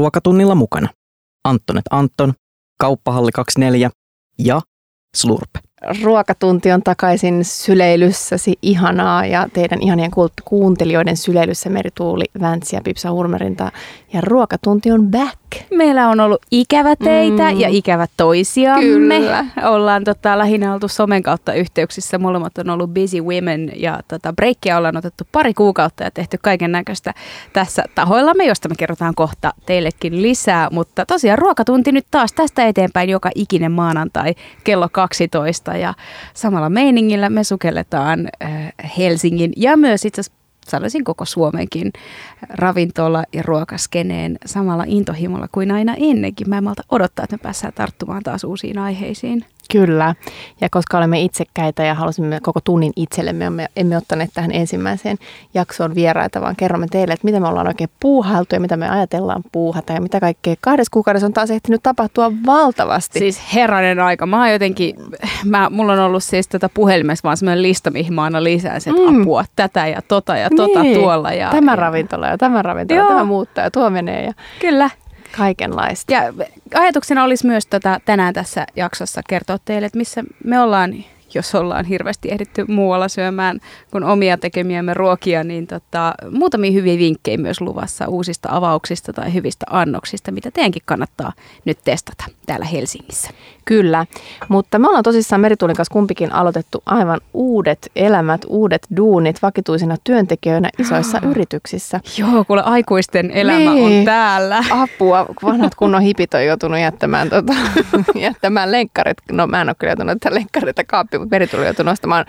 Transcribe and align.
ruokatunnilla 0.00 0.54
mukana 0.54 0.88
Antonet 1.44 1.84
Anton, 1.90 2.34
Kauppahalli 2.80 3.32
24 3.32 3.90
ja 4.38 4.60
Slurp. 5.16 5.50
Ruokatunti 6.02 6.72
on 6.72 6.82
takaisin 6.82 7.44
syleilyssäsi 7.44 8.58
ihanaa 8.62 9.26
ja 9.26 9.48
teidän 9.52 9.82
ihanien 9.82 10.10
kuuntelijoiden 10.44 11.16
syleilyssä 11.16 11.70
Merituuli, 11.70 12.24
Väntsi 12.40 12.76
ja 12.76 12.82
Pipsa 12.84 13.12
Hurmerinta. 13.12 13.72
Ja 14.12 14.20
ruokatunti 14.20 14.92
on 14.92 15.10
back. 15.10 15.38
Meillä 15.74 16.08
on 16.08 16.20
ollut 16.20 16.42
ikävä 16.50 16.96
teitä 16.96 17.50
mm. 17.52 17.60
ja 17.60 17.68
ikävä 17.68 18.06
toisiamme. 18.16 19.18
Kyllä. 19.18 19.44
Ollaan 19.64 20.04
tota, 20.04 20.38
lähinnä 20.38 20.74
oltu 20.74 20.88
somen 20.88 21.22
kautta 21.22 21.54
yhteyksissä. 21.54 22.18
Molemmat 22.18 22.58
on 22.58 22.70
ollut 22.70 22.94
busy 22.94 23.20
women 23.20 23.72
ja 23.76 24.00
tota, 24.08 24.32
breikkiä 24.32 24.78
ollaan 24.78 24.96
otettu 24.96 25.24
pari 25.32 25.54
kuukautta 25.54 26.04
ja 26.04 26.10
tehty 26.10 26.38
kaiken 26.42 26.72
näköistä 26.72 27.14
tässä 27.52 27.84
tahoillamme, 27.94 28.44
josta 28.44 28.68
me 28.68 28.74
kerrotaan 28.78 29.14
kohta 29.14 29.54
teillekin 29.66 30.22
lisää. 30.22 30.68
Mutta 30.72 31.06
tosiaan 31.06 31.38
ruokatunti 31.38 31.92
nyt 31.92 32.06
taas 32.10 32.32
tästä 32.32 32.66
eteenpäin 32.66 33.10
joka 33.10 33.30
ikinen 33.34 33.72
maanantai 33.72 34.34
kello 34.64 34.88
12 34.92 35.69
ja 35.76 35.94
samalla 36.34 36.70
meiningillä 36.70 37.30
me 37.30 37.44
sukelletaan 37.44 38.28
äh, 38.44 38.72
Helsingin 38.98 39.52
ja 39.56 39.76
myös 39.76 40.04
itse 40.04 40.20
asiassa 40.20 40.40
sanoisin 40.68 41.04
koko 41.04 41.24
Suomenkin 41.24 41.92
ravintola- 42.48 43.24
ja 43.32 43.42
ruokaskeneen 43.42 44.38
samalla 44.46 44.84
intohimolla 44.86 45.48
kuin 45.52 45.70
aina 45.70 45.94
ennenkin. 45.98 46.48
Mä 46.48 46.58
en 46.58 46.64
malta 46.64 46.82
odottaa, 46.90 47.24
että 47.24 47.36
me 47.36 47.40
päästään 47.42 47.72
tarttumaan 47.72 48.22
taas 48.22 48.44
uusiin 48.44 48.78
aiheisiin. 48.78 49.44
Kyllä, 49.72 50.14
ja 50.60 50.68
koska 50.70 50.98
olemme 50.98 51.20
itsekkäitä 51.20 51.84
ja 51.84 51.94
halusimme 51.94 52.38
koko 52.42 52.60
tunnin 52.64 52.92
itsellemme, 52.96 53.50
me 53.50 53.66
emme 53.76 53.96
ottaneet 53.96 54.30
tähän 54.34 54.52
ensimmäiseen 54.52 55.16
jaksoon 55.54 55.94
vieraita, 55.94 56.40
vaan 56.40 56.56
kerromme 56.56 56.86
teille, 56.90 57.14
että 57.14 57.24
mitä 57.24 57.40
me 57.40 57.48
ollaan 57.48 57.66
oikein 57.66 57.90
puuhailtu 58.00 58.54
ja 58.54 58.60
mitä 58.60 58.76
me 58.76 58.90
ajatellaan 58.90 59.42
puuhata 59.52 59.92
ja 59.92 60.00
mitä 60.00 60.20
kaikkea 60.20 60.54
kahdessa 60.60 60.90
kuukaudessa 60.92 61.26
on 61.26 61.32
taas 61.32 61.50
ehtinyt 61.50 61.82
tapahtua 61.82 62.32
valtavasti. 62.46 63.18
Siis 63.18 63.54
herranen 63.54 64.00
aika. 64.00 64.26
Mä 64.26 64.38
oon 64.38 64.52
jotenkin, 64.52 64.96
mä, 65.44 65.70
mulla 65.70 65.92
on 65.92 65.98
ollut 65.98 66.24
siis 66.24 66.48
tätä 66.48 66.68
puhelimessa 66.68 67.22
vaan 67.24 67.36
semmoinen 67.36 67.62
lista, 67.62 67.90
mihin 67.90 68.14
mä 68.14 68.22
aina 68.22 68.44
lisään 68.44 68.76
että 68.76 69.10
mm. 69.10 69.22
apua, 69.22 69.44
tätä 69.56 69.86
ja 69.86 70.02
tota 70.02 70.36
ja 70.36 70.48
tota 70.56 70.82
niin. 70.82 70.98
tuolla. 70.98 71.32
Ja, 71.32 71.50
tämä 71.50 71.72
ja... 71.72 71.76
ravintola 71.76 72.26
ja 72.26 72.38
tämä 72.38 72.62
ravintola, 72.62 73.00
Joo. 73.00 73.08
tämä 73.08 73.24
muuttaa 73.24 73.64
ja 73.64 73.70
tuo 73.70 73.90
menee. 73.90 74.24
Ja... 74.24 74.32
Kyllä. 74.60 74.90
Kaikenlaista. 75.36 76.12
Ja 76.12 76.22
ajatuksena 76.74 77.24
olisi 77.24 77.46
myös 77.46 77.66
tota, 77.66 78.00
tänään 78.04 78.34
tässä 78.34 78.66
jaksossa 78.76 79.20
kertoa 79.28 79.58
teille, 79.64 79.86
että 79.86 79.98
missä 79.98 80.24
me 80.44 80.60
ollaan 80.60 81.04
jos 81.34 81.54
ollaan 81.54 81.84
hirveästi 81.84 82.30
ehditty 82.30 82.64
muualla 82.68 83.08
syömään 83.08 83.60
kuin 83.90 84.04
omia 84.04 84.38
tekemiämme 84.38 84.94
ruokia, 84.94 85.44
niin 85.44 85.66
tota, 85.66 86.14
muutamia 86.30 86.72
hyviä 86.72 86.98
vinkkejä 86.98 87.38
myös 87.38 87.60
luvassa 87.60 88.08
uusista 88.08 88.48
avauksista 88.52 89.12
tai 89.12 89.34
hyvistä 89.34 89.66
annoksista, 89.70 90.32
mitä 90.32 90.50
teidänkin 90.50 90.82
kannattaa 90.86 91.32
nyt 91.64 91.78
testata 91.84 92.24
täällä 92.46 92.66
Helsingissä. 92.66 93.30
Kyllä, 93.64 94.06
mutta 94.48 94.78
me 94.78 94.88
ollaan 94.88 95.02
tosissaan 95.02 95.40
Merituulin 95.40 95.76
kanssa 95.76 95.92
kumpikin 95.92 96.32
aloitettu 96.32 96.82
aivan 96.86 97.20
uudet 97.34 97.90
elämät, 97.96 98.40
uudet 98.48 98.86
duunit 98.96 99.42
vakituisina 99.42 99.96
työntekijöinä 100.04 100.70
isoissa 100.78 101.18
oh. 101.24 101.30
yrityksissä. 101.30 102.00
Joo, 102.18 102.44
kuule 102.44 102.62
aikuisten 102.62 103.30
elämä 103.30 103.74
niin. 103.74 103.98
on 104.00 104.04
täällä. 104.04 104.64
Apua, 104.70 105.26
vanhat 105.42 105.74
kunnon 105.74 106.02
hipit 106.02 106.34
on 106.34 106.44
joutunut 106.44 106.80
jättämään, 106.80 107.30
tota, 107.30 107.52
jättämään 108.14 108.72
lenkkarit. 108.72 109.18
No 109.32 109.46
mä 109.46 109.60
en 109.60 109.68
ole 109.68 109.76
kyllä 109.78 109.90
joutunut 109.90 110.18
lenkkareita 110.30 110.84
kaappi, 110.84 111.18
mutta 111.20 111.34
Merituuli 111.34 111.64
joutunut 111.64 111.90
nostamaan 111.90 112.26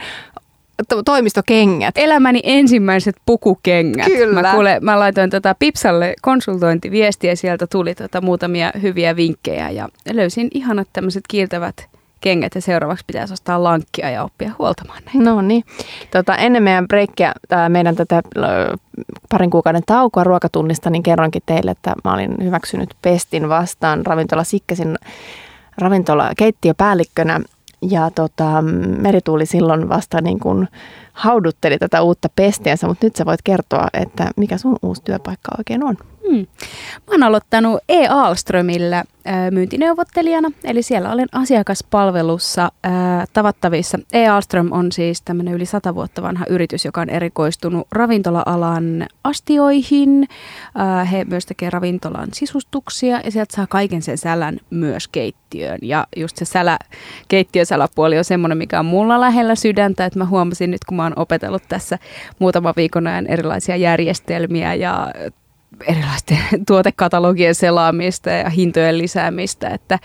toimistokengät. 1.05 1.97
Elämäni 1.97 2.39
ensimmäiset 2.43 3.15
pukukengät. 3.25 4.05
Kyllä. 4.05 4.41
Mä, 4.41 4.51
kuule, 4.51 4.79
mä 4.81 4.99
laitoin 4.99 5.29
tota 5.29 5.55
Pipsalle 5.59 6.13
konsultointiviestiä, 6.21 7.35
sieltä 7.35 7.67
tuli 7.67 7.95
tota 7.95 8.21
muutamia 8.21 8.71
hyviä 8.81 9.15
vinkkejä 9.15 9.69
ja 9.69 9.89
löysin 10.13 10.47
ihanat 10.53 10.87
tämmöiset 10.93 11.23
kiiltävät 11.27 11.91
kengät 12.21 12.55
ja 12.55 12.61
seuraavaksi 12.61 13.05
pitäisi 13.07 13.33
ostaa 13.33 13.63
lankkia 13.63 14.09
ja 14.09 14.23
oppia 14.23 14.51
huoltamaan 14.59 15.03
näitä. 15.05 15.31
No 15.31 15.41
niin. 15.41 15.63
Tota, 16.11 16.35
ennen 16.35 16.63
meidän 16.63 16.87
breikkiä, 16.87 17.33
meidän 17.69 17.95
tätä 17.95 18.21
parin 19.29 19.49
kuukauden 19.49 19.83
taukoa 19.85 20.23
ruokatunnista, 20.23 20.89
niin 20.89 21.03
kerroinkin 21.03 21.41
teille, 21.45 21.71
että 21.71 21.93
mä 22.03 22.13
olin 22.13 22.35
hyväksynyt 22.43 22.89
Pestin 23.01 23.49
vastaan 23.49 24.05
ravintola 24.05 24.43
Sikkesin 24.43 24.95
ravintola 25.77 26.31
keittiöpäällikkönä 26.37 27.39
ja 27.81 28.11
tota, 28.11 28.61
Merituuli 28.97 29.45
silloin 29.45 29.89
vasta 29.89 30.21
niin 30.21 30.39
kuin 30.39 30.67
haudutteli 31.21 31.77
tätä 31.77 32.01
uutta 32.01 32.29
pestiänsä, 32.35 32.87
mutta 32.87 33.05
nyt 33.05 33.15
sä 33.15 33.25
voit 33.25 33.41
kertoa, 33.43 33.87
että 33.93 34.31
mikä 34.37 34.57
sun 34.57 34.75
uusi 34.81 35.03
työpaikka 35.03 35.51
oikein 35.57 35.83
on. 35.83 35.97
Hmm. 36.29 36.47
Mä 37.07 37.11
oon 37.11 37.23
aloittanut 37.23 37.79
E. 37.89 38.07
Alströmillä 38.07 39.03
myyntineuvottelijana, 39.51 40.51
eli 40.63 40.81
siellä 40.81 41.11
olen 41.11 41.27
asiakaspalvelussa 41.31 42.71
ää, 42.83 43.25
tavattavissa. 43.33 43.99
E. 44.13 44.27
Alström 44.27 44.71
on 44.71 44.91
siis 44.91 45.21
tämmöinen 45.21 45.53
yli 45.53 45.65
sata 45.65 45.95
vuotta 45.95 46.21
vanha 46.21 46.45
yritys, 46.49 46.85
joka 46.85 47.01
on 47.01 47.09
erikoistunut 47.09 47.87
ravintola-alan 47.91 49.07
astioihin. 49.23 50.27
Ää, 50.75 51.03
he 51.03 51.25
myös 51.25 51.45
tekee 51.45 51.69
ravintolan 51.69 52.29
sisustuksia 52.33 53.21
ja 53.25 53.31
sieltä 53.31 53.55
saa 53.55 53.67
kaiken 53.67 54.01
sen 54.01 54.17
sälän 54.17 54.59
myös 54.69 55.07
keittiöön. 55.07 55.79
Ja 55.81 56.07
just 56.15 56.37
se 56.37 56.45
sälä, 56.45 56.79
keittiösäläpuoli 57.27 58.17
on 58.17 58.23
semmoinen, 58.23 58.57
mikä 58.57 58.79
on 58.79 58.85
mulla 58.85 59.19
lähellä 59.19 59.55
sydäntä, 59.55 60.05
että 60.05 60.19
mä 60.19 60.25
huomasin 60.25 60.71
nyt, 60.71 60.85
kun 60.85 60.97
mä 60.97 61.10
opetellut 61.15 61.63
tässä 61.69 61.99
muutama 62.39 62.73
viikon 62.75 63.07
ajan 63.07 63.27
erilaisia 63.27 63.75
järjestelmiä 63.75 64.73
ja 64.73 65.11
erilaisten 65.87 66.37
tuotekatalogien 66.67 67.55
selaamista 67.55 68.29
ja 68.29 68.49
hintojen 68.49 68.97
lisäämistä, 68.97 69.69
että 69.69 69.99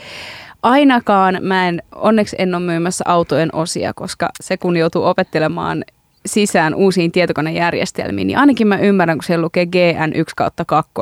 ainakaan 0.62 1.38
mä 1.40 1.68
en, 1.68 1.82
onneksi 1.94 2.36
en 2.38 2.54
ole 2.54 2.62
myymässä 2.62 3.04
autojen 3.08 3.54
osia, 3.54 3.92
koska 3.94 4.28
se 4.40 4.56
kun 4.56 4.76
joutuu 4.76 5.04
opettelemaan 5.04 5.84
sisään 6.26 6.74
uusiin 6.74 7.12
tietokonejärjestelmiin, 7.12 8.26
niin 8.26 8.38
ainakin 8.38 8.66
mä 8.66 8.78
ymmärrän, 8.78 9.18
kun 9.18 9.24
siellä 9.24 9.42
lukee 9.42 9.64
GN1 9.64 10.32
kautta 10.36 10.64
2, 10.64 10.92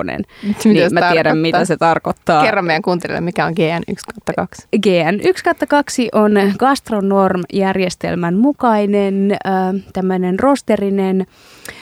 niin 0.64 0.92
mä 0.92 1.12
tiedän, 1.12 1.38
mitä 1.38 1.64
se 1.64 1.76
tarkoittaa. 1.76 2.42
Kerro 2.42 2.62
meidän 2.62 2.82
kuuntelijoille, 2.82 3.24
mikä 3.24 3.46
on 3.46 3.52
GN1 3.52 3.94
kautta 4.06 4.32
2. 4.36 4.66
GN1 4.76 5.42
kautta 5.44 5.66
2 5.66 6.08
on 6.12 6.32
Gastronorm-järjestelmän 6.58 8.34
mukainen 8.36 9.32
äh, 9.32 9.74
tämmöinen 9.92 10.40
rosterinen 10.40 11.26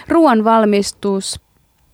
ruoanvalmistus, 0.08 1.40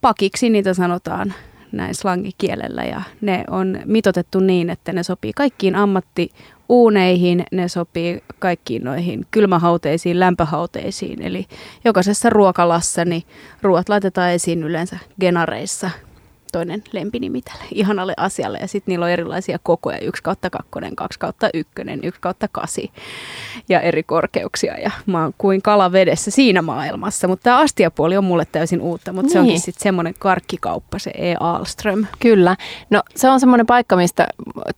pakiksi 0.00 0.50
niitä 0.50 0.74
sanotaan 0.74 1.34
näin 1.72 1.94
slangikielellä 1.94 2.84
ja 2.84 3.02
ne 3.20 3.44
on 3.50 3.78
mitotettu 3.84 4.40
niin, 4.40 4.70
että 4.70 4.92
ne 4.92 5.02
sopii 5.02 5.32
kaikkiin 5.32 5.74
ammattiuuneihin, 5.74 7.44
ne 7.52 7.68
sopii 7.68 8.22
kaikkiin 8.38 8.84
noihin 8.84 9.26
kylmähauteisiin, 9.30 10.20
lämpöhauteisiin. 10.20 11.22
Eli 11.22 11.46
jokaisessa 11.84 12.30
ruokalassa 12.30 13.04
niin 13.04 13.22
ruoat 13.62 13.88
laitetaan 13.88 14.32
esiin 14.32 14.62
yleensä 14.62 14.98
genareissa 15.20 15.90
toinen 16.52 16.82
lempinimi 16.92 17.42
tälle 17.42 17.64
ihanalle 17.74 18.14
asialle. 18.16 18.58
Ja 18.58 18.68
sitten 18.68 18.92
niillä 18.92 19.04
on 19.04 19.10
erilaisia 19.10 19.58
kokoja, 19.62 19.98
1 19.98 20.22
kautta 20.22 20.50
2, 20.50 20.68
2 20.96 21.18
kautta 21.18 21.48
1, 21.54 21.72
1 22.02 22.20
kautta 22.20 22.48
8 22.48 22.84
ja 23.68 23.80
eri 23.80 24.02
korkeuksia. 24.02 24.78
Ja 24.78 24.90
mä 25.06 25.22
oon 25.22 25.34
kuin 25.38 25.62
kala 25.62 25.92
vedessä 25.92 26.30
siinä 26.30 26.62
maailmassa. 26.62 27.28
Mutta 27.28 27.42
tämä 27.42 27.58
astiapuoli 27.58 28.16
on 28.16 28.24
mulle 28.24 28.44
täysin 28.52 28.80
uutta, 28.80 29.12
mutta 29.12 29.26
niin. 29.26 29.32
se 29.32 29.38
onkin 29.38 29.52
niin. 29.52 29.60
sitten 29.60 29.82
semmoinen 29.82 30.14
karkkikauppa, 30.18 30.98
se 30.98 31.10
E. 31.10 31.34
Alström. 31.40 32.06
Kyllä. 32.20 32.56
No 32.90 33.02
se 33.16 33.28
on 33.28 33.40
semmoinen 33.40 33.66
paikka, 33.66 33.96
mistä 33.96 34.28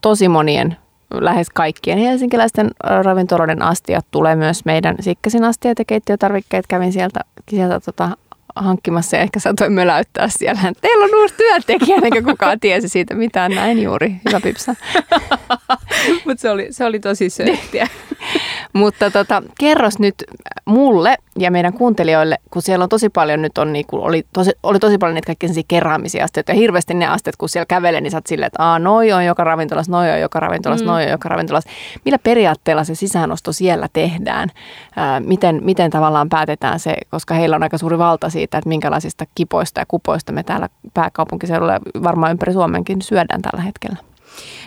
tosi 0.00 0.28
monien 0.28 0.76
lähes 1.14 1.50
kaikkien 1.54 1.98
helsinkiläisten 1.98 2.70
ravintoloiden 3.04 3.62
astiat 3.62 4.06
tulee 4.10 4.36
myös 4.36 4.64
meidän 4.64 4.96
Sikkasin 5.00 5.44
astiat 5.44 5.78
ja 5.78 5.84
keittiötarvikkeet. 5.84 6.66
Kävin 6.66 6.92
sieltä, 6.92 7.20
sieltä 7.50 7.80
tota, 7.80 8.16
hankkimassa 8.56 9.16
ja 9.16 9.22
ehkä 9.22 9.40
saatoin 9.40 9.72
möläyttää 9.72 10.28
siellä. 10.28 10.60
Teillä 10.80 11.04
on 11.04 11.20
uusi 11.22 11.34
työntekijä, 11.36 11.96
eikä 12.04 12.22
kukaan 12.22 12.60
tiesi 12.60 12.88
siitä 12.88 13.14
mitään. 13.14 13.54
Näin 13.54 13.82
juuri, 13.82 14.14
hyvä 14.28 14.40
pipsa. 14.40 14.74
Mutta 16.24 16.40
se 16.40 16.50
oli, 16.50 16.66
se 16.70 16.84
oli 16.84 17.00
tosi 17.00 17.30
söittiä. 17.30 17.88
Mutta 18.72 19.10
tota, 19.10 19.42
kerros 19.58 19.98
nyt 19.98 20.14
mulle 20.64 21.16
ja 21.38 21.50
meidän 21.50 21.72
kuuntelijoille, 21.72 22.36
kun 22.50 22.62
siellä 22.62 22.82
on 22.82 22.88
tosi 22.88 23.08
paljon 23.08 23.42
nyt 23.42 23.58
on, 23.58 23.72
niin 23.72 23.86
kuin, 23.86 24.02
oli, 24.02 24.26
tosi, 24.32 24.50
oli 24.62 24.78
tosi 24.78 24.98
paljon 24.98 25.14
niitä 25.14 25.26
kaikki 25.26 25.64
keraamisia 25.68 26.24
asteita 26.24 26.52
ja 26.52 26.56
hirveästi 26.56 26.94
ne 26.94 27.06
asteet, 27.06 27.36
kun 27.36 27.48
siellä 27.48 27.66
kävelee, 27.66 28.00
niin 28.00 28.10
sä 28.10 28.16
oot 28.16 28.26
silleen, 28.26 28.46
että 28.46 28.62
Aa, 28.62 28.78
noi 28.78 29.12
on 29.12 29.24
joka 29.24 29.44
ravintolas, 29.44 29.88
noi 29.88 30.10
on 30.10 30.20
joka 30.20 30.40
ravintolas, 30.40 30.80
mm. 30.80 30.86
noi 30.86 31.04
on 31.04 31.10
joka 31.10 31.28
ravintolas. 31.28 31.64
Millä 32.04 32.18
periaatteella 32.18 32.84
se 32.84 32.94
sisäänosto 32.94 33.52
siellä 33.52 33.88
tehdään? 33.92 34.48
Ää, 34.96 35.20
miten, 35.20 35.60
miten 35.64 35.90
tavallaan 35.90 36.28
päätetään 36.28 36.80
se, 36.80 36.96
koska 37.10 37.34
heillä 37.34 37.56
on 37.56 37.62
aika 37.62 37.78
suuri 37.78 37.98
valta 37.98 38.30
siitä, 38.30 38.58
että 38.58 38.68
minkälaisista 38.68 39.24
kipoista 39.34 39.80
ja 39.80 39.86
kupoista 39.88 40.32
me 40.32 40.42
täällä 40.42 40.68
pääkaupunkiseudulla 40.94 41.72
ja 41.72 41.80
varmaan 42.02 42.32
ympäri 42.32 42.52
Suomenkin 42.52 43.02
syödään 43.02 43.42
tällä 43.42 43.62
hetkellä. 43.62 44.09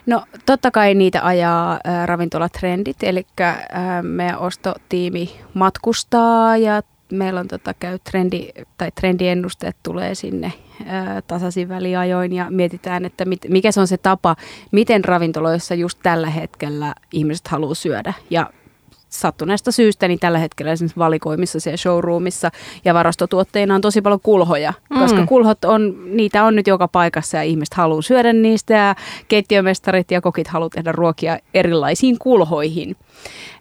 No 0.06 0.24
totta 0.46 0.72
kai 0.72 0.96
niitä 0.96 1.26
ajaa 1.26 1.72
äh, 1.74 2.06
ravintolatrendit, 2.06 3.04
eli 3.04 3.26
äh, 3.42 3.58
meidän 4.02 4.40
ostotiimi 4.40 5.40
matkustaa 5.54 6.58
ja 6.58 6.82
meillä 7.12 7.40
on 7.40 7.48
tota, 7.48 7.74
käy 7.74 8.00
trendi, 8.00 8.50
tai 8.78 8.92
trendiennusteet 8.92 9.76
tulee 9.84 10.16
sinne 10.16 10.54
ää, 10.86 11.22
tasaisin 11.22 11.70
väliajoin 11.70 12.34
ja 12.34 12.46
mietitään, 12.50 13.06
että 13.06 13.26
mit, 13.26 13.46
mikä 13.50 13.72
se 13.72 13.80
on 13.80 13.88
se 13.88 13.98
tapa, 13.98 14.36
miten 14.72 15.06
ravintoloissa 15.06 15.76
just 15.76 16.00
tällä 16.04 16.30
hetkellä 16.30 16.96
ihmiset 17.12 17.48
haluaa 17.48 17.76
syödä. 17.76 18.14
Ja 18.30 18.50
sattuneesta 19.20 19.72
syystä 19.72 20.08
niin 20.08 20.20
tällä 20.20 20.40
hetkellä 20.40 20.72
esimerkiksi 20.72 21.00
valikoimissa 21.00 21.60
siellä 21.60 21.78
showroomissa 21.78 22.52
ja 22.86 22.94
varastotuotteina 22.94 23.76
on 23.76 23.82
tosi 23.82 24.02
paljon 24.02 24.20
kulhoja, 24.24 24.74
mm. 24.90 25.00
koska 25.00 25.26
kulhot 25.26 25.66
on, 25.66 25.96
niitä 26.06 26.44
on 26.44 26.56
nyt 26.56 26.68
joka 26.68 26.88
paikassa 26.88 27.38
ja 27.38 27.44
ihmiset 27.44 27.74
haluaa 27.74 28.02
syödä 28.02 28.34
niistä 28.34 28.74
ja 28.74 28.96
keittiömestarit 29.28 30.12
ja 30.12 30.22
kokit 30.22 30.48
haluaa 30.48 30.70
tehdä 30.70 30.92
ruokia 30.92 31.38
erilaisiin 31.54 32.20
kulhoihin. 32.20 32.96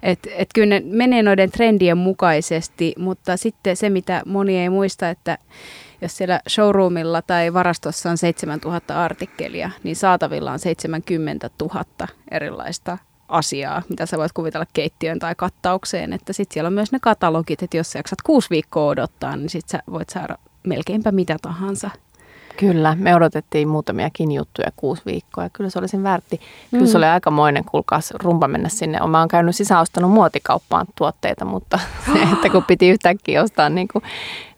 Et, 0.02 0.18
et 0.36 0.48
kyllä 0.54 0.66
ne 0.66 0.82
menee 0.84 1.22
noiden 1.22 1.50
trendien 1.50 1.98
mukaisesti, 1.98 2.92
mutta 2.98 3.36
sitten 3.36 3.76
se 3.76 3.90
mitä 3.90 4.22
moni 4.26 4.58
ei 4.58 4.70
muista, 4.70 5.10
että 5.10 5.38
jos 6.02 6.16
siellä 6.16 6.40
showroomilla 6.48 7.22
tai 7.22 7.54
varastossa 7.54 8.10
on 8.10 8.18
7000 8.18 9.04
artikkelia, 9.04 9.70
niin 9.82 9.96
saatavilla 9.96 10.52
on 10.52 10.58
70 10.58 11.50
000 11.60 11.84
erilaista 12.30 12.98
asiaa, 13.32 13.82
mitä 13.88 14.06
sä 14.06 14.18
voit 14.18 14.32
kuvitella 14.32 14.66
keittiön 14.72 15.18
tai 15.18 15.34
kattaukseen. 15.34 16.12
Että 16.12 16.32
sitten 16.32 16.54
siellä 16.54 16.66
on 16.66 16.72
myös 16.72 16.92
ne 16.92 16.98
katalogit, 17.02 17.62
että 17.62 17.76
jos 17.76 17.92
sä 17.92 17.98
jaksat 17.98 18.22
kuusi 18.22 18.50
viikkoa 18.50 18.86
odottaa, 18.86 19.36
niin 19.36 19.50
sitten 19.50 19.78
sä 19.78 19.92
voit 19.92 20.10
saada 20.10 20.38
melkeinpä 20.66 21.12
mitä 21.12 21.36
tahansa. 21.42 21.90
Kyllä, 22.56 22.96
me 23.00 23.14
odotettiin 23.14 23.68
muutamiakin 23.68 24.32
juttuja 24.32 24.68
kuusi 24.76 25.02
viikkoa 25.06 25.44
ja 25.44 25.50
kyllä 25.50 25.70
se 25.70 25.78
oli 25.78 25.88
sen 25.88 26.02
väärti. 26.02 26.40
Kyllä 26.70 26.84
mm. 26.84 26.90
se 26.90 26.98
oli 26.98 27.06
aikamoinen, 27.06 27.64
kuulkaas 27.64 28.10
rumpa 28.10 28.48
mennä 28.48 28.68
sinne. 28.68 28.98
Mä 29.06 29.18
oon 29.18 29.28
käynyt 29.28 29.56
sisäostanut 29.56 30.10
muotikauppaan 30.10 30.86
tuotteita, 30.98 31.44
mutta 31.44 31.78
se, 32.12 32.22
että 32.32 32.48
kun 32.50 32.64
piti 32.64 32.88
yhtäkkiä 32.88 33.42
ostaa 33.42 33.68
niin 33.68 33.88
kuin 33.88 34.04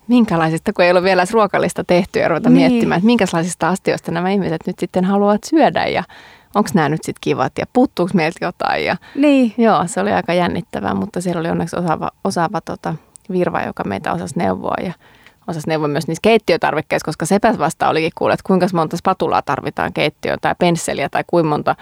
minkälaisista, 0.08 0.72
kun 0.72 0.84
ei 0.84 0.90
ole 0.90 1.02
vielä 1.02 1.24
ruokallista 1.32 1.84
tehty 1.84 2.18
ja 2.18 2.28
ruveta 2.28 2.50
niin. 2.50 2.70
miettimään, 2.70 2.98
että 2.98 3.06
minkälaisista 3.06 3.68
astioista 3.68 4.12
nämä 4.12 4.30
ihmiset 4.30 4.66
nyt 4.66 4.78
sitten 4.78 5.04
haluavat 5.04 5.44
syödä 5.44 5.86
ja 5.86 6.04
onko 6.54 6.70
nämä 6.74 6.88
nyt 6.88 7.04
sitten 7.04 7.20
kivat 7.20 7.52
ja 7.58 7.66
puuttuuko 7.72 8.10
meiltä 8.14 8.44
jotain. 8.44 8.84
Ja, 8.84 8.96
niin. 9.14 9.54
Joo, 9.58 9.82
se 9.86 10.00
oli 10.00 10.12
aika 10.12 10.34
jännittävää, 10.34 10.94
mutta 10.94 11.20
siellä 11.20 11.40
oli 11.40 11.50
onneksi 11.50 11.76
osaava, 11.76 12.10
osaava 12.24 12.60
tota, 12.60 12.94
virva, 13.30 13.62
joka 13.62 13.84
meitä 13.84 14.12
osasi 14.12 14.38
neuvoa 14.38 14.76
ja 14.82 14.92
osasi 15.48 15.68
neuvoa 15.68 15.88
myös 15.88 16.08
niissä 16.08 16.22
keittiötarvikkeissa, 16.22 17.06
koska 17.06 17.26
sepä 17.26 17.58
vasta 17.58 17.88
olikin 17.88 18.12
kuullut, 18.14 18.34
että 18.34 18.46
kuinka 18.46 18.66
monta 18.72 18.96
spatulaa 18.96 19.42
tarvitaan 19.42 19.92
keittiöön 19.92 20.38
tai 20.40 20.54
pensseliä 20.58 21.08
tai 21.08 21.24
kuinka 21.26 21.48
monta 21.48 21.76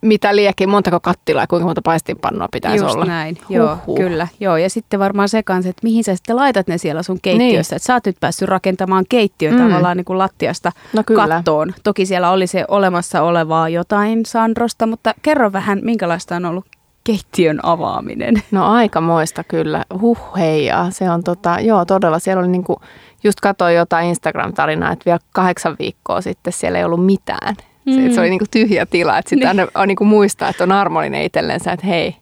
mitä 0.00 0.36
liekin, 0.36 0.68
montako 0.68 1.00
kattilaa 1.00 1.42
ja 1.42 1.46
kuinka 1.46 1.66
monta 1.66 1.82
paistinpannua 1.82 2.48
pitäisi 2.52 2.84
Just 2.84 2.94
olla. 2.94 3.04
näin, 3.04 3.38
joo, 3.48 3.78
kyllä. 3.96 4.28
Joo, 4.40 4.56
ja 4.56 4.70
sitten 4.70 5.00
varmaan 5.00 5.28
se 5.28 5.42
kanssa, 5.42 5.70
että 5.70 5.80
mihin 5.82 6.04
sä 6.04 6.14
sitten 6.16 6.36
laitat 6.36 6.68
ne 6.68 6.78
siellä 6.78 7.02
sun 7.02 7.18
keittiössä. 7.22 7.74
Niin. 7.74 7.76
Että 7.76 7.86
sä 7.86 7.94
oot 7.94 8.06
nyt 8.06 8.16
päässyt 8.20 8.48
rakentamaan 8.48 9.04
keittiön 9.08 9.54
mm. 9.54 9.62
tavallaan 9.62 9.96
niin 9.96 10.04
kuin 10.04 10.18
lattiasta 10.18 10.72
no 10.92 11.02
kyllä. 11.06 11.28
kattoon. 11.28 11.74
Toki 11.82 12.06
siellä 12.06 12.30
oli 12.30 12.46
se 12.46 12.64
olemassa 12.68 13.22
olevaa 13.22 13.68
jotain 13.68 14.26
Sandrosta, 14.26 14.86
mutta 14.86 15.14
kerro 15.22 15.52
vähän, 15.52 15.80
minkälaista 15.82 16.36
on 16.36 16.44
ollut 16.44 16.64
keittiön 17.04 17.60
avaaminen. 17.62 18.34
No 18.50 18.72
aika 18.72 19.00
moista 19.00 19.44
kyllä. 19.44 19.84
Huh 20.00 20.18
heijaa. 20.36 20.90
Se 20.90 21.10
on 21.10 21.24
tota, 21.24 21.60
joo 21.60 21.84
todella, 21.84 22.18
siellä 22.18 22.40
oli 22.40 22.48
niinku, 22.48 22.80
just 23.24 23.40
katsoin 23.40 23.74
jotain 23.74 24.08
Instagram-tarinaa, 24.08 24.92
että 24.92 25.04
vielä 25.06 25.18
kahdeksan 25.32 25.76
viikkoa 25.78 26.20
sitten 26.20 26.52
siellä 26.52 26.78
ei 26.78 26.84
ollut 26.84 27.06
mitään. 27.06 27.56
Mm. 27.86 27.92
Se, 27.92 28.14
se 28.14 28.20
oli 28.20 28.30
niinku 28.30 28.46
tyhjä 28.50 28.86
tila, 28.86 29.18
että 29.18 29.28
sitten 29.28 29.56
niin. 29.56 29.68
on 29.74 29.88
niinku 29.88 30.04
muistaa, 30.04 30.48
että 30.48 30.64
on 30.64 30.72
armollinen 30.72 31.22
itsellensä, 31.22 31.72
että 31.72 31.86
hei, 31.86 32.16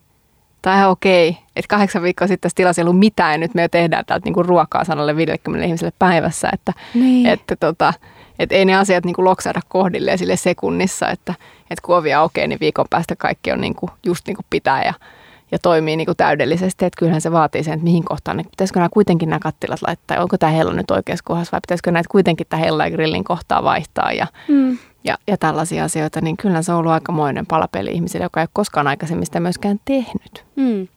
tämä 0.63 0.75
on 0.75 0.81
ihan 0.81 0.91
okei. 0.91 1.39
Että 1.57 1.69
kahdeksan 1.69 2.03
viikkoa 2.03 2.29
sitten 2.29 2.41
tässä 2.41 2.57
tilassa 2.57 2.83
ei 2.83 2.85
ollut 2.85 2.99
mitään 2.99 3.33
ja 3.33 3.39
nyt 3.39 3.55
me 3.55 3.63
jo 3.63 3.69
tehdään 3.69 4.05
täältä 4.07 4.25
niinku 4.25 4.43
ruokaa 4.43 4.85
sanalle 4.85 5.17
50 5.17 5.67
ihmiselle 5.67 5.93
päivässä. 5.99 6.49
Että, 6.53 6.73
niin. 6.95 7.27
että 7.27 7.57
tota, 7.57 7.95
et 8.39 8.53
ei 8.53 8.65
ne 8.65 8.75
asiat 8.75 9.05
niinku 9.05 9.25
loksahda 9.25 9.61
kohdilleen 9.69 10.19
sille 10.19 10.37
sekunnissa, 10.37 11.09
että 11.09 11.35
et 11.71 11.81
kun 11.81 11.97
ovi 11.97 12.15
okei, 12.15 12.49
niin 12.49 12.61
viikon 12.61 12.87
päästä 12.91 13.17
kaikki 13.17 13.53
on 13.53 13.61
niinku, 13.61 13.91
just 14.07 14.27
niin 14.27 14.37
kuin 14.37 14.47
pitää 14.51 14.85
ja, 14.85 14.95
ja 15.53 15.59
toimii 15.59 15.97
niinku 15.97 16.15
täydellisesti. 16.15 16.85
Että 16.85 16.99
kyllähän 16.99 17.21
se 17.21 17.33
vaatii 17.33 17.65
sen, 17.65 17.75
että 17.75 17.85
mihin 17.85 18.05
kohtaan, 18.05 18.37
niin 18.37 18.49
pitäisikö 18.51 18.81
nämä 18.81 18.89
kuitenkin 18.93 19.31
nämä 19.31 19.41
kattilat 19.41 19.83
laittaa, 19.83 20.23
onko 20.23 20.39
tämä 20.39 20.53
hella 20.53 20.73
nyt 20.73 20.91
oikeassa 20.91 21.25
kohdassa 21.25 21.53
vai 21.53 21.61
pitäisikö 21.61 21.91
näitä 21.91 22.09
kuitenkin 22.11 22.47
tämä 22.49 22.61
hella 22.63 22.87
ja 22.87 22.91
grillin 22.91 23.25
kohtaa 23.25 23.65
vaihtaa 23.65 24.13
ja, 24.13 24.27
mm 24.49 24.79
ja, 25.05 25.19
ja 25.27 25.37
tällaisia 25.37 25.85
asioita, 25.85 26.21
niin 26.21 26.37
kyllä 26.37 26.63
se 26.63 26.73
on 26.73 26.79
ollut 26.79 26.93
aikamoinen 26.93 27.47
palapeli 27.47 27.91
ihmisille, 27.91 28.25
joka 28.25 28.41
ei 28.41 28.45
ole 28.45 28.49
koskaan 28.53 28.87
aikaisemmin 28.87 29.27
sitä 29.27 29.41
myöskään 29.41 29.81
tehnyt. 29.85 30.45
Mm. 30.57 30.89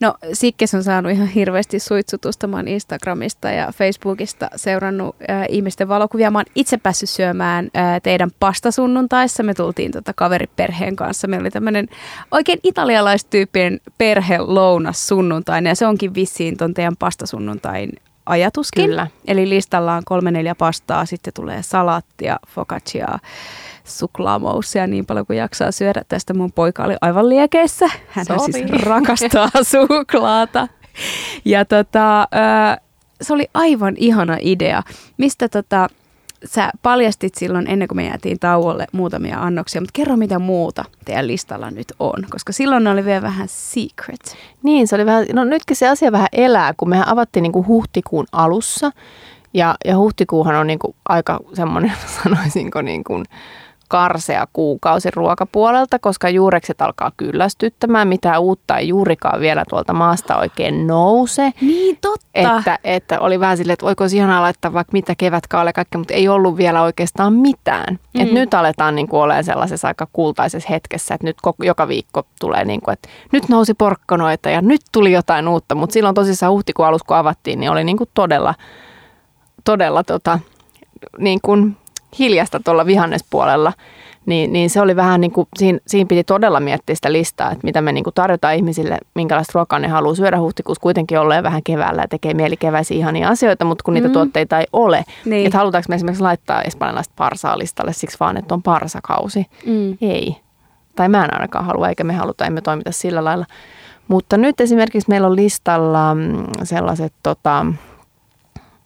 No 0.00 0.14
Sikkes 0.32 0.74
on 0.74 0.82
saanut 0.82 1.12
ihan 1.12 1.26
hirveästi 1.26 1.78
suitsutusta. 1.78 2.46
Mä 2.46 2.62
Instagramista 2.66 3.50
ja 3.50 3.72
Facebookista 3.72 4.50
seurannut 4.56 5.16
äh, 5.30 5.46
ihmisten 5.48 5.88
valokuvia. 5.88 6.30
Mä 6.30 6.38
oon 6.38 6.44
itse 6.54 6.76
päässyt 6.76 7.10
syömään 7.10 7.70
äh, 7.76 8.02
teidän 8.02 8.30
pastasunnuntaissa. 8.40 9.42
Me 9.42 9.54
tultiin 9.54 9.92
tota 9.92 10.12
kaveriperheen 10.16 10.96
kanssa. 10.96 11.28
Meillä 11.28 11.42
oli 11.42 11.50
tämmöinen 11.50 11.88
oikein 12.30 12.58
italialaistyyppinen 12.62 13.80
perhe 13.98 14.38
lounas 14.38 15.06
sunnuntaina 15.06 15.70
ja 15.70 15.74
se 15.74 15.86
onkin 15.86 16.14
vissiin 16.14 16.56
ton 16.56 16.74
teidän 16.74 16.96
pastasunnuntain 16.96 17.92
ajatuskin. 18.26 18.84
Kyllä. 18.84 19.06
Eli 19.26 19.48
listalla 19.48 19.94
on 19.94 20.02
kolme 20.04 20.30
neljä 20.30 20.54
pastaa, 20.54 21.06
sitten 21.06 21.32
tulee 21.34 21.62
salattia, 21.62 22.36
focaccia, 22.48 23.18
suklaamoussia 23.84 24.86
niin 24.86 25.06
paljon 25.06 25.26
kuin 25.26 25.38
jaksaa 25.38 25.72
syödä. 25.72 26.02
Tästä 26.08 26.34
mun 26.34 26.52
poika 26.52 26.84
oli 26.84 26.96
aivan 27.00 27.28
liekeissä. 27.28 27.86
Hän 28.08 28.26
siis 28.44 28.82
rakastaa 28.82 29.50
suklaata. 29.72 30.68
Ja 31.44 31.64
tota, 31.64 32.28
se 33.22 33.32
oli 33.32 33.46
aivan 33.54 33.94
ihana 33.96 34.36
idea. 34.40 34.82
Mistä 35.16 35.48
tota, 35.48 35.88
sä 36.50 36.70
paljastit 36.82 37.34
silloin 37.34 37.70
ennen 37.70 37.88
kuin 37.88 37.96
me 37.96 38.06
jäätiin 38.06 38.38
tauolle 38.38 38.86
muutamia 38.92 39.40
annoksia, 39.40 39.80
mutta 39.80 39.92
kerro 39.92 40.16
mitä 40.16 40.38
muuta 40.38 40.84
teidän 41.04 41.26
listalla 41.26 41.70
nyt 41.70 41.92
on, 41.98 42.24
koska 42.30 42.52
silloin 42.52 42.84
ne 42.84 42.90
oli 42.90 43.04
vielä 43.04 43.22
vähän 43.22 43.48
secret. 43.48 44.36
Niin, 44.62 44.88
se 44.88 44.94
oli 44.94 45.06
vähän, 45.06 45.26
no 45.32 45.44
nytkin 45.44 45.76
se 45.76 45.88
asia 45.88 46.12
vähän 46.12 46.28
elää, 46.32 46.74
kun 46.76 46.88
mehän 46.88 47.08
avattiin 47.08 47.42
niin 47.42 47.52
kuin 47.52 47.66
huhtikuun 47.66 48.26
alussa 48.32 48.90
ja, 49.54 49.74
ja 49.84 49.96
huhtikuuhan 49.96 50.54
on 50.54 50.66
niin 50.66 50.78
kuin 50.78 50.94
aika 51.08 51.40
semmoinen, 51.54 51.92
sanoisinko 52.22 52.82
niin 52.82 53.04
kuin, 53.04 53.24
karsea 53.88 54.46
kuukausi 54.52 55.10
ruokapuolelta, 55.10 55.98
koska 55.98 56.28
juurekset 56.28 56.82
alkaa 56.82 57.12
kyllästyttämään. 57.16 58.08
Mitä 58.08 58.38
uutta 58.38 58.76
ei 58.76 58.88
juurikaan 58.88 59.40
vielä 59.40 59.64
tuolta 59.70 59.92
maasta 59.92 60.38
oikein 60.38 60.86
nouse. 60.86 61.52
Niin, 61.60 61.98
totta. 62.00 62.26
Että, 62.34 62.78
että 62.84 63.20
oli 63.20 63.40
vähän 63.40 63.56
silleen, 63.56 63.72
että 63.72 63.86
voiko 63.86 64.04
ihanaa 64.14 64.42
laittaa 64.42 64.72
vaikka 64.72 64.92
mitä 64.92 65.14
kevätkaale 65.18 65.72
kaikkea, 65.72 65.98
mutta 65.98 66.14
ei 66.14 66.28
ollut 66.28 66.56
vielä 66.56 66.82
oikeastaan 66.82 67.32
mitään. 67.32 67.98
Mm. 68.14 68.20
Et 68.20 68.32
nyt 68.32 68.54
aletaan 68.54 68.94
niin 68.94 69.08
kuin 69.08 69.20
olemaan 69.20 69.44
sellaisessa 69.44 69.88
aika 69.88 70.08
kultaisessa 70.12 70.68
hetkessä, 70.70 71.14
että 71.14 71.26
nyt 71.26 71.36
koko, 71.42 71.64
joka 71.64 71.88
viikko 71.88 72.22
tulee 72.40 72.64
niin 72.64 72.80
kuin, 72.80 72.92
että 72.92 73.08
nyt 73.32 73.48
nousi 73.48 73.74
porkkanoita 73.74 74.50
ja 74.50 74.62
nyt 74.62 74.80
tuli 74.92 75.12
jotain 75.12 75.48
uutta. 75.48 75.74
Mutta 75.74 75.92
silloin 75.94 76.14
tosissaan 76.14 76.52
huhtikuun 76.52 76.88
alussa, 76.88 77.06
kun 77.08 77.16
avattiin, 77.16 77.60
niin 77.60 77.70
oli 77.70 77.84
niin 77.84 77.96
kuin 77.96 78.10
todella, 78.14 78.54
todella 79.64 80.04
tota, 80.04 80.38
niin 81.18 81.40
kuin 81.42 81.76
hiljasta 82.18 82.60
tuolla 82.64 82.86
vihannespuolella, 82.86 83.72
niin, 84.26 84.52
niin 84.52 84.70
se 84.70 84.80
oli 84.80 84.96
vähän 84.96 85.20
niin 85.20 85.30
kuin, 85.30 85.48
siinä, 85.58 85.78
siinä 85.86 86.08
piti 86.08 86.24
todella 86.24 86.60
miettiä 86.60 86.94
sitä 86.94 87.12
listaa, 87.12 87.50
että 87.50 87.64
mitä 87.64 87.80
me 87.80 87.92
niin 87.92 88.04
kuin 88.04 88.14
tarjotaan 88.14 88.54
ihmisille, 88.54 88.98
minkälaista 89.14 89.50
ruokaa 89.54 89.78
ne 89.78 89.88
haluaa 89.88 90.14
syödä 90.14 90.40
huhtikuussa 90.40 90.82
kuitenkin 90.82 91.18
olleen 91.18 91.42
vähän 91.42 91.62
keväällä 91.64 92.02
ja 92.02 92.08
tekee 92.08 92.34
mieli 92.34 92.56
keväisiä 92.56 92.96
ihania 92.96 93.28
asioita, 93.28 93.64
mutta 93.64 93.84
kun 93.84 93.94
niitä 93.94 94.08
mm. 94.08 94.12
tuotteita 94.12 94.58
ei 94.58 94.66
ole, 94.72 95.04
niin. 95.24 95.46
että 95.46 95.58
halutaanko 95.58 95.86
me 95.88 95.94
esimerkiksi 95.94 96.22
laittaa 96.22 96.62
espanjalaista 96.62 97.14
parsaa 97.16 97.58
listalle 97.58 97.92
siksi 97.92 98.16
vaan, 98.20 98.36
että 98.36 98.54
on 98.54 98.62
parsakausi. 98.62 99.46
Mm. 99.66 99.98
Ei. 100.00 100.36
Tai 100.96 101.08
mä 101.08 101.24
en 101.24 101.34
ainakaan 101.34 101.64
halua, 101.64 101.88
eikä 101.88 102.04
me 102.04 102.14
haluta, 102.14 102.46
emme 102.46 102.60
toimita 102.60 102.92
sillä 102.92 103.24
lailla. 103.24 103.46
Mutta 104.08 104.36
nyt 104.36 104.60
esimerkiksi 104.60 105.08
meillä 105.08 105.26
on 105.26 105.36
listalla 105.36 106.14
mm, 106.14 106.44
sellaiset 106.62 107.12
tota, 107.22 107.66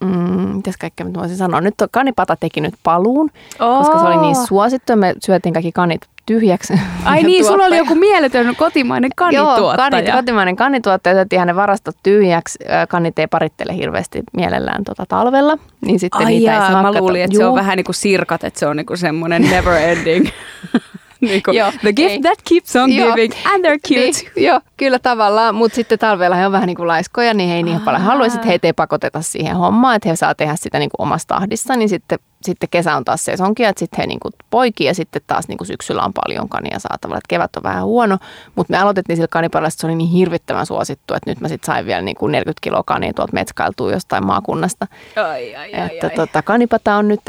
mm, 0.01 0.55
mitäs 0.55 0.77
kaikkea 0.77 1.05
mä 1.05 1.13
voisin 1.13 1.37
sanoa. 1.37 1.61
Nyt 1.61 1.75
kanipata 1.91 2.35
teki 2.35 2.61
nyt 2.61 2.73
paluun, 2.83 3.29
oh. 3.59 3.77
koska 3.77 3.99
se 3.99 4.05
oli 4.05 4.17
niin 4.17 4.35
suosittu. 4.35 4.95
Me 4.95 5.13
syötiin 5.25 5.53
kaikki 5.53 5.71
kanit 5.71 6.01
tyhjäksi. 6.25 6.73
Ai 7.05 7.23
niin, 7.29 7.45
sulla 7.45 7.65
oli 7.65 7.77
joku 7.77 7.95
mieletön 7.95 8.55
kotimainen 8.55 9.11
kanituottaja. 9.15 9.67
Joo, 9.67 9.75
kanit, 9.77 10.11
kotimainen 10.11 10.55
kanituottaja. 10.55 11.15
Otettiin 11.15 11.39
hänen 11.39 11.55
varastot 11.55 11.95
tyhjäksi. 12.03 12.59
Kanit 12.89 13.19
ei 13.19 13.27
parittele 13.27 13.75
hirveästi 13.75 14.23
mielellään 14.33 14.83
tuota 14.83 15.05
talvella. 15.05 15.57
Niin 15.85 15.99
sitten 15.99 16.25
Ai 16.25 16.31
niitä 16.31 16.51
jaa, 16.51 16.67
ei 16.67 16.75
mä 16.75 16.93
luulin, 16.93 17.21
että 17.21 17.35
Juu. 17.35 17.41
se 17.41 17.45
on 17.45 17.55
vähän 17.55 17.77
niin 17.77 17.85
kuin 17.85 17.95
sirkat, 17.95 18.43
että 18.43 18.59
se 18.59 18.67
on 18.67 18.77
niin 18.77 18.85
kuin 18.85 18.97
semmoinen 18.97 19.41
never 19.41 19.73
ending. 19.73 20.27
niin 21.29 21.43
kuin, 21.43 21.57
joo, 21.57 21.71
the 21.81 21.93
gift 21.93 22.11
ei. 22.11 22.21
that 22.21 22.39
keeps 22.49 22.75
on 22.75 22.91
joo. 22.91 23.09
giving 23.09 23.33
and 23.45 23.65
they're 23.65 23.79
cute. 23.87 24.29
Niin, 24.35 24.45
joo, 24.47 24.59
kyllä 24.77 24.99
tavallaan, 24.99 25.55
mutta 25.55 25.75
sitten 25.75 25.99
talvella 25.99 26.35
he 26.35 26.45
on 26.45 26.51
vähän 26.51 26.67
niin 26.67 26.77
kuin 26.77 26.87
laiskoja, 26.87 27.33
niin 27.33 27.49
he 27.49 27.55
ei 27.55 27.63
niin 27.63 27.81
paljon 27.81 28.01
halua, 28.01 28.25
että 28.25 28.47
heitä 28.47 28.67
ei 28.67 28.73
pakoteta 28.73 29.21
siihen 29.21 29.55
hommaan, 29.55 29.95
että 29.95 30.09
he 30.09 30.15
saa 30.15 30.35
tehdä 30.35 30.55
sitä 30.55 30.79
niin 30.79 30.89
kuin 30.89 31.07
omassa 31.07 31.27
tahdissa, 31.27 31.75
niin 31.75 31.89
sitten 31.89 32.19
sitten 32.43 32.69
kesä 32.69 32.95
on 32.95 33.05
taas 33.05 33.25
sesonkia, 33.25 33.69
että 33.69 33.79
sitten 33.79 33.97
he 33.97 34.07
niin 34.07 34.19
kuin 34.19 34.33
poikii 34.49 34.87
ja 34.87 34.93
sitten 34.93 35.21
taas 35.27 35.47
niin 35.47 35.57
kuin 35.57 35.67
syksyllä 35.67 36.03
on 36.03 36.13
paljon 36.25 36.49
kania 36.49 36.79
saatavilla. 36.79 37.17
Että 37.17 37.27
kevät 37.27 37.55
on 37.55 37.63
vähän 37.63 37.83
huono, 37.83 38.17
mutta 38.55 38.71
me 38.71 38.77
aloitettiin 38.77 39.17
sillä 39.17 39.27
kaniparilla, 39.27 39.67
että 39.67 39.81
se 39.81 39.87
oli 39.87 39.95
niin 39.95 40.09
hirvittävän 40.09 40.65
suosittu, 40.65 41.13
että 41.13 41.29
nyt 41.29 41.39
mä 41.39 41.47
sitten 41.47 41.65
sain 41.65 41.85
vielä 41.85 42.01
niin 42.01 42.15
kuin 42.15 42.31
40 42.31 42.59
kiloa 42.61 42.83
kania 42.83 43.13
tuolta 43.13 43.33
metskailtua 43.33 43.91
jostain 43.91 44.25
maakunnasta. 44.25 44.87
Ai, 45.15 45.55
ai, 45.55 45.73
ai, 45.73 45.93
että 45.93 46.07
ai. 46.07 46.15
Tota, 46.15 46.41
kanipata 46.41 46.95
on 46.95 47.07
nyt 47.07 47.21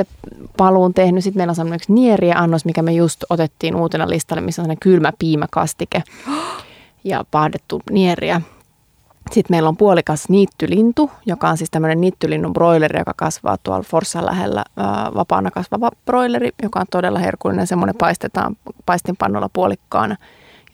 paluun 0.56 0.94
tehnyt. 0.94 1.24
Sitten 1.24 1.40
meillä 1.40 1.50
on 1.50 1.56
semmoinen 1.56 1.76
yksi 1.76 1.92
nieriä-annos, 1.92 2.64
mikä 2.64 2.82
me 2.82 2.92
just 2.92 3.24
otettiin 3.30 3.76
uutena 3.76 4.08
listalle, 4.08 4.40
missä 4.40 4.62
on 4.62 4.64
sellainen 4.64 4.80
kylmä 4.80 5.12
piimäkastike 5.18 6.02
ja 7.04 7.24
pahdettu 7.30 7.82
nieriä. 7.90 8.40
Sitten 9.30 9.54
meillä 9.54 9.68
on 9.68 9.76
puolikas 9.76 10.28
niittylintu, 10.28 11.10
joka 11.26 11.48
on 11.48 11.56
siis 11.56 11.70
tämmöinen 11.70 12.00
niittylinnun 12.00 12.52
broileri, 12.52 12.98
joka 12.98 13.12
kasvaa 13.16 13.56
tuolla 13.62 13.82
Forssan 13.82 14.26
lähellä 14.26 14.64
ää, 14.76 15.10
vapaana 15.14 15.50
kasvava 15.50 15.90
broileri, 16.06 16.50
joka 16.62 16.80
on 16.80 16.86
todella 16.90 17.18
herkullinen. 17.18 17.66
Semmoinen 17.66 17.94
paistetaan 17.98 18.56
paistinpannulla 18.86 19.50
puolikkaana 19.52 20.16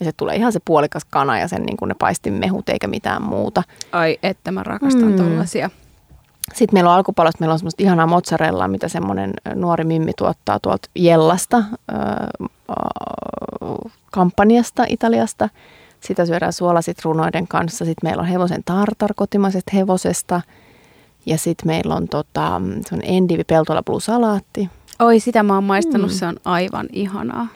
ja 0.00 0.04
se 0.04 0.12
tulee 0.16 0.36
ihan 0.36 0.52
se 0.52 0.60
puolikas 0.64 1.04
kana 1.04 1.38
ja 1.38 1.48
sen 1.48 1.62
niin 1.62 1.76
kuin 1.76 1.88
ne 1.88 1.94
paistinmehut 1.98 2.68
eikä 2.68 2.86
mitään 2.86 3.22
muuta. 3.22 3.62
ai, 3.92 4.18
että 4.22 4.50
mä 4.52 4.62
rakastan 4.62 5.08
Mm. 5.12 5.16
tollasia. 5.16 5.70
Sitten 6.54 6.76
meillä 6.76 6.90
on 6.90 6.96
alkupalosta, 6.96 7.40
meillä 7.40 7.52
on 7.52 7.58
semmoista 7.58 7.82
ihanaa 7.82 8.06
mozzarellaa, 8.06 8.68
mitä 8.68 8.88
semmoinen 8.88 9.32
nuori 9.54 9.84
mimmi 9.84 10.12
tuottaa 10.18 10.58
tuolta 10.60 10.88
Jellasta, 10.94 11.56
äh, 11.58 11.66
äh, 12.70 13.92
kampanjasta 14.10 14.84
Italiasta. 14.88 15.48
Sitä 16.00 16.26
syödään 16.26 16.52
suolasitruunoiden 16.52 17.48
kanssa. 17.48 17.84
Sitten 17.84 18.08
meillä 18.08 18.20
on 18.20 18.28
hevosen 18.28 18.62
tartar 18.64 19.10
kotimaisesta 19.16 19.70
hevosesta. 19.74 20.40
Ja 21.26 21.38
sitten 21.38 21.66
meillä 21.66 21.94
on 21.94 22.08
tota, 22.08 22.60
semmoinen 22.86 23.14
endivi 23.16 23.44
peltola 23.44 23.82
blue 23.82 24.00
salaatti. 24.00 24.68
Oi, 24.98 25.20
sitä 25.20 25.42
mä 25.42 25.54
oon 25.54 25.64
maistanut, 25.64 26.10
Mm. 26.10 26.14
se 26.14 26.26
on 26.26 26.36
aivan 26.44 26.86
ihanaa. 26.92 27.46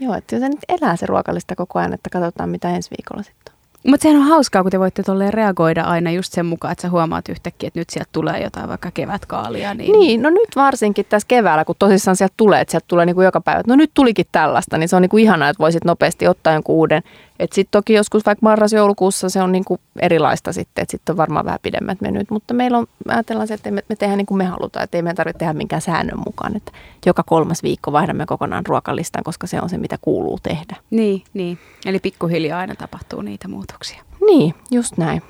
Joo, 0.00 0.14
että 0.14 0.38
se 0.38 0.48
nyt 0.48 0.58
elää 0.68 0.96
se 0.96 1.06
ruokalista 1.06 1.56
koko 1.56 1.78
ajan, 1.78 1.92
että 1.92 2.10
katsotaan 2.10 2.50
mitä 2.50 2.70
ensi 2.70 2.90
viikolla 2.90 3.22
sitten 3.22 3.54
on. 3.54 3.90
Mutta 3.90 4.02
sehän 4.02 4.22
on 4.22 4.28
hauskaa, 4.28 4.62
kun 4.62 4.70
te 4.70 4.78
voitte 4.80 5.02
tolleen 5.02 5.34
reagoida 5.34 5.82
aina 5.82 6.10
just 6.10 6.32
sen 6.32 6.46
mukaan, 6.46 6.72
että 6.72 6.82
sä 6.82 6.90
huomaat 6.90 7.28
yhtäkkiä, 7.28 7.66
että 7.66 7.78
nyt 7.80 7.90
sieltä 7.90 8.08
tulee 8.12 8.42
jotain 8.42 8.68
vaikka 8.68 8.90
kevätkaalia. 8.90 9.74
Niin, 9.74 9.92
Niin, 9.92 10.22
no 10.22 10.30
nyt 10.30 10.48
varsinkin 10.56 11.06
tässä 11.08 11.28
keväällä, 11.28 11.64
kun 11.64 11.74
tosissaan 11.78 12.16
sieltä 12.16 12.34
tulee, 12.36 12.60
että 12.60 12.70
sieltä 12.70 12.84
tulee 12.88 13.06
niin 13.06 13.14
kuin 13.14 13.24
joka 13.24 13.40
päivä, 13.40 13.60
että 13.60 13.72
no 13.72 13.76
nyt 13.76 13.90
tulikin 13.94 14.26
tällaista, 14.32 14.78
niin 14.78 14.88
se 14.88 14.96
on 14.96 15.02
niin 15.02 15.10
kuin 15.10 15.22
ihanaa, 15.24 15.48
että 15.48 15.60
voisit 15.62 15.84
nopeasti 15.84 16.28
ottaa 16.28 16.52
jonkun 16.52 16.74
uuden. 16.76 17.02
Että 17.42 17.54
sitten 17.54 17.70
toki 17.80 17.92
joskus 17.92 18.26
vaikka 18.26 18.46
marras-joulukuussa 18.46 19.28
se 19.28 19.42
on 19.42 19.52
niin 19.52 19.64
kuin 19.64 19.80
erilaista 20.00 20.52
sitten, 20.52 20.82
että 20.82 20.90
sitten 20.90 21.12
on 21.12 21.16
varmaan 21.16 21.44
vähän 21.44 21.58
pidemmät 21.62 22.00
mennyt, 22.00 22.30
mutta 22.30 22.54
meillä 22.54 22.78
on, 22.78 22.86
ajatellaan 23.08 23.48
se, 23.48 23.54
että 23.54 23.70
me, 23.70 23.82
me 23.88 23.96
tehdään 23.96 24.18
niin 24.18 24.26
kuin 24.26 24.38
me 24.38 24.44
halutaan, 24.44 24.84
että 24.84 24.98
ei 24.98 25.02
meidän 25.02 25.16
tarvitse 25.16 25.38
tehdä 25.38 25.52
minkään 25.52 25.82
säännön 25.82 26.18
mukaan, 26.26 26.56
että 26.56 26.72
joka 27.06 27.22
kolmas 27.22 27.62
viikko 27.62 27.92
vaihdamme 27.92 28.26
kokonaan 28.26 28.66
ruokalistan, 28.66 29.24
koska 29.24 29.46
se 29.46 29.60
on 29.60 29.68
se, 29.68 29.78
mitä 29.78 29.98
kuuluu 30.00 30.38
tehdä. 30.42 30.76
niin, 30.90 31.22
niin. 31.34 31.58
Eli 31.86 31.98
pikkuhiljaa 31.98 32.58
aina 32.58 32.74
tapahtuu 32.74 33.22
niitä 33.22 33.48
muutoksia. 33.48 34.02
Niin, 34.26 34.54
just 34.70 34.96
näin. 34.96 35.22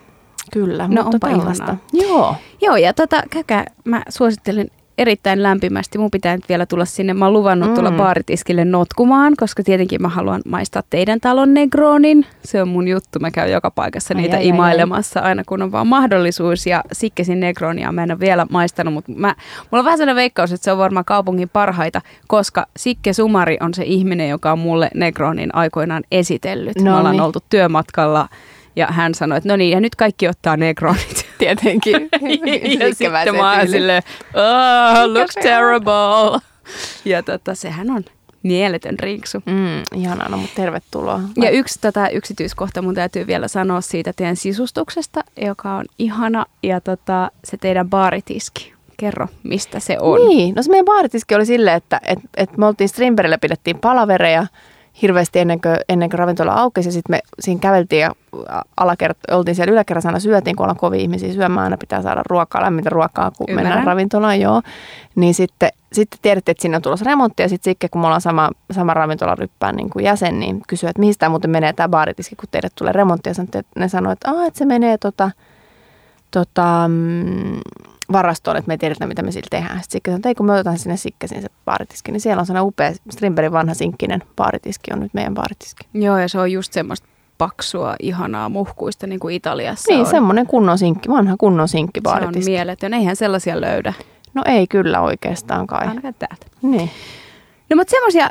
Kyllä, 0.52 0.88
No, 0.88 1.02
mutta 1.02 1.06
onpa 1.06 1.28
tällaista. 1.28 1.64
ihanaa. 1.64 1.78
Joo. 1.92 2.34
Joo, 2.62 2.76
ja 2.76 2.94
tota, 2.94 3.22
käykää, 3.30 3.64
mä 3.84 4.02
suosittelen 4.08 4.68
erittäin 5.02 5.42
lämpimästi. 5.42 5.98
Mun 5.98 6.10
pitää 6.10 6.36
nyt 6.36 6.48
vielä 6.48 6.66
tulla 6.66 6.84
sinne. 6.84 7.14
Mä 7.14 7.24
oon 7.24 7.32
luvannut 7.32 7.68
mm. 7.68 7.74
tulla 7.74 7.90
baaritiskille 7.90 8.64
notkumaan, 8.64 9.34
koska 9.36 9.62
tietenkin 9.62 10.02
mä 10.02 10.08
haluan 10.08 10.42
maistaa 10.46 10.82
teidän 10.90 11.20
talon 11.20 11.54
Negronin. 11.54 12.26
Se 12.44 12.62
on 12.62 12.68
mun 12.68 12.88
juttu. 12.88 13.18
Mä 13.18 13.30
käyn 13.30 13.52
joka 13.52 13.70
paikassa 13.70 14.14
Ai, 14.14 14.22
niitä 14.22 14.36
ai, 14.36 14.42
ai, 14.42 14.48
imailemassa 14.48 15.20
aina 15.20 15.42
kun 15.46 15.62
on 15.62 15.72
vaan 15.72 15.86
mahdollisuus. 15.86 16.66
Ja 16.66 16.84
Sikkesin 16.92 17.40
Negronia 17.40 17.92
mä 17.92 18.02
en 18.02 18.10
ole 18.10 18.20
vielä 18.20 18.46
maistanut, 18.50 18.94
mutta 18.94 19.12
mä, 19.12 19.34
mulla 19.70 19.80
on 19.80 19.84
vähän 19.84 19.98
sellainen 19.98 20.16
veikkaus, 20.16 20.52
että 20.52 20.64
se 20.64 20.72
on 20.72 20.78
varmaan 20.78 21.04
kaupungin 21.04 21.48
parhaita, 21.48 22.00
koska 22.26 22.66
Sikke 22.76 23.12
Sumari 23.12 23.56
on 23.60 23.74
se 23.74 23.82
ihminen, 23.84 24.28
joka 24.28 24.52
on 24.52 24.58
mulle 24.58 24.90
Negronin 24.94 25.54
aikoinaan 25.54 26.02
esitellyt. 26.12 26.76
No 26.76 26.84
me 26.84 26.96
ollaan 26.96 27.12
niin. 27.12 27.22
oltu 27.22 27.38
työmatkalla 27.50 28.28
ja 28.76 28.86
hän 28.86 29.14
sanoi, 29.14 29.38
että 29.38 29.48
no 29.48 29.56
niin, 29.56 29.70
ja 29.70 29.80
nyt 29.80 29.94
kaikki 29.94 30.28
ottaa 30.28 30.56
Negronit. 30.56 31.26
Tietenkin. 31.38 31.94
ja 32.80 32.94
sitten 32.94 33.36
mä 33.36 33.58
oon 33.58 33.68
silleen, 33.68 34.02
oh, 34.34 35.12
looks 35.12 35.34
se 35.34 35.40
on?" 35.40 35.44
terrible. 35.44 36.40
Ja 37.04 37.22
tota, 37.22 37.54
sehän 37.54 37.90
on 37.90 38.04
mieletön 38.42 38.98
rinksu. 38.98 39.38
Mm, 39.46 40.00
ihanaa, 40.00 40.28
no 40.28 40.36
mutta 40.36 40.54
tervetuloa. 40.56 41.20
Ja 41.36 41.50
yksi 41.50 41.80
tota, 41.80 42.08
yksityiskohta 42.08 42.82
mun 42.82 42.94
täytyy 42.94 43.26
vielä 43.26 43.48
sanoa 43.48 43.80
siitä 43.80 44.12
teidän 44.16 44.36
sisustuksesta, 44.36 45.20
joka 45.36 45.74
on 45.74 45.84
ihana, 45.98 46.46
ja 46.62 46.80
tota, 46.80 47.30
se 47.44 47.56
teidän 47.56 47.90
baaritiski. 47.90 48.72
Kerro, 48.96 49.26
mistä 49.42 49.80
se 49.80 49.96
on. 50.00 50.28
Niin, 50.28 50.54
no 50.54 50.62
se 50.62 50.70
meidän 50.70 50.84
baaritiski 50.84 51.34
oli 51.34 51.46
silleen, 51.46 51.76
että 51.76 52.00
et, 52.06 52.18
et 52.36 52.56
me 52.56 52.66
oltiin 52.66 52.88
Strimberillä, 52.88 53.38
pidettiin 53.38 53.78
palavereja 53.78 54.46
hirveästi 55.02 55.38
ennen 55.38 55.60
kuin, 55.60 55.76
ennen 55.88 56.10
kuin 56.10 56.18
ravintola 56.18 56.52
aukesi. 56.52 56.88
Ja 56.88 56.92
sitten 56.92 57.12
me 57.12 57.20
siinä 57.40 57.60
käveltiin 57.60 58.00
ja 58.00 58.12
alakert, 58.76 59.18
oltiin 59.30 59.54
siellä 59.54 59.72
yläkerrassa 59.72 60.08
aina 60.08 60.20
syötiin, 60.20 60.56
kun 60.56 60.64
ollaan 60.64 60.76
kovin 60.76 61.00
ihmisiä 61.00 61.32
syömään. 61.32 61.64
Aina 61.64 61.76
pitää 61.76 62.02
saada 62.02 62.22
ruokaa, 62.28 62.62
lämmintä 62.62 62.90
ruokaa, 62.90 63.30
kun 63.30 63.46
Ymmärrän. 63.48 63.68
mennään 63.68 63.86
ravintolaan, 63.86 64.40
joo. 64.40 64.62
Niin 65.14 65.34
sitten, 65.34 65.70
sitten 65.92 66.18
tiedettiin, 66.22 66.52
että 66.52 66.62
sinne 66.62 66.76
on 66.76 66.82
tulossa 66.82 67.04
remontti 67.04 67.42
ja 67.42 67.48
sitten 67.48 67.70
Sikke, 67.70 67.88
kun 67.88 68.00
me 68.00 68.06
ollaan 68.06 68.20
sama, 68.20 68.50
sama 68.70 68.94
ravintolaryppään 68.94 69.76
niin 69.76 69.90
kuin 69.90 70.04
jäsen, 70.04 70.40
niin 70.40 70.62
kysyi, 70.68 70.90
että 70.90 71.02
tämä 71.18 71.30
muuten 71.30 71.50
menee 71.50 71.72
tämä 71.72 71.88
baaritiski, 71.88 72.36
kun 72.36 72.48
teille 72.50 72.68
tulee 72.78 72.92
remontti. 72.92 73.30
Ja 73.30 73.34
sanottiin, 73.34 73.60
että 73.60 73.80
ne 73.80 73.88
sanoivat, 73.88 74.18
että, 74.24 74.46
että 74.46 74.58
se 74.58 74.64
menee 74.64 74.98
tota, 74.98 75.30
tota, 76.30 76.84
mm, 76.88 77.60
varastoon, 78.12 78.56
että 78.56 78.68
me 78.68 78.74
ei 78.74 78.78
tiedetä, 78.78 79.06
mitä 79.06 79.22
me 79.22 79.32
sillä 79.32 79.46
tehdään. 79.50 79.82
Sitten 79.82 79.90
Sikke 79.92 80.10
sanoi, 80.10 80.18
että 80.18 80.28
ei 80.28 80.34
kun 80.34 80.46
me 80.46 80.52
otetaan 80.52 80.78
sinne 80.78 80.96
Sikkesin 80.96 81.42
se 81.42 81.48
baaritiski, 81.64 82.12
niin 82.12 82.20
siellä 82.20 82.40
on 82.40 82.46
sellainen 82.46 82.68
upea 82.68 82.92
Strimberin 83.10 83.52
vanha 83.52 83.74
sinkkinen 83.74 84.22
baaritiski, 84.36 84.92
on 84.92 85.00
nyt 85.00 85.14
meidän 85.14 85.34
baaritiski. 85.34 85.88
Joo, 85.94 86.18
ja 86.18 86.28
se 86.28 86.38
on 86.38 86.52
just 86.52 86.72
semmoista 86.72 87.08
paksua, 87.38 87.94
ihanaa, 88.00 88.48
muhkuista, 88.48 89.06
niin 89.06 89.20
kuin 89.20 89.34
Italiassa 89.34 89.92
niin, 89.92 90.00
on. 90.00 90.06
semmoinen 90.06 90.46
kunnon 90.46 90.78
sinkki, 90.78 91.08
vanha 91.08 91.36
kunnon 91.38 91.68
sinkki 91.68 92.00
se 92.04 92.08
on 92.08 92.14
baaritiski. 92.14 92.50
mieletön. 92.50 92.94
Eihän 92.94 93.16
sellaisia 93.16 93.60
löydä, 93.60 93.92
no 94.34 94.42
ei 94.46 94.66
kyllä 94.66 95.00
oikeastaan 95.00 95.66
kai. 95.66 95.86
ainakaan 95.86 96.14
täältä. 96.18 96.46
Niin. 96.62 96.90
No 97.70 97.76
mutta 97.76 97.90
semmoisia 97.90 98.30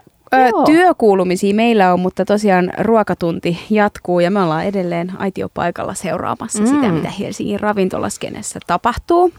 Joo. 0.51 0.65
työkuulumisia 0.65 1.55
meillä 1.55 1.93
on, 1.93 1.99
mutta 1.99 2.25
tosiaan 2.25 2.71
ruokatunti 2.79 3.59
jatkuu 3.69 4.19
ja 4.19 4.31
me 4.31 4.41
ollaan 4.41 4.65
edelleen 4.65 5.11
aitiopaikalla 5.17 5.93
seuraamassa 5.93 6.59
mm. 6.59 6.67
sitä, 6.67 6.89
mitä 6.91 7.09
Helsingin 7.09 7.59
ravintolaskenessä 7.59 8.59
tapahtuu. 8.67 9.31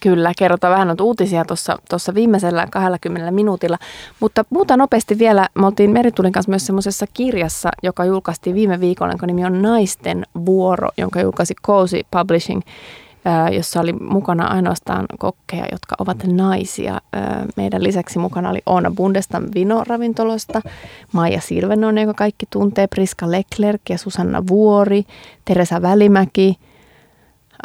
Kyllä, 0.00 0.32
kerrotaan 0.38 0.72
vähän 0.72 0.86
noita 0.86 1.04
uutisia 1.04 1.44
tuossa, 1.88 2.14
viimeisellä 2.14 2.66
20 2.70 3.30
minuutilla. 3.30 3.78
Mutta 4.20 4.44
puhutaan 4.44 4.78
nopeasti 4.78 5.18
vielä. 5.18 5.48
Me 5.54 5.66
oltiin 5.66 5.90
Meritulin 5.90 6.32
kanssa 6.32 6.50
myös 6.50 6.66
semmoisessa 6.66 7.06
kirjassa, 7.14 7.70
joka 7.82 8.04
julkaistiin 8.04 8.56
viime 8.56 8.80
viikolla, 8.80 9.12
jonka 9.12 9.26
nimi 9.26 9.44
on 9.44 9.62
Naisten 9.62 10.26
vuoro, 10.46 10.88
jonka 10.98 11.20
julkaisi 11.20 11.54
Cozy 11.66 12.00
Publishing, 12.10 12.62
jossa 13.52 13.80
oli 13.80 13.92
mukana 13.92 14.46
ainoastaan 14.46 15.06
kokkeja, 15.18 15.66
jotka 15.72 15.94
ovat 15.98 16.24
naisia. 16.26 17.00
Meidän 17.56 17.82
lisäksi 17.82 18.18
mukana 18.18 18.50
oli 18.50 18.62
Oona 18.66 18.90
Bundestam 18.90 19.44
Vino-ravintolosta, 19.54 20.60
Maija 21.12 21.40
Silvenonen, 21.40 22.02
joka 22.02 22.14
kaikki 22.14 22.46
tuntee, 22.50 22.86
Priska 22.86 23.30
Leclerc 23.30 23.80
ja 23.88 23.98
Susanna 23.98 24.42
Vuori, 24.48 25.04
Teresa 25.44 25.82
Välimäki, 25.82 26.58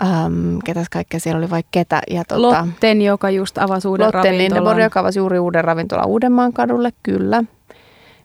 Ähm, 0.03 0.57
ketäs 0.65 0.89
kaikkea 0.89 1.19
siellä 1.19 1.39
oli 1.39 1.49
vai 1.49 1.63
ketä. 1.71 2.01
Ja 2.09 2.23
tota, 2.25 2.41
Lotten, 2.41 3.01
joka 3.01 3.29
just 3.29 3.57
avasi 3.57 3.87
uuden 3.87 4.05
Lotten 4.05 4.19
ravintolan. 4.19 4.37
Lindeborg, 4.37 4.79
joka 4.79 4.99
avasi 4.99 5.19
juuri 5.19 5.39
uuden 5.39 5.63
ravintola 5.63 6.05
Uudenmaan 6.05 6.53
kadulle, 6.53 6.93
kyllä. 7.03 7.43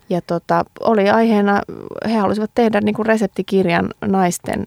Ja 0.09 0.21
tota, 0.27 0.65
oli 0.81 1.11
aiheena, 1.11 1.61
he 2.09 2.17
halusivat 2.17 2.50
tehdä 2.55 2.81
niin 2.81 2.95
kuin 2.95 3.07
reseptikirjan 3.07 3.91
naisten 4.00 4.67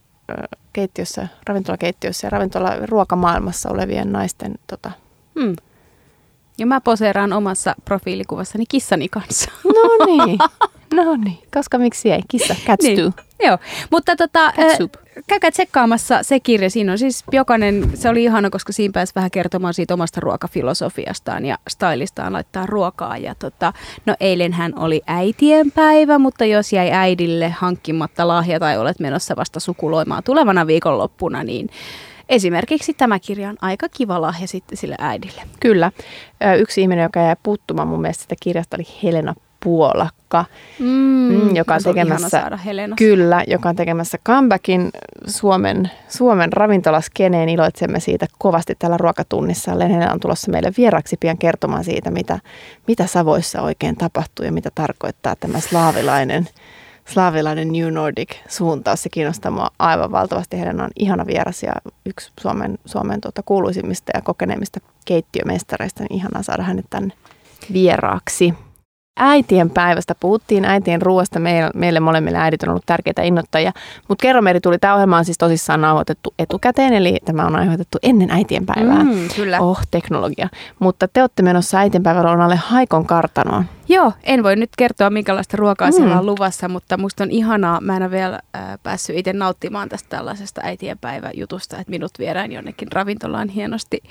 keittiössä, 0.74 1.28
ravintolakeittiössä 1.48 2.28
ja 2.28 2.30
ravintola 2.30 2.76
ruokamaailmassa 2.82 3.70
olevien 3.70 4.12
naisten 4.12 4.54
tota, 4.68 4.92
Hmm. 5.40 5.56
Ja 6.58 6.66
mä 6.66 6.82
poseeraan 6.82 7.34
omassa 7.34 7.76
profiilikuvassani 7.86 8.64
kissani 8.70 9.10
kanssa. 9.10 9.52
No 9.64 10.06
niin, 10.06 10.38
no 10.94 11.16
niin, 11.16 11.40
koska 11.54 11.78
miksi 11.78 12.12
ei, 12.12 12.22
kissa, 12.28 12.56
cats 12.66 12.86
Niin. 12.86 13.14
Joo, 13.44 13.58
mutta 13.92 14.16
tota, 14.16 14.52
Cat 14.56 14.78
soup. 14.78 14.94
Käykää 15.28 15.52
tsekkaamassa 15.52 16.24
se 16.24 16.40
kirja. 16.40 16.70
Siinä 16.70 16.92
on 16.92 16.98
siis 16.98 17.24
jokainen, 17.32 17.92
se 17.94 18.10
oli 18.10 18.24
ihana, 18.24 18.50
koska 18.50 18.74
siinä 18.74 18.92
pääsi 18.92 19.16
vähän 19.16 19.32
kertomaan 19.32 19.74
siitä 19.74 19.94
omasta 19.94 20.22
ruokafilosofiastaan 20.22 21.46
ja 21.46 21.58
stylistaan 21.70 22.34
laittaa 22.34 22.66
ruokaa. 22.66 23.18
Ja 23.18 23.36
tota, 23.36 23.74
no 24.06 24.16
eilenhän 24.20 24.80
oli 24.80 25.02
äitien 25.08 25.72
päivä, 25.72 26.20
mutta 26.20 26.46
jos 26.46 26.74
jäi 26.74 26.92
äidille 26.92 27.50
hankkimatta 27.50 28.28
lahja 28.28 28.60
tai 28.60 28.78
olet 28.78 29.00
menossa 29.00 29.36
vasta 29.36 29.60
sukuloimaan 29.60 30.24
tulevana 30.24 30.68
viikonloppuna, 30.68 31.44
niin 31.44 31.70
esimerkiksi 32.30 32.94
tämä 32.94 33.20
kirja 33.20 33.50
on 33.50 33.58
aika 33.62 33.90
kiva 33.90 34.22
lahja 34.22 34.48
sitten 34.48 34.78
sille 34.78 34.96
äidille. 35.00 35.42
Kyllä. 35.60 35.92
Yksi 36.60 36.82
ihminen, 36.82 37.04
joka 37.04 37.20
jäi 37.20 37.36
puuttumaan 37.44 37.88
mun 37.88 38.02
mielestä 38.02 38.22
sitä 38.22 38.36
kirjasta 38.44 38.78
oli 38.78 38.88
Helena 39.04 39.36
Puolakka, 39.64 40.46
Mm, 40.80 41.56
joka 41.56 41.74
on 41.74 41.84
tekemässä- 41.84 42.50
kyllä, 42.96 43.44
joka 43.48 43.70
on 43.70 43.76
tekemässä 43.76 44.18
comebackin 44.26 44.90
Suomen, 45.28 45.92
Suomen 46.08 46.54
ravintolaskeneen. 46.54 47.50
Iloitsemme 47.50 48.00
siitä 48.00 48.26
kovasti 48.40 48.76
tällä 48.80 48.98
ruokatunnissa. 48.98 49.72
Helena 49.72 50.14
on 50.14 50.20
tulossa 50.20 50.52
meille 50.52 50.72
vieraksi 50.78 51.18
pian 51.20 51.38
kertomaan 51.38 51.84
siitä, 51.84 52.12
mitä, 52.12 52.40
mitä 52.88 53.08
Savoissa 53.08 53.62
oikein 53.62 53.96
tapahtuu 53.96 54.46
ja 54.46 54.52
mitä 54.52 54.70
tarkoittaa 54.76 55.36
tämä 55.36 55.60
slaavilainen, 55.60 56.48
slaavilainen 57.08 57.72
New 57.72 57.94
Nordic 57.94 58.30
suuntaus. 58.48 59.04
Se 59.04 59.10
kiinnostaa 59.10 59.52
mua 59.52 59.70
aivan 59.80 60.12
valtavasti. 60.12 60.60
Helena 60.60 60.84
on 60.84 60.92
ihana 61.00 61.28
vieras 61.28 61.64
ja 61.64 61.74
yksi 62.06 62.32
Suomen, 62.40 62.78
Suomen 62.86 63.22
tuota, 63.22 63.44
kuuluisimmista 63.46 64.12
ja 64.16 64.22
kokeneimmista 64.22 64.80
keittiömestareista. 65.06 66.04
Niin 66.04 66.14
ihanaa 66.14 66.44
saada 66.44 66.64
hänet 66.64 66.86
tänne 66.90 67.14
vieraaksi. 67.74 68.54
Äitien 69.18 69.70
päivästä 69.70 70.16
puhuttiin, 70.20 70.66
äitien 70.66 71.02
ruoasta. 71.02 71.40
Meille, 71.40 71.70
meille 71.76 72.00
molemmille 72.00 72.38
äidit 72.38 72.64
on 72.64 72.70
ollut 72.70 72.86
tärkeitä 72.86 73.22
innoittajia. 73.22 73.72
Mutta 74.08 74.22
kerro 74.22 74.42
Meri 74.42 74.62
tuli, 74.62 74.80
tämä 74.80 74.94
ohjelma 74.94 75.18
on 75.18 75.26
siis 75.26 75.38
tosissaan 75.38 75.82
nauhoitettu 75.82 76.34
etukäteen, 76.40 76.94
eli 76.94 77.18
tämä 77.26 77.46
on 77.46 77.56
aiheutettu 77.56 77.98
ennen 78.04 78.32
äitien 78.32 78.66
päivää. 78.66 79.04
Mm, 79.04 79.28
kyllä. 79.36 79.60
Oh, 79.60 79.80
teknologia. 79.92 80.50
Mutta 80.80 81.08
te 81.08 81.22
olette 81.22 81.44
menossa 81.44 81.78
äitienpäivälounalle 81.78 82.56
Haikon 82.56 83.06
kartanoon. 83.06 83.66
Joo, 83.90 84.14
en 84.24 84.44
voi 84.44 84.56
nyt 84.56 84.70
kertoa 84.78 85.10
minkälaista 85.10 85.58
ruokaa 85.58 85.88
Mm. 85.88 85.94
mm. 85.94 85.98
siellä 85.98 86.20
on 86.20 86.26
luvassa, 86.26 86.70
mutta 86.70 86.98
musta 86.98 87.24
on 87.24 87.32
ihanaa. 87.32 87.82
Mä 87.82 87.98
en 87.98 88.04
ole 88.04 88.12
vielä 88.12 88.40
äh, 88.56 88.62
päässyt 88.84 89.18
itse 89.18 89.34
nauttimaan 89.34 89.90
tästä 89.90 90.10
tällaisesta 90.10 90.62
äitienpäiväjutusta, 90.64 91.78
että 91.78 91.92
minut 91.92 92.12
viedään 92.20 92.52
jonnekin 92.52 92.92
ravintolaan 92.92 93.50
hienosti, 93.50 94.04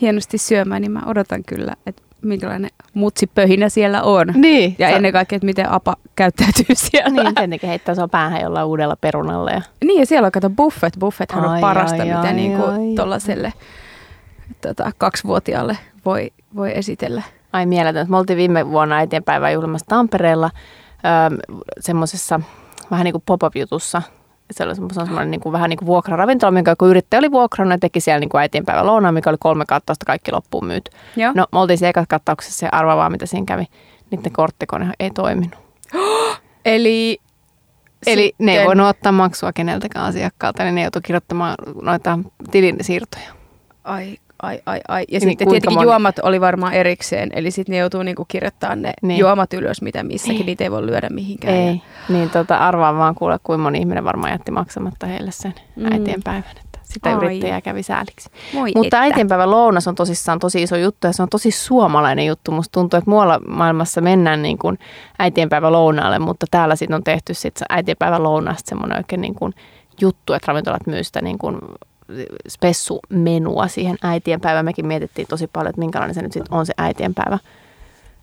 hienosti 0.00 0.38
syömään, 0.38 0.82
niin 0.82 0.92
mä 0.92 1.02
odotan 1.06 1.42
kyllä, 1.46 1.76
että 1.86 2.02
minkälainen 2.22 2.70
mutsipöhinä 2.94 3.68
siellä 3.68 4.02
on. 4.02 4.26
Niin. 4.34 4.76
Ja 4.78 4.88
ennen 4.88 5.12
kaikkea, 5.12 5.36
että 5.36 5.46
miten 5.46 5.70
apa 5.70 5.96
käyttäytyy 6.16 6.66
siellä. 6.74 7.22
Niin, 7.22 7.34
tietenkin 7.34 7.68
heittää 7.68 7.94
se 7.94 8.02
päähän 8.10 8.42
jollain 8.42 8.66
uudella 8.66 8.96
perunalla. 8.96 9.50
Ja... 9.50 9.62
Niin, 9.84 10.00
ja 10.00 10.06
siellä 10.06 10.26
on 10.26 10.32
kato 10.32 10.50
buffet. 10.50 10.96
Buffethan 10.98 11.44
Ai, 11.44 11.54
on 11.54 11.60
parasta, 11.60 12.02
ai, 12.02 12.08
mitä 12.08 12.20
ai, 12.20 12.34
niinku 12.34 12.64
ai. 12.64 12.94
tuollaiselle 12.96 13.52
tota, 14.60 14.90
kaksivuotiaalle 14.98 15.78
voi, 16.04 16.32
voi 16.56 16.78
esitellä. 16.78 17.22
Ai 17.52 17.66
mieletön. 17.66 18.06
Me 18.10 18.16
oltiin 18.16 18.36
viime 18.36 18.70
vuonna 18.70 18.96
äitienpäivän 18.96 19.52
juhlimassa 19.52 19.86
Tampereella 19.86 20.50
öö, 21.04 21.38
semmoisessa 21.80 22.40
vähän 22.90 23.04
niin 23.04 23.12
kuin 23.12 23.22
pop-up-jutussa. 23.26 24.02
Se 24.50 24.64
oli 24.64 24.74
semmoinen, 24.74 25.06
semmoinen 25.06 25.30
niin 25.30 25.40
kuin, 25.40 25.52
vähän 25.52 25.70
niin 25.70 25.78
kuin 25.78 25.86
vuokraravintola, 25.86 26.50
minkä 26.50 26.70
joku 26.70 26.86
yrittäjä 26.86 27.18
oli 27.18 27.30
vuokrannut 27.30 27.72
ja 27.74 27.78
teki 27.78 28.00
siellä 28.00 28.20
niin 28.20 28.28
kuin 28.28 28.40
äitienpäivän 28.40 28.86
lounaan, 28.86 29.14
mikä 29.14 29.30
oli 29.30 29.36
kolme 29.40 29.64
kattausta 29.66 30.06
kaikki 30.06 30.32
loppuun 30.32 30.64
myyty. 30.66 30.90
Joo. 31.16 31.32
No, 31.34 31.46
me 31.52 31.58
oltiin 31.58 31.78
siellä 31.78 31.90
ekat 31.90 32.08
kattauksessa 32.08 32.66
ja 32.66 32.70
arvaa 32.72 32.96
vaan, 32.96 33.12
mitä 33.12 33.26
siinä 33.26 33.44
kävi. 33.46 33.64
Niiden 34.10 34.32
korttikone 34.32 34.92
ei 35.00 35.10
toiminut. 35.10 35.54
Eli, 36.64 37.18
Eli 38.06 38.32
ne 38.38 38.52
ei 38.52 38.56
sitten- 38.56 38.66
voinut 38.66 38.86
ottaa 38.86 39.12
maksua 39.12 39.52
keneltäkään 39.52 40.04
asiakkaalta, 40.06 40.62
niin 40.64 40.74
ne 40.74 40.82
joutui 40.82 41.02
kirjoittamaan 41.02 41.54
noita 41.82 42.18
tilinsiirtoja. 42.50 43.30
Ai, 43.84 44.16
ai, 44.42 44.60
ai, 44.66 44.80
ai. 44.88 45.04
Ja 45.08 45.18
Niin 45.18 45.28
sitten 45.28 45.48
tietenkin 45.48 45.78
moni- 45.78 45.86
juomat 45.86 46.18
oli 46.22 46.40
varmaan 46.40 46.72
erikseen, 46.72 47.30
eli 47.34 47.50
sitten 47.50 47.72
ne 47.72 47.78
joutuu 47.78 48.02
niinku 48.02 48.24
kirjoittamaan 48.28 48.82
ne 48.82 48.88
Niin. 49.02 49.08
niin. 49.08 49.18
juomat 49.18 49.52
ylös, 49.52 49.82
mitä 49.82 50.02
missäkin, 50.02 50.46
niitä 50.46 50.64
ei 50.64 50.70
voi 50.70 50.86
lyödä 50.86 51.08
mihinkään. 51.10 51.54
Ei, 51.54 51.82
niin 52.08 52.30
tota, 52.30 52.56
arvaan 52.56 52.98
vaan 52.98 53.14
kuule, 53.14 53.38
kuinka 53.42 53.62
moni 53.62 53.78
ihminen 53.78 54.04
varmaan 54.04 54.32
jätti 54.32 54.50
maksamatta 54.50 55.06
heille 55.06 55.30
sen 55.30 55.54
mm. 55.76 55.82
Mm. 55.86 55.92
äitienpäivän. 55.92 56.44
Että 56.64 56.78
sitä 56.84 57.08
Ai. 57.10 57.16
yrittäjää 57.16 57.60
kävi 57.60 57.82
sääliksi. 57.82 58.30
Moi 58.54 58.72
Mutta 58.74 58.86
että. 58.86 59.00
äitienpäivän 59.00 59.50
lounas 59.50 59.88
on 59.88 59.94
tosissaan 59.94 60.38
tosi 60.38 60.62
iso 60.62 60.76
juttu 60.76 61.06
ja 61.06 61.12
se 61.12 61.22
on 61.22 61.28
tosi 61.28 61.50
suomalainen 61.50 62.26
juttu. 62.26 62.50
Musta 62.52 62.72
tuntuu, 62.72 62.98
että 62.98 63.10
muualla 63.10 63.40
maailmassa 63.48 64.00
mennään 64.00 64.42
niin 64.42 64.58
kuin 64.58 64.78
äitienpäivän 65.18 65.72
lounaalle, 65.72 66.18
mutta 66.18 66.46
täällä 66.50 66.76
sitten 66.76 66.94
on 66.94 67.04
tehty 67.04 67.34
sit 67.34 67.60
äitienpäivän 67.68 68.22
lounasta 68.22 68.68
semmoinen 68.68 68.98
oikein 68.98 69.20
niin 69.20 69.34
kuin 69.34 69.52
juttu, 70.00 70.32
että 70.32 70.46
ravintolat 70.48 70.86
myy 70.86 71.04
sitä 71.04 71.20
niin 71.22 71.38
kuin 71.38 71.58
spessumenua 72.48 73.68
siihen 73.68 73.96
äitienpäivään. 74.02 74.64
Mekin 74.64 74.86
mietittiin 74.86 75.28
tosi 75.28 75.46
paljon, 75.46 75.70
että 75.70 75.80
minkälainen 75.80 76.14
se 76.14 76.22
nyt 76.22 76.32
sitten 76.32 76.54
on 76.54 76.66
se 76.66 76.72
äitienpäivä. 76.78 77.38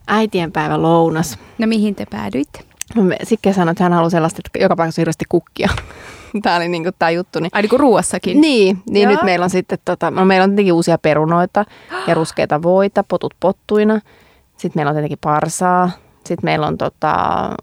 Äitienpäivä 0.07 0.81
lounas. 0.81 1.37
No 1.57 1.67
mihin 1.67 1.95
te 1.95 2.05
päädyitte? 2.11 2.59
No 2.95 3.03
Sikke 3.23 3.53
sanoi, 3.53 3.71
että 3.71 3.83
hän 3.83 3.93
haluaa 3.93 4.09
sellaista, 4.09 4.41
että 4.45 4.63
joka 4.63 4.75
paikassa 4.75 4.99
on 4.99 5.01
hirveästi 5.01 5.25
kukkia. 5.29 5.69
Tämä 6.43 6.55
oli 6.55 6.69
niin 6.69 6.83
tämä 6.99 7.09
juttu. 7.09 7.39
Niin 7.39 7.49
Ai 7.53 7.61
niin 7.61 7.69
kuin 7.69 7.79
ruuassakin? 7.79 8.41
niin, 8.41 8.77
niin 8.89 9.03
Joo. 9.03 9.11
nyt 9.11 9.23
meillä 9.23 9.43
on 9.43 9.49
sitten, 9.49 9.77
tota, 9.85 10.11
no 10.11 10.25
meillä 10.25 10.43
on 10.43 10.49
tietenkin 10.49 10.73
uusia 10.73 10.97
perunoita 10.97 11.65
ja 12.07 12.13
ruskeita 12.19 12.61
voita, 12.61 13.03
potut 13.03 13.33
pottuina. 13.39 14.01
Sitten 14.57 14.71
meillä 14.75 14.89
on 14.89 14.95
tietenkin 14.95 15.17
parsaa. 15.23 15.91
Sitten 16.27 16.47
meillä 16.47 16.67
on 16.67 16.77
tota, 16.77 17.15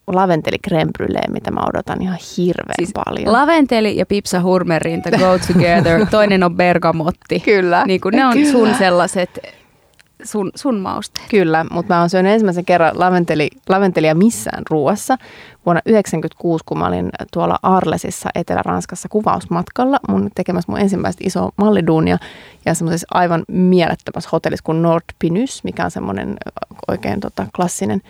laventeli 0.06 0.56
creme 0.68 0.90
brûlée, 0.99 1.33
mitä 1.33 1.50
mä 1.50 1.61
odotan 1.68 2.02
ihan 2.02 2.18
hirveän 2.37 2.75
Siis 2.78 2.90
paljon. 3.05 3.33
Laventeli 3.33 3.96
ja 3.96 4.07
Pipsa 4.07 4.42
Hurmerin 4.42 5.03
the 5.03 5.11
go 5.11 5.38
together. 5.53 6.07
Toinen 6.11 6.42
on 6.42 6.57
bergamotti. 6.57 7.40
Kyllä. 7.40 7.85
Niin 7.87 8.00
kuin 8.00 8.12
ne 8.16 8.27
on 8.27 8.33
Kyllä. 8.33 8.53
sun 8.53 8.74
sellaiset, 8.74 9.38
sun, 10.24 10.50
sun 10.55 10.81
mausteet. 10.81 11.29
Kyllä, 11.31 11.64
mutta 11.70 11.94
mä 11.94 12.00
oon 12.00 12.11
syönyt 12.11 12.33
ensimmäisen 12.33 12.64
kerran 12.64 12.92
laventeli, 12.94 13.50
laventelia 13.68 14.14
missään 14.14 14.62
ruuassa 14.70 15.16
vuonna 15.66 15.81
1996, 15.81 16.64
kun 16.66 16.79
mä 16.79 16.87
olin 16.87 17.11
tuolla 17.33 17.59
Arlesissa 17.62 18.31
Etelä-Ranskassa 18.35 19.09
kuvausmatkalla. 19.09 19.98
Mun 20.09 20.31
tekemässä 20.35 20.72
mun 20.72 20.81
ensimmäistä 20.81 21.24
isoa 21.27 21.53
malliduunia 21.57 22.18
ja 22.64 22.74
semmoisessa 22.74 23.07
aivan 23.11 23.44
mielettömässä 23.48 24.29
hotellissa 24.33 24.64
kuin 24.64 24.83
Nord 24.83 25.05
Pinus, 25.18 25.64
mikä 25.64 25.85
on 25.85 25.90
semmoinen 25.90 26.37
oikein 26.88 27.20
tota, 27.20 27.46
klassinen 27.57 28.00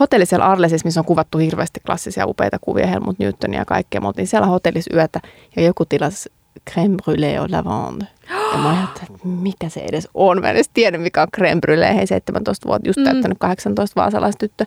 hotelli 0.00 0.26
siellä 0.26 0.46
Arlesissa, 0.46 0.84
missä 0.86 1.00
on 1.00 1.04
kuvattu 1.04 1.38
hirveästi 1.38 1.80
klassisia 1.86 2.26
upeita 2.26 2.56
kuvia, 2.60 2.86
Helmut 2.86 3.18
Newtonia 3.18 3.58
ja 3.58 3.64
kaikkea. 3.64 4.00
Me 4.00 4.06
oltiin 4.06 4.26
siellä 4.26 4.46
hotellissa 4.46 4.94
yötä 4.94 5.20
ja 5.56 5.62
joku 5.62 5.84
tilasi 5.84 6.32
crème 6.70 6.96
brûlée 7.02 7.40
au 7.40 7.46
lavande. 7.50 8.06
Ja 8.52 8.58
mä 8.58 8.70
ajattelin, 8.78 9.14
että 9.14 9.28
mikä 9.28 9.68
se 9.68 9.80
edes 9.80 10.08
on. 10.14 10.40
Mä 10.40 10.50
en 10.50 10.56
edes 10.56 10.70
tiedä, 10.74 10.98
mikä 10.98 11.22
on 11.22 11.28
crème 11.36 11.60
brûlée. 11.66 11.94
Hei, 11.94 12.06
17 12.06 12.68
vuotta, 12.68 12.88
just 12.88 12.98
Mm. 12.98 13.04
täyttänyt 13.04 13.38
18 13.40 14.00
vaasalaistyttö. 14.00 14.66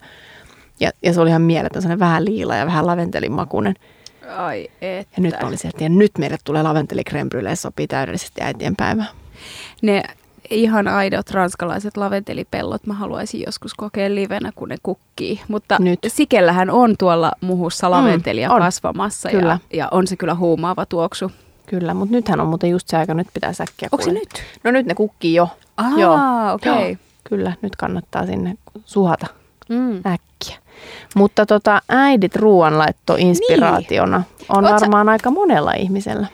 Ja, 0.79 0.91
ja 1.03 1.13
se 1.13 1.21
oli 1.21 1.29
ihan 1.29 1.41
mieletön, 1.41 1.81
sellainen 1.81 1.99
vähän 1.99 2.25
liila 2.25 2.55
ja 2.55 2.65
vähän 2.65 2.87
laventelin 2.87 3.31
makuinen. 3.31 3.73
Ai 4.37 4.67
että. 4.81 5.13
Ja 5.17 5.23
nyt 5.23 5.35
mä 5.41 5.47
olin 5.47 5.57
sieltä, 5.57 5.83
ja 5.83 5.89
nyt 5.89 6.11
meille 6.17 6.37
tulee 6.43 6.63
laventeli 6.63 7.01
crème 7.09 7.29
brûlée, 7.35 7.55
sopii 7.55 7.87
täydellisesti 7.87 8.41
äitien 8.41 8.75
päivään. 8.75 9.09
Ne 9.81 10.03
ihan 10.49 10.87
aidot 10.87 11.31
ranskalaiset 11.31 11.97
laventelipellot 11.97 12.87
mä 12.87 12.93
haluaisin 12.93 13.43
joskus 13.45 13.73
kokea 13.73 14.15
livenä, 14.15 14.51
kun 14.55 14.69
ne 14.69 14.75
kukkii. 14.83 15.41
Mutta 15.47 15.75
Nyt. 15.79 15.99
Sikellähän 16.07 16.69
on 16.69 16.95
tuolla 16.99 17.31
muhussa 17.41 17.91
laventelia 17.91 18.49
Mm, 18.49 18.55
on. 18.55 18.61
kasvamassa 18.61 19.29
Kyllä. 19.29 19.59
Ja, 19.71 19.77
ja 19.77 19.87
on 19.91 20.07
se 20.07 20.15
kyllä 20.15 20.35
huumaava 20.35 20.85
tuoksu. 20.85 21.31
Kyllä, 21.65 21.93
mutta 21.93 22.15
nythän 22.15 22.39
on 22.39 22.47
muuten 22.47 22.69
just 22.69 22.87
se 22.87 22.97
aika, 22.97 23.13
nyt 23.13 23.27
pitää 23.33 23.53
säkkiä. 23.53 23.89
Onko 23.91 24.05
se 24.05 24.11
nyt? 24.11 24.29
No 24.63 24.71
nyt 24.71 24.85
ne 24.85 24.95
kukkii 24.95 25.33
jo. 25.33 25.47
Aa, 25.77 25.91
Joo. 25.97 26.19
okei. 26.53 26.89
Joo. 26.91 26.97
Kyllä, 27.23 27.53
nyt 27.61 27.75
kannattaa 27.75 28.25
sinne 28.25 28.55
suhata 28.85 29.27
Mm. 29.69 29.95
äkkiä. 29.97 30.57
Mutta 31.15 31.45
tota, 31.45 31.81
äidit 31.89 32.35
ruoanlaitto 32.35 33.15
inspiraationa 33.17 34.17
niin. 34.17 34.45
on 34.49 34.65
Oot 34.65 34.79
sä- 34.79 34.81
varmaan 34.85 35.09
aika 35.09 35.31
monella 35.31 35.71
ihmisellä. 35.73 36.27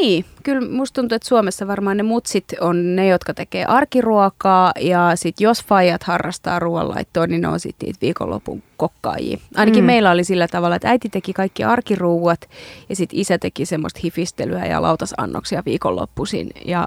Niin, 0.00 0.24
kyllä 0.42 0.68
musta 0.70 1.00
tuntuu, 1.00 1.16
että 1.16 1.28
Suomessa 1.28 1.66
varmaan 1.66 1.96
ne 1.96 2.02
mutsit 2.02 2.44
on 2.60 2.96
ne, 2.96 3.06
jotka 3.08 3.34
tekee 3.34 3.64
arkiruokaa 3.64 4.72
ja 4.80 5.12
sit 5.14 5.40
jos 5.40 5.64
faijat 5.64 6.02
harrastaa 6.02 6.58
ruoanlaittoa, 6.58 7.26
niin 7.26 7.40
ne 7.40 7.48
on 7.48 7.60
sitten 7.60 7.86
niitä 7.86 7.98
viikonlopun 8.02 8.62
kokkaajia. 8.76 9.38
Ainakin 9.54 9.84
Mm. 9.84 9.86
meillä 9.86 10.10
oli 10.10 10.24
sillä 10.24 10.48
tavalla, 10.48 10.76
että 10.76 10.88
äiti 10.88 11.08
teki 11.08 11.32
kaikki 11.32 11.64
arkiruuat 11.64 12.40
ja 12.88 12.96
sitten 12.96 13.18
isä 13.18 13.38
teki 13.38 13.66
semmoista 13.66 14.00
hifistelyä 14.04 14.66
ja 14.66 14.82
lautasannoksia 14.82 15.62
viikonloppuisin 15.66 16.50
ja, 16.64 16.86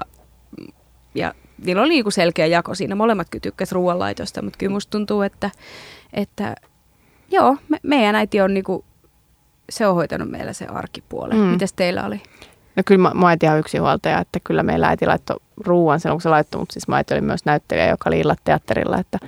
ja 1.14 1.34
niillä 1.64 1.82
oli 1.82 1.88
niinku 1.88 2.10
selkeä 2.10 2.46
jako 2.46 2.74
siinä. 2.74 2.94
Molemmat 2.94 3.26
kyllä 3.30 3.42
tykkäs 3.42 3.72
ruoanlaitosta, 3.72 4.42
mutta 4.42 4.58
kyllä 4.58 4.72
musta 4.72 4.90
tuntuu, 4.90 5.22
että, 5.22 5.50
että 6.12 6.54
joo, 7.30 7.56
me, 7.68 7.78
meidän 7.82 8.14
äiti 8.14 8.40
on 8.40 8.54
niinku, 8.54 8.84
se 9.70 9.86
on 9.86 9.94
hoitanut 9.94 10.30
meillä 10.30 10.52
se 10.52 10.66
arkipuolen. 10.66 11.36
Mm. 11.38 11.44
Mm. 11.44 11.50
Mites 11.50 11.72
teillä 11.72 12.06
oli? 12.06 12.22
No 12.76 12.82
kyllä 12.86 13.14
mä, 13.14 13.28
äiti 13.28 13.46
ihan 13.46 13.58
yksinhuoltaja, 13.58 14.18
että 14.18 14.38
kyllä 14.44 14.62
meillä 14.62 14.88
äiti 14.88 15.06
laittoi 15.06 15.36
ruuan 15.64 16.00
silloin, 16.00 16.16
kun 16.16 16.22
se 16.22 16.28
laittoi, 16.28 16.58
mutta 16.58 16.72
siis 16.72 16.88
mä 16.88 16.96
äiti 16.96 17.14
oli 17.14 17.20
myös 17.20 17.44
näyttelijä, 17.44 17.88
joka 17.88 18.10
oli 18.10 18.20
illat 18.20 18.38
teatterilla, 18.44 18.98
että, 18.98 19.18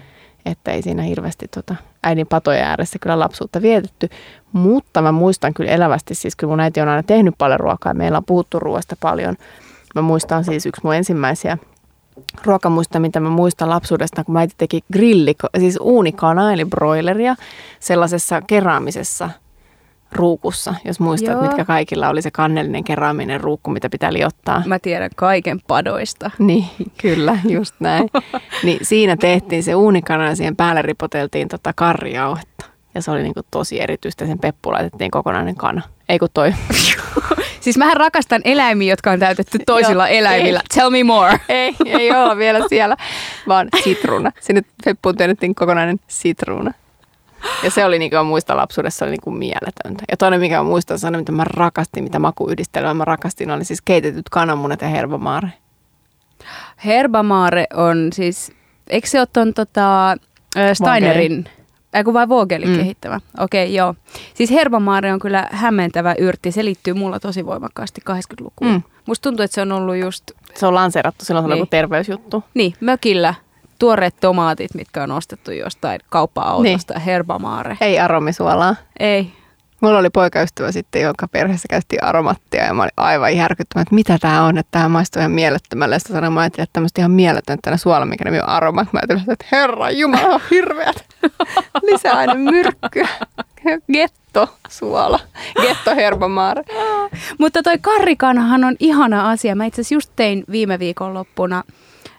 että 0.46 0.70
ei 0.70 0.82
siinä 0.82 1.02
hirveästi 1.02 1.48
tota, 1.48 1.74
äidin 2.02 2.26
patojen 2.26 2.64
ääressä 2.64 2.98
kyllä 2.98 3.18
lapsuutta 3.18 3.62
vietetty. 3.62 4.08
Mutta 4.52 5.02
mä 5.02 5.12
muistan 5.12 5.54
kyllä 5.54 5.70
elävästi, 5.70 6.14
siis 6.14 6.36
kyllä 6.36 6.50
mun 6.50 6.60
äiti 6.60 6.80
on 6.80 6.88
aina 6.88 7.02
tehnyt 7.02 7.34
paljon 7.38 7.60
ruokaa 7.60 7.90
ja 7.90 7.94
meillä 7.94 8.18
on 8.18 8.24
puhuttu 8.24 8.58
ruoasta 8.58 8.96
paljon. 9.00 9.36
Mä 9.94 10.02
muistan 10.02 10.44
siis 10.44 10.66
yksi 10.66 10.80
mun 10.84 10.94
ensimmäisiä 10.94 11.58
ruokamuista, 12.44 13.00
mitä 13.00 13.20
mä 13.20 13.28
muistan 13.28 13.70
lapsuudesta, 13.70 14.24
kun 14.24 14.32
mä 14.32 14.40
äiti 14.40 14.54
teki 14.58 14.80
grilli, 14.92 15.34
siis 15.58 15.78
uunikana 15.80 16.52
eli 16.52 16.64
broileria 16.64 17.36
sellaisessa 17.80 18.42
keraamisessa 18.42 19.30
ruukussa, 20.14 20.74
jos 20.84 21.00
muistat, 21.00 21.32
Joo. 21.32 21.42
mitkä 21.42 21.64
kaikilla 21.64 22.08
oli 22.08 22.22
se 22.22 22.30
kannellinen 22.30 22.84
keraaminen 22.84 23.40
ruukku, 23.40 23.70
mitä 23.70 23.90
pitää 23.90 24.12
liottaa. 24.12 24.62
Mä 24.66 24.78
tiedän 24.78 25.10
kaiken 25.16 25.60
padoista. 25.66 26.30
Niin, 26.38 26.64
kyllä, 27.00 27.38
just 27.48 27.74
näin. 27.80 28.10
niin 28.62 28.78
siinä 28.82 29.16
tehtiin 29.16 29.62
se 29.62 29.74
uunikana 29.74 30.28
ja 30.28 30.36
siihen 30.36 30.56
päälle 30.56 30.82
ripoteltiin 30.82 31.48
tota 31.48 31.72
karjauhetta. 31.76 32.64
Ja 32.94 33.02
se 33.02 33.10
oli 33.10 33.22
niin 33.22 33.34
kuin 33.34 33.46
tosi 33.50 33.80
erityistä. 33.80 34.26
Sen 34.26 34.38
peppu 34.38 34.72
laitettiin 34.72 35.10
kokonainen 35.10 35.54
kana. 35.54 35.82
Ei 36.08 36.18
kun 36.18 36.28
toi. 36.34 36.54
Siis 37.60 37.76
mähän 37.76 37.96
rakastan 37.96 38.40
eläimiä, 38.44 38.92
jotka 38.92 39.10
on 39.10 39.18
täytetty 39.18 39.58
toisilla 39.66 40.08
Joo, 40.08 40.18
eläimillä. 40.18 40.58
ei. 40.60 40.66
Tell 40.74 40.90
me 40.90 41.04
more. 41.04 41.40
ei, 41.48 41.74
ei 41.86 42.10
olla 42.10 42.36
vielä 42.36 42.68
siellä, 42.68 42.96
vaan 43.48 43.68
sitruuna. 43.84 44.32
Sinne 44.40 44.62
peppuun 44.84 45.16
työnnettiin 45.16 45.54
kokonainen 45.54 46.00
sitruuna. 46.08 46.72
Ja 47.64 47.70
se 47.70 47.84
oli, 47.84 47.98
niin 47.98 48.10
kuin 48.10 48.18
mä 48.20 48.22
muistan 48.24 48.56
lapsuudessa, 48.56 49.04
oli 49.04 49.10
niin 49.10 49.20
kuin 49.20 49.36
mieletöntä. 49.36 50.04
Ja 50.10 50.16
toinen, 50.16 50.40
mikä 50.40 50.56
mä 50.56 50.62
muistan, 50.62 50.98
on, 51.06 51.16
mitä 51.18 51.32
mä 51.32 51.44
rakastin, 51.44 52.04
mitä 52.04 52.18
makuyhdistelmää 52.18 52.94
mä 52.94 53.04
rakastin, 53.04 53.50
oli 53.50 53.64
siis 53.64 53.82
keitetyt 53.82 54.28
kananmunat 54.28 54.80
ja 54.82 54.88
herbamaare. 54.88 55.48
Herbamaare 56.84 57.66
on 57.74 58.08
siis, 58.12 58.52
eikö 58.90 59.08
se 59.08 59.18
ole 59.18 59.28
ton 59.32 59.54
tota, 59.54 60.16
Steinerin, 60.74 61.48
ei 61.94 62.04
kun 62.04 62.14
vai 62.14 62.28
Vogelin 62.28 62.68
Mm. 62.68 62.76
kehittämä? 62.76 63.20
Okei, 63.40 63.64
okay, 63.64 63.74
joo. 63.76 63.94
Siis 64.34 64.50
herbamaare 64.50 65.12
on 65.12 65.18
kyllä 65.18 65.48
hämmentävä 65.52 66.14
yrtti. 66.18 66.52
Se 66.52 66.64
liittyy 66.64 66.94
mulla 66.94 67.20
tosi 67.20 67.46
voimakkaasti 67.46 68.00
80-lukuun. 68.10 68.70
Mm. 68.72 68.82
Musta 69.06 69.22
tuntuu, 69.22 69.44
että 69.44 69.54
se 69.54 69.60
on 69.60 69.72
ollut 69.72 69.96
just, 69.96 70.30
Se 70.54 70.66
on 70.66 70.74
lanseerattu 70.74 71.24
silloin, 71.24 71.46
Niin. 71.46 71.58
joku 71.58 71.66
terveysjuttu. 71.70 72.44
niin, 72.54 72.74
mökillä 72.80 73.34
tuoreet 73.78 74.14
tomaatit, 74.20 74.74
mitkä 74.74 75.02
on 75.02 75.10
ostettu 75.10 75.50
jostain 75.50 76.00
kauppa-autosta. 76.10 76.94
Niin. 76.94 77.04
Herbamaare. 77.04 77.76
Ei 77.80 77.98
aromisuolaa. 77.98 78.76
Ei. 79.00 79.32
Mulla 79.80 79.98
oli 79.98 80.10
poikaystävä 80.10 80.72
sitten, 80.72 81.02
jonka 81.02 81.28
perheessä 81.28 81.68
käytettiin 81.70 82.04
aromattia 82.04 82.64
ja 82.64 82.74
mä 82.74 82.82
olin 82.82 82.92
aivan 82.96 83.36
järkyttynyt, 83.36 83.82
että 83.82 83.94
mitä 83.94 84.18
tämä 84.20 84.44
on, 84.44 84.58
että 84.58 84.70
tämä 84.70 84.88
maistuu 84.88 85.20
ihan 85.20 85.32
mielettömälle. 85.32 85.98
Sitten 85.98 86.16
sanoin, 86.16 86.32
mä 86.32 86.40
ajattelin, 86.40 86.62
että 86.62 86.72
tämmöistä 86.72 87.00
ihan 87.00 87.10
mieletöntä 87.10 87.60
tänä 87.62 87.76
suola, 87.76 88.06
mikä 88.06 88.24
nimi 88.24 88.40
on 88.40 88.48
aromat. 88.48 88.92
Mä 88.92 88.98
ajattelin, 88.98 89.32
että 89.32 89.46
herra 89.52 89.90
jumala, 89.90 90.34
on 90.34 90.40
hirveät. 90.50 91.04
Lisäaine 91.90 92.34
myrkkyä. 92.34 93.08
Getto 93.92 94.48
suola. 94.68 95.20
Getto 95.62 95.94
herbamaare. 95.94 96.62
Mutta 97.38 97.62
toi 97.62 97.78
karrikanahan 97.78 98.64
on 98.64 98.76
ihana 98.80 99.30
asia. 99.30 99.56
Mä 99.56 99.64
itse 99.64 99.80
asiassa 99.80 99.94
just 99.94 100.10
tein 100.16 100.44
viime 100.50 100.78
viikon 100.78 101.14
loppuna 101.14 101.62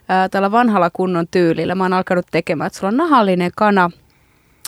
ää, 0.10 0.30
tällä 0.30 0.52
vanhalla 0.52 0.90
kunnon 0.90 1.28
tyylillä. 1.32 1.76
Mä 1.76 1.84
oon 1.84 1.94
alkanut 1.94 2.26
tekemään, 2.32 2.68
että 2.68 2.80
sulla 2.80 2.92
on 2.92 2.98
nahallinen 2.98 3.52
kana, 3.56 3.90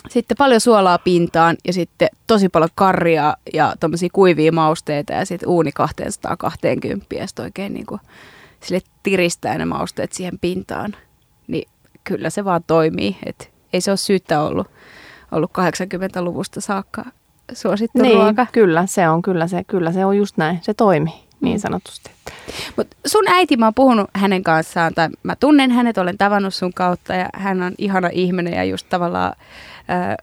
sitten 0.08 0.36
paljon 0.36 0.60
suolaa 0.60 0.98
pintaan 0.98 1.56
ja 1.66 1.72
sitten 1.72 2.08
tosi 2.26 2.48
paljon 2.48 2.70
karria 2.74 3.34
ja 3.54 3.74
tommosia 3.80 4.08
kuivia 4.12 4.52
mausteita 4.52 5.12
ja 5.12 5.26
sitten 5.26 5.48
uuni 5.48 5.72
220 5.72 7.14
ja 7.14 7.26
sitten 7.26 7.44
oikein 7.44 7.74
niinku 7.74 8.00
sille 8.62 8.80
tiristää 9.02 9.58
ne 9.58 9.64
mausteet 9.64 10.12
siihen 10.12 10.38
pintaan. 10.38 10.94
Niin 11.46 11.68
kyllä 12.04 12.30
se 12.30 12.44
vaan 12.44 12.62
toimii. 12.66 13.16
Et 13.26 13.52
ei 13.72 13.80
se 13.80 13.90
ole 13.90 13.96
syyttä 13.96 14.42
ollut, 14.42 14.66
ollut 15.32 15.50
80-luvusta 15.58 16.60
saakka 16.60 17.04
suosittu 17.52 18.02
Niin, 18.02 18.14
ruoka. 18.16 18.46
kyllä, 18.52 18.86
se 18.86 19.08
on, 19.08 19.22
kyllä 19.22 19.46
se, 19.48 19.64
kyllä 19.64 19.92
se 19.92 20.04
on 20.04 20.16
just 20.16 20.36
näin. 20.36 20.58
Se 20.62 20.74
toimii 20.74 21.27
niin 21.40 21.56
Mm. 21.56 21.60
sanotusti. 21.60 22.10
Mut 22.76 22.86
sun 23.06 23.28
äiti, 23.28 23.56
mä 23.56 23.66
oon 23.66 23.74
puhunut 23.74 24.10
hänen 24.14 24.42
kanssaan, 24.42 24.94
tai 24.94 25.08
mä 25.22 25.36
tunnen 25.36 25.70
hänet, 25.70 25.98
olen 25.98 26.18
tavannut 26.18 26.54
sun 26.54 26.72
kautta, 26.72 27.14
ja 27.14 27.28
hän 27.34 27.62
on 27.62 27.72
ihana 27.78 28.08
ihminen, 28.12 28.52
ja 28.54 28.64
just 28.64 28.86
tavallaan 28.88 29.32
ää, 29.88 30.16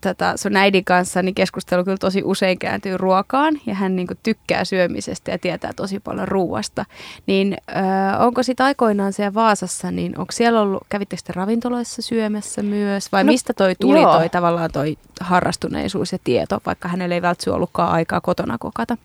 tota, 0.00 0.36
sun 0.36 0.56
äidin 0.56 0.84
kanssa 0.84 1.22
niin 1.22 1.34
keskustelu 1.34 1.84
kyllä 1.84 1.96
tosi 1.96 2.22
usein 2.24 2.58
kääntyy 2.58 2.96
ruokaan, 2.96 3.60
ja 3.66 3.74
hän 3.74 3.96
niinku 3.96 4.14
tykkää 4.22 4.64
syömisestä 4.64 5.30
ja 5.30 5.38
tietää 5.38 5.72
tosi 5.76 6.00
paljon 6.00 6.28
ruuasta. 6.28 6.84
Niin 7.26 7.56
ää, 7.68 8.18
onko 8.18 8.42
sit 8.42 8.60
aikoinaan 8.60 9.12
siellä 9.12 9.34
Vaasassa, 9.34 9.90
niin 9.90 10.18
onko 10.18 10.32
siellä 10.32 10.60
ollut, 10.60 10.82
kävittekö 10.88 11.22
te 11.26 11.32
ravintoloissa 11.32 12.02
syömässä 12.02 12.62
myös, 12.62 13.12
vai 13.12 13.24
No, 13.24 13.32
mistä 13.32 13.52
toi 13.52 13.74
tuli 13.80 14.00
joo. 14.00 14.12
toi 14.12 14.28
tavallaan 14.28 14.70
toi 14.72 14.96
harrastuneisuus 15.20 16.12
ja 16.12 16.18
tieto, 16.24 16.60
vaikka 16.66 16.88
hänellä 16.88 17.14
ei 17.14 17.22
välttämättä 17.22 17.56
ollutkaan 17.56 17.92
aikaa 17.92 18.20
kotona 18.20 18.58
kokata? 18.58 18.96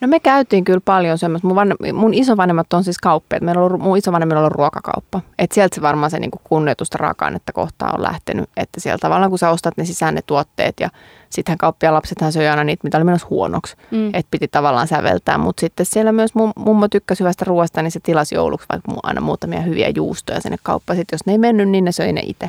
No 0.00 0.08
me 0.08 0.20
käytiin 0.20 0.64
kyllä 0.64 0.80
paljon 0.84 1.18
semmoista. 1.18 1.48
Mun, 1.48 1.56
van, 1.56 1.74
mun 1.92 2.14
isovanhemmat 2.14 2.72
on 2.72 2.84
siis 2.84 2.98
kauppiaat. 2.98 3.42
Meillä 3.42 3.60
on 3.60 3.66
ollut, 3.66 3.80
mun 3.80 3.96
isovanhemmilla 3.96 4.40
on 4.40 4.44
ollut 4.44 4.56
ruokakauppa. 4.56 5.20
Et 5.38 5.52
sieltä 5.52 5.74
se 5.74 5.82
varmaan 5.82 6.10
se 6.10 6.18
niinku 6.18 6.40
kunnioitusta 6.44 6.98
raaka-ainetta 6.98 7.52
kohtaan 7.52 7.94
on 7.94 8.02
lähtenyt. 8.02 8.50
Että 8.56 8.80
siellä 8.80 8.98
tavallaan 8.98 9.30
kun 9.30 9.38
sä 9.38 9.50
ostat 9.50 9.76
ne 9.76 9.84
sisään 9.84 10.14
ne 10.14 10.22
tuotteet 10.34 10.80
ja 10.80 10.90
sittenhän 11.30 11.58
kauppiaan 11.58 11.94
lapsethan 11.94 12.32
söi 12.32 12.48
aina 12.48 12.64
niitä, 12.64 12.80
mitä 12.84 12.96
oli 12.96 13.04
menossa 13.04 13.26
huonoksi. 13.30 13.76
Mm. 13.90 14.08
Että 14.08 14.30
piti 14.30 14.48
tavallaan 14.48 14.88
säveltää. 14.88 15.38
Mutta 15.38 15.60
sitten 15.60 15.86
siellä 15.86 16.12
myös 16.12 16.34
mum, 16.34 16.52
mummo 16.56 16.88
tykkäsi 16.88 17.20
hyvästä 17.20 17.44
ruoasta, 17.44 17.82
niin 17.82 17.90
se 17.90 18.00
tilasi 18.00 18.34
jouluksi 18.34 18.66
vaikka 18.72 18.92
aina 19.02 19.20
muutamia 19.20 19.60
hyviä 19.60 19.88
juustoja 19.96 20.40
sinne 20.40 20.56
kauppaan. 20.62 20.96
Sitten 20.96 21.16
jos 21.16 21.26
ne 21.26 21.32
ei 21.32 21.38
mennyt, 21.38 21.68
niin 21.68 21.84
ne 21.84 21.92
söi 21.92 22.12
ne 22.12 22.20
itse. 22.24 22.48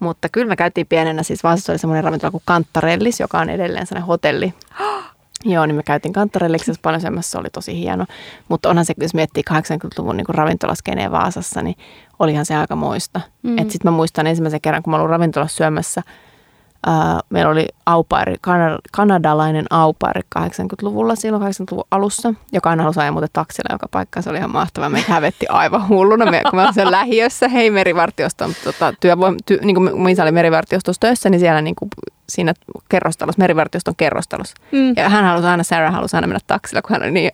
Mutta 0.00 0.28
kyllä 0.28 0.48
me 0.48 0.56
käytiin 0.56 0.86
pienenä, 0.86 1.22
siis 1.22 1.42
Vaasassa 1.42 1.72
oli 1.72 1.78
semmoinen 1.78 2.04
ravintola 2.04 2.30
kuin 2.30 2.42
Kantarellis, 2.44 3.20
joka 3.20 3.38
on 3.38 3.50
edelleen 3.50 3.86
sellainen 3.86 4.06
hotelli. 4.06 4.54
Joo, 5.44 5.66
niin 5.66 5.76
me 5.76 5.82
käytiin 5.82 6.12
Kantarelliksessa 6.12 6.80
paljon 6.82 7.00
semmoista, 7.00 7.30
se 7.30 7.38
oli 7.38 7.50
tosi 7.50 7.78
hieno. 7.78 8.06
Mutta 8.48 8.68
onhan 8.68 8.84
se, 8.84 8.94
jos 9.00 9.14
miettii 9.14 9.42
80-luvun 9.50 10.16
niin 10.16 10.26
ravintolaskeneen 10.28 11.12
Vaasassa, 11.12 11.62
niin 11.62 11.76
olihan 12.18 12.46
se 12.46 12.56
aika 12.56 12.76
moista. 12.76 13.20
Mm. 13.42 13.50
Mm. 13.50 13.56
Sitten 13.58 13.80
mä 13.84 13.90
muistan 13.90 14.26
ensimmäisen 14.26 14.60
kerran, 14.60 14.82
kun 14.82 14.90
mä 14.90 14.96
olin 14.96 15.10
ravintolassa 15.10 15.56
syömässä, 15.56 16.02
meillä 17.30 17.50
oli 17.50 17.66
aupairi, 17.86 18.34
kana, 18.40 18.78
kanadalainen 18.92 19.66
aupairi 19.70 20.20
80-luvulla, 20.38 21.14
silloin 21.14 21.42
80-luvun 21.42 21.84
alussa, 21.90 22.34
joka 22.52 22.70
aina 22.70 22.82
halusi 22.82 23.00
ajaa 23.00 23.12
muuten 23.12 23.30
taksilla 23.32 23.74
joka 23.74 23.86
paikkaan. 23.90 24.22
Se 24.22 24.30
oli 24.30 24.38
ihan 24.38 24.52
mahtavaa. 24.52 24.88
Me 24.88 25.04
hävetti 25.08 25.46
aivan 25.48 25.88
hulluna, 25.88 26.30
me, 26.30 26.42
kun 26.50 26.60
olin 26.60 26.74
siellä 26.74 26.90
lähiössä, 26.90 27.48
hei 27.48 27.70
merivartioston 27.70 28.52
tota, 28.64 28.94
työvoim, 29.00 29.36
ty, 29.46 29.58
niin 29.62 29.76
kuin 29.76 29.98
mun 29.98 30.10
isä 30.10 30.22
oli 30.22 30.32
merivartiostossa 30.32 31.00
töissä, 31.00 31.30
niin 31.30 31.40
siellä 31.40 31.62
niin 31.62 31.74
kuin, 31.74 31.88
siinä 32.28 32.54
kerrostalossa, 32.88 33.40
merivartioston 33.42 33.96
kerrostalossa. 33.96 34.54
Mm. 34.72 34.92
Ja 34.96 35.08
hän 35.08 35.24
halusi 35.24 35.46
aina, 35.46 35.62
Sarah 35.62 35.94
halusi 35.94 36.16
aina 36.16 36.26
mennä 36.26 36.40
taksilla, 36.46 36.82
kun 36.82 36.90
hän 36.90 37.02
oli 37.02 37.10
niin 37.10 37.30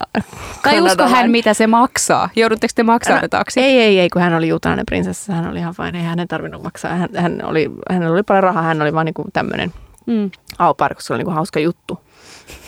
Tai 0.62 0.80
usko 0.80 1.08
hän, 1.08 1.30
mitä 1.30 1.54
se 1.54 1.66
maksaa? 1.66 2.28
Joudutteko 2.36 2.72
te 2.74 2.82
maksaa 2.82 3.20
ne 3.20 3.28
taksit? 3.28 3.64
Ei, 3.64 3.78
ei, 3.80 4.00
ei, 4.00 4.10
kun 4.10 4.22
hän 4.22 4.34
oli 4.34 4.48
juutalainen 4.48 4.86
prinsessa, 4.86 5.32
hän 5.32 5.50
oli 5.50 5.58
ihan 5.58 5.74
vain, 5.78 5.96
ei 5.96 6.02
hänen 6.02 6.28
tarvinnut 6.28 6.62
maksaa. 6.62 6.94
Hän, 6.94 7.08
hän 7.16 7.40
oli, 7.44 7.70
hänellä 7.90 8.14
oli 8.14 8.22
paljon 8.22 8.42
rahaa, 8.42 8.62
hän 8.62 8.82
oli 8.82 8.94
vaan 8.94 9.06
niin 9.06 9.32
tämmöinen 9.32 9.72
Mm. 10.06 10.30
aupaari, 10.58 10.94
koska 10.94 11.06
se 11.06 11.12
oli 11.12 11.18
niin 11.18 11.24
kuin 11.24 11.34
hauska 11.34 11.60
juttu. 11.60 12.00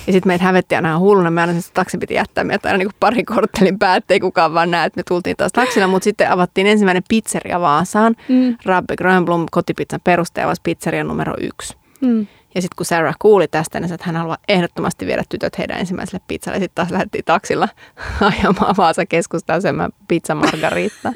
Ja 0.07 0.13
sitten 0.13 0.29
meitä 0.31 0.45
hävetti 0.45 0.75
aina 0.75 0.99
hulluna. 0.99 1.31
Me 1.31 1.41
aina 1.41 1.61
se 1.61 1.73
taksi 1.73 1.99
piti 1.99 2.15
jättää 2.15 2.45
meitä 2.45 2.69
aina 2.69 2.79
niin 2.79 2.89
kuin 2.89 2.97
parin 3.01 3.27
korttelin 3.27 3.79
päättä, 3.79 4.15
ei 4.15 4.21
kukaan 4.21 4.55
vaan 4.55 4.71
näe, 4.71 4.87
että 4.87 4.99
me 4.99 5.03
tultiin 5.09 5.37
taas 5.37 5.53
taksilla. 5.53 5.87
Mutta 5.87 6.05
sitten 6.05 6.31
avattiin 6.31 6.67
ensimmäinen 6.67 7.03
pizzeria 7.09 7.61
Vaasaan. 7.61 8.15
Mm. 8.29 8.57
Rabbi 8.65 8.97
Grönblom, 8.97 9.47
kotipizzan 9.51 10.01
perustaja, 10.05 10.55
pizzeria 10.63 11.05
numero 11.05 11.35
yksi. 11.41 11.77
Mm. 12.01 12.27
Ja 12.55 12.63
sitten 12.63 12.77
kun 12.77 12.87
Sarah 12.87 13.17
kuuli 13.19 13.49
tästä, 13.49 13.81
niin 13.81 13.93
että 13.93 14.07
hän 14.07 14.17
haluaa 14.17 14.39
ehdottomasti 14.49 15.07
viedä 15.07 15.23
tytöt 15.29 15.59
heidän 15.59 15.79
ensimmäiselle 15.79 16.21
pizzalle. 16.29 16.59
Sitten 16.59 16.75
taas 16.75 16.91
lähdettiin 16.91 17.25
taksilla 17.25 17.69
ajamaan 18.21 18.77
Vaasa 18.77 19.07
keskustaan 19.07 19.63
syömään 19.63 19.93
pizza 20.09 20.35
margarita. 20.35 21.13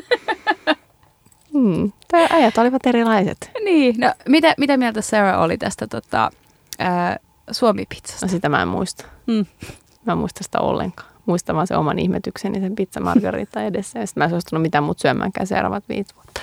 Hmm. 1.53 1.93
Tämä 2.11 2.27
ajat 2.31 2.59
olivat 2.59 2.87
erilaiset. 2.87 3.51
Niin, 3.65 3.95
no 3.99 4.13
mitä, 4.29 4.55
mitä 4.59 4.77
mieltä 4.77 5.01
Sarah 5.01 5.41
oli 5.41 5.59
tästä 5.59 5.87
tota, 5.87 6.31
ää, 6.79 7.17
Suomi-pizzasta? 7.51 8.27
No 8.27 8.31
sitä 8.31 8.49
mä 8.49 8.63
en 8.63 8.69
muista. 8.69 9.05
Mm. 9.27 9.47
Mä 10.07 10.13
en 10.13 10.19
muista 10.19 10.45
sitä 10.45 10.61
ollenkaan. 10.61 11.11
Muistan 11.27 11.57
vaan 11.57 11.67
sen 11.67 11.79
oman 11.79 11.99
ihmetykseni 11.99 12.61
sen 12.61 12.75
pizza 12.75 13.01
margarita 13.01 13.63
edessä. 13.63 13.99
Ja 13.99 14.07
sitten 14.07 14.21
mä 14.21 14.25
en 14.25 14.31
suostunut 14.31 14.63
mitään 14.63 14.85
muuta 14.85 15.01
syömäänkään 15.01 15.47
seuraavat 15.47 15.85
viisi 15.89 16.15
vuotta. 16.15 16.41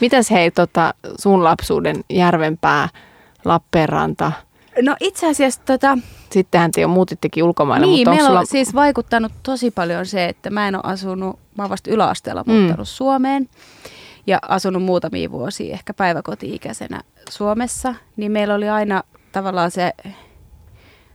Mitäs 0.00 0.30
hei 0.30 0.50
tota, 0.50 0.94
sun 1.18 1.44
lapsuuden 1.44 2.04
Järvenpää, 2.10 2.88
Lappeenranta? 3.48 4.32
No 4.82 4.96
itse 5.00 5.28
asiassa 5.30 5.60
tota, 5.64 5.98
Sittenhän 6.30 6.70
te 6.70 6.80
jo 6.80 6.88
muutittekin 6.88 7.44
ulkomaille, 7.44 7.86
niin, 7.86 7.98
mutta 7.98 8.10
meillä 8.10 8.26
sulla... 8.26 8.40
on 8.40 8.46
siis 8.46 8.74
vaikuttanut 8.74 9.32
tosi 9.42 9.70
paljon 9.70 10.06
se, 10.06 10.24
että 10.24 10.50
mä 10.50 10.68
en 10.68 10.74
ole 10.74 10.82
asunut, 10.86 11.38
mä 11.58 11.62
oon 11.62 11.70
vasta 11.70 11.90
yläasteella 11.90 12.42
Mm. 12.46 12.52
muuttanut 12.52 12.88
Suomeen 12.88 13.48
ja 14.26 14.38
asunut 14.48 14.82
muutamia 14.82 15.30
vuosia 15.30 15.72
ehkä 15.72 15.94
päiväkoti-ikäisenä 15.94 17.00
Suomessa, 17.30 17.94
niin 18.16 18.32
meillä 18.32 18.54
oli 18.54 18.68
aina 18.68 19.02
tavallaan 19.32 19.70
se, 19.70 19.92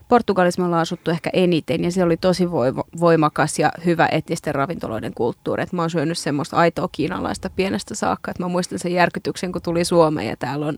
Portugalissa 0.08 0.62
me 0.62 0.66
ollaan 0.66 0.82
asuttu 0.82 1.12
ehkä 1.12 1.30
eniten 1.34 1.84
ja 1.84 1.92
se 1.92 2.04
oli 2.04 2.18
tosi 2.18 2.52
voima- 2.52 2.84
voimakas 3.00 3.60
ja 3.60 3.72
hyvä 3.86 4.08
etnisten 4.12 4.56
ravintoloiden 4.56 5.14
kulttuuri. 5.14 5.64
Et 5.64 5.74
mä 5.74 5.82
oon 5.82 5.90
syönyt 5.90 6.18
semmoista 6.18 6.58
aitoa 6.58 6.90
kiinalaista 6.92 7.50
pienestä 7.50 7.96
saakka, 7.96 8.32
että 8.32 8.44
mä 8.44 8.48
muistan 8.50 8.80
sen 8.80 8.94
järkytyksen, 8.94 9.52
kun 9.52 9.62
tuli 9.62 9.86
Suomeen 9.86 10.28
ja 10.28 10.38
täällä 10.38 10.66
on 10.66 10.78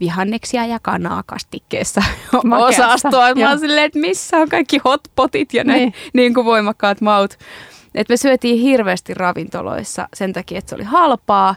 vihanneksia 0.00 0.66
ja 0.66 0.78
kanaa 0.82 1.22
kastikkeessa 1.26 2.02
osastoa. 2.68 3.34
Mä 3.34 3.48
oon 3.48 3.58
silleen, 3.58 3.84
että 3.86 3.98
missä 3.98 4.36
on 4.36 4.48
kaikki 4.48 4.80
hotpotit 4.84 5.54
ja 5.54 5.64
ne 5.64 5.72
Niin. 5.72 5.82
niin. 5.82 5.94
niin 6.14 6.34
kuin 6.34 6.44
voimakkaat 6.44 7.00
maut. 7.00 7.38
Et 7.94 8.08
me 8.08 8.16
syötiin 8.16 8.60
hirveästi 8.60 9.14
ravintoloissa 9.14 10.08
sen 10.14 10.32
takia, 10.32 10.58
että 10.58 10.68
se 10.68 10.74
oli 10.74 10.84
halpaa 10.84 11.54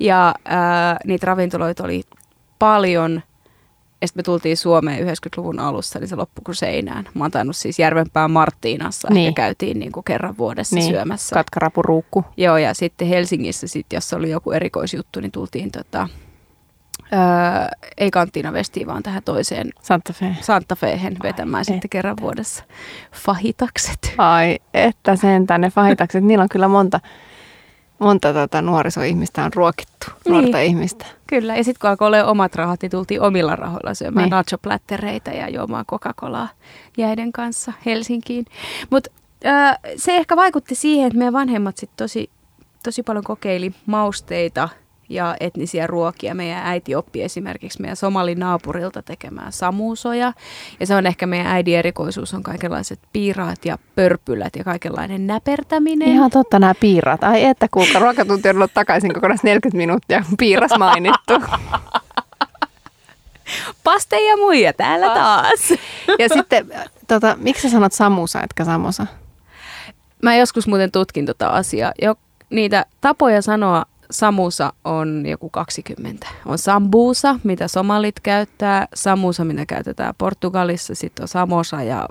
ja 0.00 0.34
ää, 0.44 0.96
niitä 1.06 1.26
ravintoloita 1.26 1.84
oli 1.84 2.02
paljon. 2.58 3.22
Ja 4.00 4.08
sitten 4.08 4.18
me 4.20 4.24
tultiin 4.24 4.56
Suomeen 4.56 5.06
90-luvun 5.08 5.58
alussa, 5.60 5.98
niin 5.98 6.08
se 6.08 6.16
loppui 6.16 6.42
kuin 6.44 6.54
seinään. 6.54 7.08
Mä 7.14 7.24
oon 7.24 7.30
tainnut 7.30 7.56
siis 7.56 7.78
Järvenpään 7.78 8.30
Marttiinassa 8.30 9.08
Niin. 9.10 9.26
ja 9.26 9.32
käytiin 9.32 9.78
niin 9.78 9.92
kuin 9.92 10.04
kerran 10.04 10.38
vuodessa 10.38 10.76
niin, 10.76 10.88
syömässä. 10.92 11.34
Katkarapuruukku. 11.34 12.24
Joo, 12.36 12.56
ja 12.56 12.74
sitten 12.74 13.08
Helsingissä, 13.08 13.66
sit, 13.66 13.86
jos 13.92 14.12
oli 14.12 14.30
joku 14.30 14.50
erikoisjuttu, 14.52 15.20
niin 15.20 15.32
tultiin 15.32 15.70
tota, 15.70 16.08
öö, 17.12 17.18
ei 17.98 18.10
Kanttina 18.10 18.52
Vestiin, 18.52 18.86
vaan 18.86 19.02
tähän 19.02 19.22
toiseen 19.22 19.70
Santa 19.82 20.12
Fe. 20.12 20.36
Santa 20.40 20.76
Fehen 20.76 21.16
vetämään 21.22 21.64
sitten 21.64 21.90
kerran 21.90 22.16
vuodessa 22.20 22.64
fahitakset. 23.12 24.14
Ai, 24.18 24.58
että 24.74 25.16
sentään 25.16 25.60
ne 25.60 25.70
fahitakset, 25.70 26.24
niillä 26.24 26.42
on 26.42 26.48
kyllä 26.48 26.68
monta, 26.68 27.00
monta 27.98 28.32
tota, 28.32 28.62
nuorisoihmistä 28.62 29.44
on 29.44 29.52
ruokittu, 29.54 30.06
Niin. 30.24 30.32
nuorta 30.32 30.60
ihmistä. 30.60 31.06
Kyllä, 31.26 31.56
ja 31.56 31.64
sitten 31.64 31.80
kun 31.80 31.90
alkoi 31.90 32.06
olla 32.06 32.24
omat 32.24 32.54
rahat, 32.54 32.82
niin 32.82 32.90
tultiin 32.90 33.20
omilla 33.20 33.56
rahoilla 33.56 33.94
syömään 33.94 34.24
Niin. 34.24 34.30
nachoplättereitä 34.30 35.30
ja 35.30 35.48
juomaan 35.48 35.84
Coca-Colaa 35.86 36.48
jäiden 36.96 37.32
kanssa 37.32 37.72
Helsinkiin. 37.86 38.44
Mutta 38.90 39.10
se 39.96 40.16
ehkä 40.16 40.36
vaikutti 40.36 40.74
siihen, 40.74 41.06
että 41.06 41.18
meidän 41.18 41.32
vanhemmat 41.32 41.76
sit 41.76 41.90
tosi, 41.96 42.30
tosi 42.82 43.02
paljon 43.02 43.24
kokeili 43.24 43.72
mausteita 43.86 44.68
ja 45.14 45.36
etnisiä 45.40 45.86
ruokia. 45.86 46.34
Meidän 46.34 46.66
äiti 46.66 46.94
oppi 46.94 47.22
esimerkiksi 47.22 47.80
meidän 47.80 47.96
somalin 47.96 48.38
naapurilta 48.38 49.02
tekemään 49.02 49.52
samuusoja. 49.52 50.32
Ja 50.80 50.86
se 50.86 50.94
on 50.94 51.06
ehkä 51.06 51.26
meidän 51.26 51.46
äidin 51.46 51.78
erikoisuus, 51.78 52.34
on 52.34 52.42
kaikenlaiset 52.42 52.98
piiraat 53.12 53.64
ja 53.64 53.78
pörpylät 53.94 54.56
ja 54.56 54.64
kaikenlainen 54.64 55.26
näpertäminen. 55.26 56.08
Ihan 56.08 56.30
totta 56.30 56.58
nämä 56.58 56.74
piirat. 56.80 57.24
Ai 57.24 57.44
että 57.44 57.68
kuulkaa, 57.70 58.00
ruokatunti 58.00 58.48
on 58.48 58.56
ollut 58.56 58.74
takaisin 58.74 59.14
kokonaan 59.14 59.38
40 59.42 59.76
minuuttia, 59.76 60.24
piiras 60.38 60.78
mainittu. 60.78 61.34
Paste 63.84 64.20
ja 64.20 64.36
muija 64.36 64.72
täällä 64.72 65.14
taas. 65.14 65.70
Ja 66.18 66.28
sitten, 66.28 66.70
tota, 67.08 67.36
miksi 67.40 67.62
sä 67.62 67.70
sanot 67.70 67.92
samusa, 67.92 68.40
etkä 68.42 68.64
samosa? 68.64 69.06
Mä 70.22 70.36
joskus 70.36 70.66
muuten 70.66 70.92
tutkin 70.92 71.26
tota 71.26 71.48
asiaa. 71.48 71.92
Jo, 72.02 72.14
niitä 72.50 72.86
tapoja 73.00 73.42
sanoa 73.42 73.84
samusa 74.12 74.72
on 74.84 75.26
joku 75.26 75.50
20. 75.50 76.26
On 76.46 76.58
sambusa, 76.58 77.38
mitä 77.44 77.68
somalit 77.68 78.20
käyttää, 78.20 78.88
samusa, 78.94 79.44
mitä 79.44 79.66
käytetään 79.66 80.14
Portugalissa, 80.18 80.94
sitten 80.94 81.22
on 81.24 81.28
samosa 81.28 81.82
ja 81.82 82.08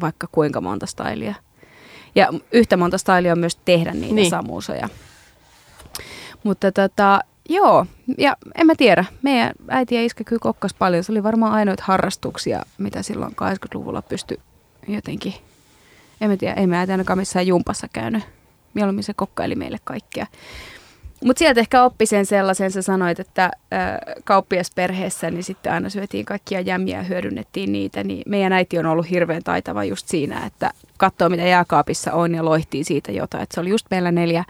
vaikka 0.00 0.26
kuinka 0.32 0.60
monta 0.60 0.86
stylia. 0.86 1.34
Ja 2.14 2.28
yhtä 2.52 2.76
monta 2.76 2.98
stylia 2.98 3.32
on 3.32 3.38
myös 3.38 3.56
tehdä 3.56 3.90
niitä 3.92 4.06
Niin. 4.06 4.16
niin. 4.16 4.30
samusoja. 4.30 4.88
Mutta 6.44 6.72
tota, 6.72 7.20
joo, 7.48 7.86
ja 8.18 8.36
en 8.54 8.66
mä 8.66 8.74
tiedä. 8.76 9.04
Meidän 9.22 9.52
äiti 9.68 9.94
ja 9.94 10.04
iskä 10.04 10.24
kyllä 10.24 10.40
kokkas 10.40 10.74
paljon. 10.74 11.04
Se 11.04 11.12
oli 11.12 11.22
varmaan 11.22 11.52
ainoita 11.52 11.84
harrastuksia, 11.86 12.62
mitä 12.78 13.02
silloin 13.02 13.32
80-luvulla 13.32 14.02
pystyi 14.02 14.38
jotenkin 14.88 15.34
en 16.20 16.30
mä 16.30 16.36
tiedä, 16.36 16.54
ei 16.54 16.66
mä 16.66 16.80
äiti 16.80 16.92
ainakaan 16.92 17.18
missään 17.18 17.46
jumpassa 17.46 17.88
käynyt. 17.92 18.22
Mieluummin 18.74 19.04
se 19.04 19.14
kokkaili 19.14 19.54
meille 19.54 19.78
kaikkea. 19.84 20.26
Mutta 21.24 21.38
sieltä 21.38 21.60
ehkä 21.60 21.84
oppi 21.84 22.06
sen 22.06 22.26
sellaisen, 22.26 22.70
sä 22.70 22.82
sanoit, 22.82 23.20
että 23.20 23.50
ö, 23.54 23.76
kauppiasperheessä 24.24 25.30
niin 25.30 25.44
sitten 25.44 25.72
aina 25.72 25.88
syötiin 25.88 26.24
kaikkia 26.24 26.60
jämmiä 26.60 26.96
ja 26.98 27.02
hyödynnettiin 27.02 27.72
niitä. 27.72 28.04
Niin 28.04 28.22
meidän 28.26 28.52
äiti 28.52 28.78
on 28.78 28.86
ollut 28.86 29.10
hirveän 29.10 29.42
taitava 29.42 29.84
just 29.84 30.08
siinä, 30.08 30.46
että 30.46 30.70
katsoo 30.98 31.28
mitä 31.28 31.42
jääkaapissa 31.42 32.12
on 32.12 32.34
ja 32.34 32.44
loihtii 32.44 32.84
siitä 32.84 33.12
jotain. 33.12 33.42
Et 33.42 33.52
se 33.52 33.60
oli 33.60 33.70
just 33.70 33.86
meillä 33.90 34.12
neljä, 34.12 34.44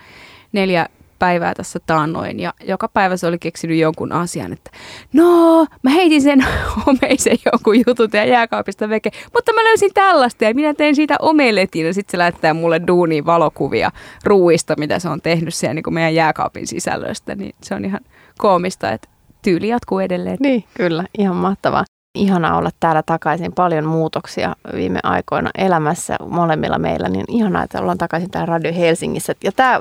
neljä 0.53 0.89
päivää 1.19 1.55
tässä 1.55 1.79
taannoin 1.87 2.41
ja 2.41 2.55
joka 2.65 2.89
päivä 2.89 3.17
se 3.17 3.27
oli 3.27 3.39
keksinyt 3.39 3.79
jonkun 3.79 4.13
asian, 4.13 4.53
että 4.53 4.71
no 5.13 5.61
mä 5.83 5.91
heitin 5.91 6.23
sen 6.23 6.47
omeisen 6.87 7.37
jonkun 7.53 7.77
jutun 7.87 8.09
ja 8.13 8.25
jääkaapista 8.25 8.89
veke, 8.89 9.11
mutta 9.35 9.53
mä 9.53 9.65
löysin 9.65 9.91
tällaista 9.95 10.45
ja 10.45 10.55
minä 10.55 10.75
tein 10.75 10.97
siitä 10.97 11.17
omeletin 11.21 11.87
ja 11.87 11.95
sitten 11.95 12.11
se 12.11 12.19
lähettää 12.19 12.55
mulle 12.55 12.81
duuniin 12.87 13.27
valokuvia 13.27 13.91
ruuista, 14.25 14.75
mitä 14.79 14.99
se 14.99 15.09
on 15.09 15.21
tehnyt 15.21 15.55
siellä 15.55 15.75
niin 15.75 15.83
kuin 15.83 15.95
meidän 15.95 16.15
jääkaapin 16.15 16.67
sisällöstä, 16.67 17.35
niin 17.35 17.55
se 17.63 17.75
on 17.75 17.85
ihan 17.85 18.01
koomista, 18.39 18.93
että 18.93 19.09
tyyli 19.43 19.69
jatkuu 19.69 19.99
edelleen. 19.99 20.37
Niin, 20.41 20.65
kyllä. 20.77 21.05
Ihan 21.19 21.37
mahtavaa. 21.37 21.85
Ihanaa 22.15 22.57
olla 22.57 22.71
täällä 22.81 23.03
takaisin. 23.07 23.53
Paljon 23.53 23.85
muutoksia 23.85 24.57
viime 24.75 25.01
aikoina 25.03 25.51
elämässä 25.59 26.17
molemmilla 26.29 26.79
meillä. 26.79 27.09
Niin 27.09 27.25
ihanaa, 27.29 27.63
että 27.63 27.81
ollaan 27.81 27.99
takaisin 27.99 28.31
täällä 28.31 28.47
Radio 28.47 28.73
Helsingissä. 28.73 29.35
Ja 29.45 29.53
tämä 29.53 29.81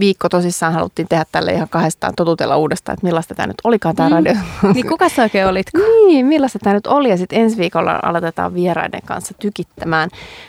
viikko 0.00 0.28
tosissaan 0.28 0.72
haluttiin 0.72 1.08
tehdä 1.08 1.24
tälle 1.32 1.52
ihan 1.52 1.68
kahdestaan 1.68 2.12
totutella 2.16 2.56
uudestaan, 2.56 2.94
että 2.94 3.06
millaista 3.06 3.34
tämä 3.34 3.46
nyt 3.46 3.56
olikaan 3.64 3.96
tämä 3.96 4.08
Mm. 4.08 4.14
radio. 4.14 4.34
Niin 4.74 4.88
kuka 4.88 5.08
sä 5.08 5.22
oikein 5.22 5.46
olit? 5.46 5.66
Niin, 6.06 6.26
millaista 6.26 6.58
tämä 6.58 6.74
nyt 6.74 6.86
oli 6.86 7.10
ja 7.10 7.16
sitten 7.16 7.40
ensi 7.40 7.56
viikolla 7.58 8.00
aloitetaan 8.02 8.54
vieraiden 8.54 9.02
kanssa 9.04 9.34
tykittämään. 9.38 10.08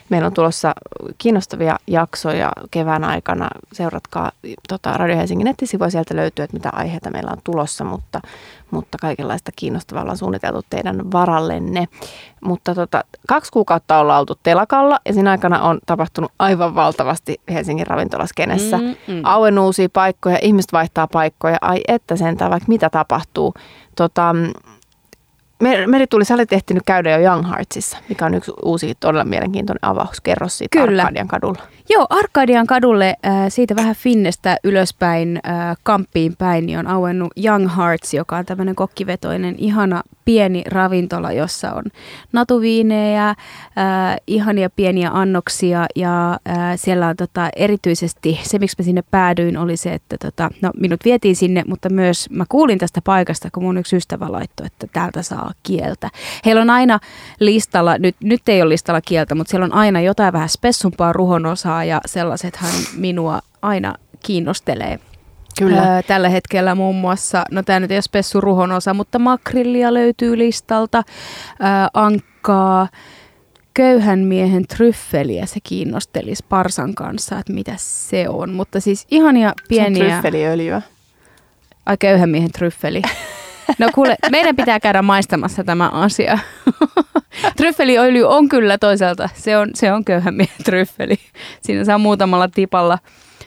Meillä 0.10 0.26
on 0.28 0.34
tulossa 0.34 0.74
kiinnostavia 1.18 1.78
jaksoja 1.88 2.52
kevään 2.72 3.04
aikana. 3.04 3.50
Seuratkaa 3.74 4.32
tota, 4.68 4.98
Radio 4.98 5.18
Helsingin 5.18 5.46
nettisivuja, 5.46 5.90
sieltä 5.90 6.16
löytyy, 6.16 6.44
että 6.44 6.58
mitä 6.58 6.70
aiheita 6.74 7.12
meillä 7.12 7.32
on 7.32 7.38
tulossa, 7.44 7.84
mutta, 7.84 8.22
mutta 8.74 8.98
kaikenlaista 9.02 9.52
kiinnostavaa 9.56 10.02
ollaan 10.02 10.18
suunniteltu 10.18 10.62
teidän 10.70 11.12
varallenne. 11.12 11.88
Mutta 12.46 12.76
tota, 12.76 13.04
kaksi 13.28 13.52
kuukautta 13.52 14.00
ollaan 14.00 14.20
oltu 14.20 14.36
telakalla 14.44 15.00
ja 15.06 15.14
siinä 15.14 15.32
aikana 15.32 15.62
on 15.62 15.80
tapahtunut 15.86 16.32
aivan 16.40 16.76
valtavasti 16.76 17.42
Helsingin 17.50 17.88
ravintolaskenessä. 17.88 18.78
Mm, 18.78 18.84
mm. 18.84 19.22
Auen 19.24 19.60
uusia 19.60 19.90
paikkoja, 19.94 20.38
ihmiset 20.42 20.74
vaihtaa 20.74 21.08
paikkoja, 21.08 21.58
ai 21.62 21.82
että 21.88 22.16
sentään 22.16 22.52
vaikka 22.52 22.68
mitä 22.70 22.90
tapahtuu. 22.90 23.54
Tota, 23.96 24.36
Meri 25.88 26.08
tuli, 26.08 26.26
sä 26.26 26.34
olit 26.34 26.54
ehtinyt 26.54 26.84
käydä 26.86 27.12
jo 27.12 27.20
Young 27.20 27.50
Heartsissa, 27.50 27.98
mikä 28.10 28.26
on 28.26 28.34
yksi 28.34 28.52
uusi 28.66 28.94
todella 29.00 29.24
mielenkiintoinen 29.24 29.80
avaus. 29.90 30.22
Kerro 30.22 30.50
siitä 30.50 30.80
Kyllä. 30.80 31.02
Arkadian 31.02 31.28
kadulla. 31.28 31.62
Joo, 31.90 32.08
Arkadian 32.10 32.68
kadulle 32.68 33.16
äh, 33.26 33.46
siitä 33.50 33.76
vähän 33.76 33.96
Finnestä 33.96 34.58
ylöspäin, 34.64 35.40
äh, 35.48 35.78
kamppiin 35.84 36.36
päin, 36.38 36.66
niin 36.66 36.80
on 36.80 36.88
auennut 36.88 37.32
Young 37.46 37.70
Hearts, 37.78 38.14
joka 38.14 38.38
on 38.38 38.46
tämmöinen 38.46 38.76
kokkivetoinen, 38.76 39.56
ihana 39.58 40.02
pieni 40.26 40.64
ravintola, 40.68 41.32
jossa 41.32 41.74
on 41.74 41.84
natuviinejä, 42.32 43.30
äh, 43.30 43.36
ihania 44.28 44.70
pieniä 44.70 45.10
annoksia 45.14 45.86
ja 45.96 46.32
äh, 46.50 46.58
siellä 46.76 47.08
on 47.08 47.16
tota, 47.16 47.50
erityisesti, 47.56 48.40
se 48.44 48.60
miksi 48.60 48.76
mä 48.80 48.86
sinne 48.86 49.04
päädyin 49.12 49.58
oli 49.58 49.78
se, 49.78 49.94
että 49.94 50.18
tota, 50.18 50.50
no, 50.62 50.72
minut 50.80 51.00
vietiin 51.06 51.36
sinne, 51.36 51.64
mutta 51.68 51.90
myös 51.90 52.30
mä 52.30 52.46
kuulin 52.50 52.80
tästä 52.80 53.02
paikasta, 53.04 53.50
kun 53.54 53.64
mun 53.64 53.78
yksi 53.78 53.96
ystävä 53.96 54.32
laittoi, 54.32 54.68
että 54.68 54.88
täältä 54.94 55.22
saa 55.22 55.52
kieltä. 55.64 56.10
Heillä 56.46 56.62
on 56.62 56.70
aina 56.70 57.00
listalla, 57.40 57.98
nyt, 57.98 58.16
nyt 58.24 58.50
ei 58.50 58.62
ole 58.62 58.70
listalla 58.70 59.02
kieltä, 59.02 59.36
mutta 59.36 59.52
siellä 59.52 59.66
on 59.66 59.74
aina 59.74 60.02
jotain 60.02 60.34
vähän 60.34 60.50
spessumpaa 60.50 61.14
ruhonosaa 61.14 61.84
ja 61.84 62.02
sellaisethan 62.06 62.72
minua 62.98 63.40
aina 63.62 63.96
kiinnostelee. 64.24 65.00
Kyllä. 65.60 65.96
Öö, 65.96 66.02
tällä 66.02 66.30
hetkellä 66.30 66.76
muun 66.76 66.96
muassa, 66.96 67.46
no 67.52 67.64
tämä 67.64 67.80
nyt 67.80 67.92
ei 67.92 67.98
ole 67.98 68.02
spessu 68.02 68.42
ruhonosa, 68.42 68.94
mutta 68.94 69.20
makrillia 69.20 69.94
löytyy 69.94 70.38
listalta, 70.38 70.98
öö, 70.98 71.68
ankkaa, 71.94 72.88
köyhän 73.74 74.20
miehen 74.20 74.68
tryffeliä, 74.68 75.46
se 75.46 75.60
kiinnostelisi 75.64 76.46
Parsan 76.50 76.96
kanssa, 76.96 77.40
että 77.40 77.54
mitä 77.54 77.74
se 77.78 78.30
on. 78.30 78.54
Mutta 78.54 78.80
siis 78.80 79.08
ihania 79.12 79.54
pieniä... 79.68 79.98
Se 79.98 80.04
on 80.04 80.12
tryffeliöljyä. 80.12 80.82
Ai 81.86 81.98
köyhän 81.98 82.30
miehen 82.30 82.52
tryffeli. 82.52 83.02
No 83.80 83.90
kuule, 83.94 84.16
meidän 84.32 84.56
pitää 84.56 84.80
käydä 84.80 85.02
maistamassa 85.02 85.64
tämä 85.64 85.90
asia. 85.90 86.40
Tryffeliöljy 87.58 88.24
on 88.24 88.50
kyllä 88.50 88.78
toisaalta, 88.78 89.30
se 89.34 89.58
on, 89.58 89.70
se 89.74 89.94
on 89.94 90.06
köyhän 90.06 90.34
miehen 90.34 90.64
tryffeli. 90.66 91.16
Siinä 91.62 91.86
saa 91.86 91.98
muutamalla 91.98 92.48
tipalla. 92.48 93.00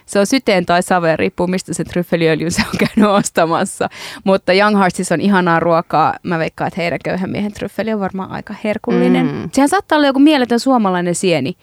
Se 0.06 0.18
on 0.18 0.26
syteen 0.26 0.66
tai 0.66 0.82
saveen, 0.82 1.18
riippuu 1.18 1.46
mistä 1.46 1.74
se 1.74 1.84
tryffeliöljy 1.84 2.50
se 2.50 2.62
on 2.62 2.78
käynyt 2.78 3.10
ostamassa. 3.10 3.88
Mutta 4.24 4.52
Young 4.52 4.78
Heartsissa 4.78 5.14
on 5.14 5.20
ihanaa 5.20 5.60
ruokaa. 5.60 6.14
Mä 6.22 6.38
veikkaan, 6.38 6.68
että 6.68 6.80
heidän 6.80 6.98
köyhän 7.04 7.30
miehen 7.30 7.52
tryffeli 7.52 7.92
on 7.92 8.00
varmaan 8.00 8.30
aika 8.30 8.54
herkullinen. 8.64 9.26
Mm. 9.26 9.50
Sehän 9.52 9.68
saattaa 9.68 9.96
olla 9.96 10.06
joku 10.06 10.18
mieletön 10.18 10.60
suomalainen 10.60 11.14
sieni. 11.14 11.56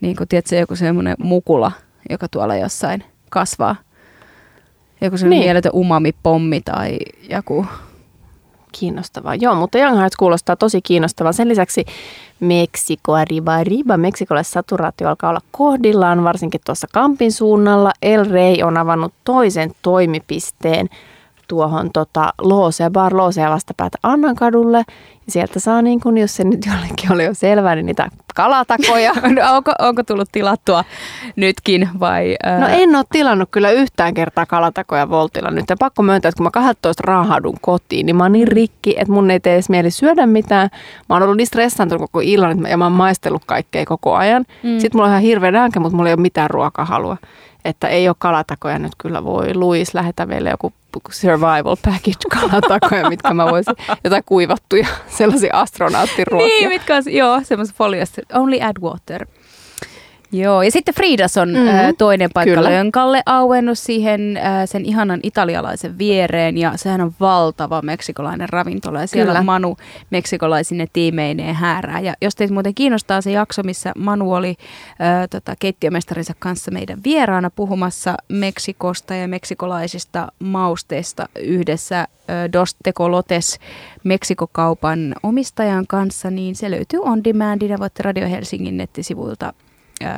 Niin 0.00 0.16
kuin 0.16 0.28
tiedätkö, 0.28 0.56
joku 0.56 0.76
semmoinen 0.76 1.16
mukula, 1.18 1.72
joka 2.10 2.28
tuolla 2.28 2.56
jossain 2.56 3.04
kasvaa. 3.30 3.76
Joku 5.00 5.16
Niin. 5.16 5.30
niin. 5.30 5.42
mieletön 5.42 5.72
umami-pommi 5.74 6.60
tai 6.60 6.98
joku. 7.30 7.66
Kiinnostavaa. 8.72 9.34
Joo, 9.34 9.54
mutta 9.54 9.78
Young 9.78 9.96
Hearts 9.96 10.16
kuulostaa 10.16 10.56
tosi 10.56 10.82
kiinnostavaa. 10.82 11.32
Sen 11.32 11.48
lisäksi 11.48 11.84
Meksiko, 12.40 13.12
riba, 13.30 13.64
riba. 13.64 13.96
Meksikolle 13.96 14.44
saturaatio 14.44 15.08
alkaa 15.08 15.30
olla 15.30 15.40
kohdillaan, 15.50 16.24
varsinkin 16.24 16.60
tuossa 16.66 16.86
Kampin 16.92 17.32
suunnalla. 17.32 17.92
El 18.02 18.30
Rey 18.30 18.62
on 18.62 18.76
avannut 18.76 19.12
toisen 19.24 19.72
toimipisteen 19.82 20.88
tuohon 21.48 21.90
tota, 21.92 22.32
Loosea, 22.40 22.90
Bar 22.90 23.16
Loosea 23.16 23.50
vastapäätä 23.50 23.98
Annankadulle. 24.02 24.84
Ja 25.26 25.32
sieltä 25.32 25.60
saa, 25.60 25.82
niin 25.82 26.00
kun, 26.00 26.18
jos 26.18 26.36
se 26.36 26.44
nyt 26.44 26.66
jollekin 26.66 27.12
oli 27.12 27.24
jo 27.24 27.34
selvää, 27.34 27.74
niin 27.74 27.86
niitä 27.86 28.08
kalatakoja. 28.34 29.12
No, 29.34 29.56
onko, 29.56 29.72
onko 29.78 30.02
tullut 30.02 30.28
tilattua 30.32 30.84
nytkin 31.36 31.88
vai? 32.00 32.36
Ää... 32.42 32.58
No 32.60 32.66
en 32.70 32.96
ole 32.96 33.04
tilannut 33.12 33.48
kyllä 33.50 33.70
yhtään 33.70 34.14
kertaa 34.14 34.46
kalatakoja 34.46 35.10
Voltilla 35.10 35.50
nyt. 35.50 35.64
Ja 35.70 35.76
pakko 35.78 36.02
myöntää, 36.02 36.28
että 36.28 36.36
kun 36.36 36.46
mä 36.46 36.50
12 36.50 37.02
raahaudun 37.06 37.56
kotiin, 37.60 38.06
niin 38.06 38.16
mä 38.16 38.24
oon 38.24 38.32
niin 38.32 38.48
rikki, 38.48 38.94
että 38.98 39.12
mun 39.12 39.30
ei 39.30 39.40
tee 39.40 39.54
edes 39.54 39.68
mieli 39.70 39.90
syödä 39.90 40.26
mitään. 40.26 40.70
Mä 41.08 41.14
oon 41.16 41.22
ollut 41.22 41.36
niin 41.36 41.46
stressaantunut 41.46 42.00
koko 42.10 42.20
illan 42.22 42.50
että 42.50 42.62
mä- 42.62 42.68
ja 42.68 42.76
mä 42.76 42.84
oon 42.84 42.92
maistellut 42.92 43.42
kaikkea 43.46 43.84
koko 43.86 44.14
ajan. 44.14 44.44
Mm. 44.62 44.78
Sitten 44.78 44.90
mulla 44.94 45.04
on 45.06 45.10
ihan 45.10 45.22
hirveä 45.22 45.50
nälkä, 45.50 45.80
mutta 45.80 45.96
mulla 45.96 46.08
ei 46.08 46.14
ole 46.14 46.22
mitään 46.22 46.50
ruokahalua. 46.50 47.16
Että 47.64 47.88
ei 47.88 48.08
ole 48.08 48.16
kalatakoja 48.18 48.78
nyt 48.78 48.92
kyllä 48.98 49.24
voi. 49.24 49.54
Luis, 49.54 49.94
lähetä 49.94 50.26
meille 50.26 50.50
joku 50.50 50.72
survival 51.10 51.76
package 51.84 52.28
kalatakoja, 52.30 53.08
mitkä 53.08 53.34
mä 53.34 53.44
voisin, 53.44 53.74
jotain 54.04 54.22
kuivattuja 54.26 54.86
sellaisia 55.08 55.60
astronauttiruokia. 55.60 56.48
Niin, 56.48 56.68
mitkä 56.68 56.96
on, 56.96 57.02
joo, 57.06 57.40
semmoisessa 57.42 57.76
foliossa. 57.78 58.22
Only 58.32 58.62
add 58.62 58.82
water. 58.82 59.26
Joo, 60.34 60.62
ja 60.62 60.70
sitten 60.70 60.94
Fridas 60.94 61.36
on 61.36 61.48
mm-hmm. 61.48 61.96
toinen 61.98 62.30
paikka 62.34 62.54
Kyllä. 62.54 62.70
Lönkalle 62.70 63.22
auennut 63.26 63.78
siihen 63.78 64.36
ä, 64.36 64.66
sen 64.66 64.84
ihanan 64.84 65.20
italialaisen 65.22 65.98
viereen, 65.98 66.58
ja 66.58 66.72
sehän 66.76 67.00
on 67.00 67.14
valtava 67.20 67.82
meksikolainen 67.82 68.48
ravintola, 68.48 69.00
ja 69.00 69.06
siellä 69.06 69.32
Kyllä. 69.32 69.42
Manu 69.42 69.76
meksikolaisine 70.10 70.86
tiimeineen 70.92 71.54
häärää. 71.54 72.00
Ja 72.00 72.14
jos 72.22 72.34
teitä 72.34 72.54
muuten 72.54 72.74
kiinnostaa 72.74 73.20
se 73.20 73.30
jakso, 73.30 73.62
missä 73.62 73.92
Manu 73.98 74.32
oli 74.32 74.56
ä, 75.00 75.28
tota, 75.28 75.54
keittiömestarinsa 75.58 76.32
kanssa 76.38 76.70
meidän 76.70 76.98
vieraana 77.04 77.50
puhumassa 77.50 78.14
Meksikosta 78.28 79.14
ja 79.14 79.28
meksikolaisista 79.28 80.32
mausteista 80.38 81.28
yhdessä 81.40 82.00
ä, 82.00 82.08
Dos 82.52 82.76
Tecolotes 82.82 83.58
Meksikokaupan 84.04 85.14
omistajan 85.22 85.86
kanssa, 85.86 86.30
niin 86.30 86.56
se 86.56 86.70
löytyy 86.70 87.00
on 87.02 87.24
demandina, 87.24 87.78
voitte 87.78 88.02
Radio 88.02 88.28
Helsingin 88.28 88.76
nettisivuilta 88.76 89.52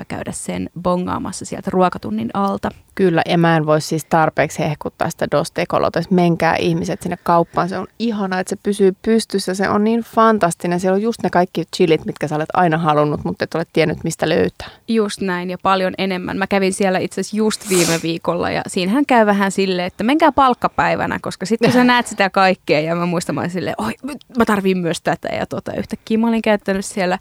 käydä 0.09 0.33
sen 0.33 0.71
bongaamassa 0.83 1.45
sieltä 1.45 1.71
ruokatunnin 1.71 2.31
alta. 2.35 2.71
Kyllä, 2.95 3.23
ja 3.27 3.39
mä 3.39 3.57
en 3.57 3.67
voi 3.67 3.81
siis 3.81 4.05
tarpeeksi 4.05 4.59
hehkuttaa 4.59 5.11
sitä 5.11 5.27
Dos 5.31 5.51
Tecolotes. 5.51 6.11
Menkää 6.11 6.57
ihmiset 6.57 7.03
sinne 7.03 7.17
kauppaan. 7.23 7.69
Se 7.69 7.79
on 7.79 7.87
ihana, 7.99 8.41
että 8.41 8.51
se 8.51 8.57
pysyy 8.63 8.97
pystyssä. 9.03 9.55
Se 9.55 9.69
on 9.69 9.85
niin 9.85 10.01
fantastinen. 10.01 10.81
Siellä 10.81 10.95
on 10.95 11.03
just 11.03 11.23
ne 11.23 11.31
kaikki 11.31 11.65
chilit, 11.77 12.05
mitkä 12.05 12.29
sä 12.29 12.37
olet 12.37 12.49
aina 12.55 12.79
halunnut, 12.79 13.25
mutta 13.25 13.45
et 13.45 13.55
ole 13.55 13.67
tiennyt, 13.73 14.05
mistä 14.05 14.29
löytää. 14.29 14.69
Just 14.89 15.21
näin, 15.21 15.51
ja 15.51 15.59
paljon 15.63 15.95
enemmän. 15.99 16.37
Mä 16.37 16.47
kävin 16.47 16.73
siellä 16.73 16.99
itse 16.99 17.21
asiassa 17.21 17.37
just 17.37 17.69
viime 17.69 18.01
viikolla, 18.03 18.51
ja 18.51 18.63
siinähän 18.67 19.07
käy 19.07 19.27
vähän 19.27 19.53
silleen, 19.53 19.87
että 19.87 20.05
menkää 20.05 20.33
palkkapäivänä, 20.33 21.19
koska 21.23 21.47
sitten 21.47 21.71
kun 21.71 21.81
sä 21.81 21.85
näet 21.95 22.07
sitä 22.07 22.31
kaikkea, 22.31 22.81
ja 22.81 22.95
mä 22.95 23.07
muistan 23.07 23.35
mä 23.35 23.49
silleen, 23.49 23.77
oi, 23.79 23.93
mä 24.39 24.45
tarviin 24.45 24.79
myös 24.79 25.01
tätä, 25.01 25.29
ja 25.29 25.47
tota, 25.47 25.73
yhtäkkiä 25.73 26.19
mä 26.19 26.29
olin 26.29 26.43
käyttänyt 26.43 26.85
siellä 26.85 27.19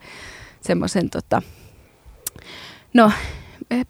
semmoisen 0.62 1.10
tota, 1.10 1.41
No, 2.94 3.12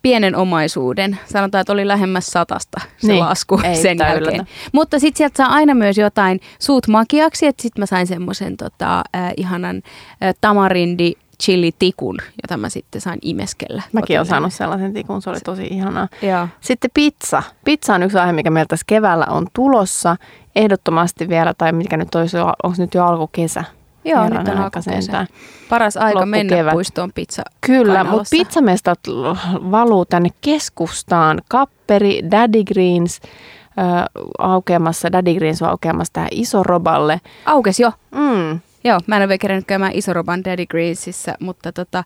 pienen 0.01 0.35
omaisuuden. 0.35 1.19
Sanotaan, 1.25 1.61
että 1.61 1.73
oli 1.73 1.87
lähemmäs 1.87 2.27
satasta 2.27 2.81
se 2.97 3.07
niin, 3.07 3.19
lasku 3.19 3.61
sen 3.81 3.97
jälkeen. 3.97 4.47
Mutta 4.71 4.99
sitten 4.99 5.17
sieltä 5.17 5.37
saa 5.37 5.53
aina 5.53 5.73
myös 5.73 5.97
jotain 5.97 6.39
suut 6.59 6.87
makiaksi, 6.87 7.45
että 7.45 7.61
sitten 7.61 7.81
mä 7.81 7.85
sain 7.85 8.07
semmoisen 8.07 8.57
tota, 8.57 9.03
äh, 9.15 9.33
ihanan 9.37 9.75
äh, 10.23 10.35
tamarindi 10.41 11.13
chili-tikun, 11.43 12.17
jota 12.43 12.57
mä 12.57 12.69
sitten 12.69 13.01
sain 13.01 13.19
imeskellä. 13.21 13.83
Mäkin 13.93 14.17
olen 14.17 14.25
saanut 14.25 14.53
sellaisen 14.53 14.93
tikun, 14.93 15.21
se 15.21 15.29
oli 15.29 15.39
tosi 15.39 15.67
ihanaa. 15.67 16.07
Ja. 16.21 16.47
Sitten 16.61 16.91
pizza. 16.93 17.43
Pizza 17.65 17.95
on 17.95 18.03
yksi 18.03 18.17
aihe, 18.17 18.33
mikä 18.33 18.49
meillä 18.49 18.67
tässä 18.67 18.83
keväällä 18.87 19.25
on 19.29 19.47
tulossa. 19.53 20.15
Ehdottomasti 20.55 21.29
vielä, 21.29 21.53
tai 21.53 21.71
mikä 21.71 21.97
nyt 21.97 22.15
olisi, 22.15 22.37
onko 22.37 22.75
nyt 22.77 22.93
jo 22.93 23.05
alkukesä? 23.05 23.63
Joo, 24.05 24.29
nyt 24.29 24.47
on 24.47 24.57
alkukesä. 24.57 25.27
Paras 25.69 25.97
aika 25.97 26.25
mennä 26.25 26.55
kevät. 26.55 26.73
puistoon 26.73 27.11
pizza. 27.15 27.43
Kyllä, 27.61 28.03
mutta 28.03 28.27
pizzamestat 28.31 28.99
valuu 29.71 30.05
tänne 30.05 30.29
keskustaan. 30.41 31.41
Kapperi, 31.49 32.21
Daddy 32.31 32.63
Greens, 32.63 33.21
äh, 33.79 34.05
aukeamassa, 34.39 35.11
Daddy 35.11 35.33
Greens 35.33 35.61
on 35.61 35.69
aukeamassa 35.69 36.13
tähän 36.13 36.29
Isoroballe. 36.31 37.21
Aukes 37.45 37.79
jo. 37.79 37.91
Mm. 38.11 38.59
Joo, 38.83 38.99
mä 39.07 39.15
en 39.15 39.21
ole 39.21 39.27
vielä 39.27 39.37
kerännyt 39.37 39.67
käymään 39.67 39.91
Isoroban 39.95 40.43
Daddy 40.43 40.65
Greensissa, 40.65 41.33
mutta 41.39 41.71
tota, 41.71 42.03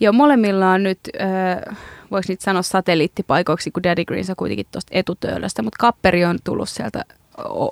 jo 0.00 0.12
molemmilla 0.12 0.70
on 0.70 0.82
nyt, 0.82 0.98
äh, 1.20 1.76
voiko 2.10 2.24
niitä 2.28 2.44
sanoa 2.44 2.62
satelliittipaikoiksi, 2.62 3.70
kun 3.70 3.82
Daddy 3.82 4.04
Greens 4.04 4.30
on 4.30 4.36
kuitenkin 4.36 4.66
tuosta 4.72 4.90
etutöölöstä, 4.94 5.62
mutta 5.62 5.76
Kapperi 5.80 6.24
on 6.24 6.38
tullut 6.44 6.68
sieltä 6.68 7.04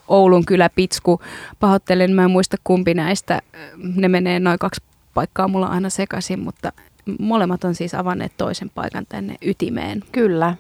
Oulun 0.09 0.45
kylä 0.45 0.71
Pitsku. 0.75 1.21
Pahoittelen, 1.61 2.13
mä 2.15 2.25
en 2.25 2.31
muista 2.31 2.57
kumpi 2.65 2.95
näistä. 2.95 3.41
Ne 3.77 4.09
menee 4.09 4.41
noin 4.41 4.59
kaksi 4.59 4.83
paikkaa 5.15 5.49
mulla 5.49 5.67
aina 5.67 5.91
sekaisin, 5.91 6.41
mutta 6.41 6.73
molemmat 7.19 7.65
on 7.65 7.75
siis 7.75 7.95
avanneet 7.95 8.33
toisen 8.37 8.71
paikan 8.75 9.07
tänne 9.09 9.37
ytimeen. 9.43 10.03
Kyllä. 10.13 10.55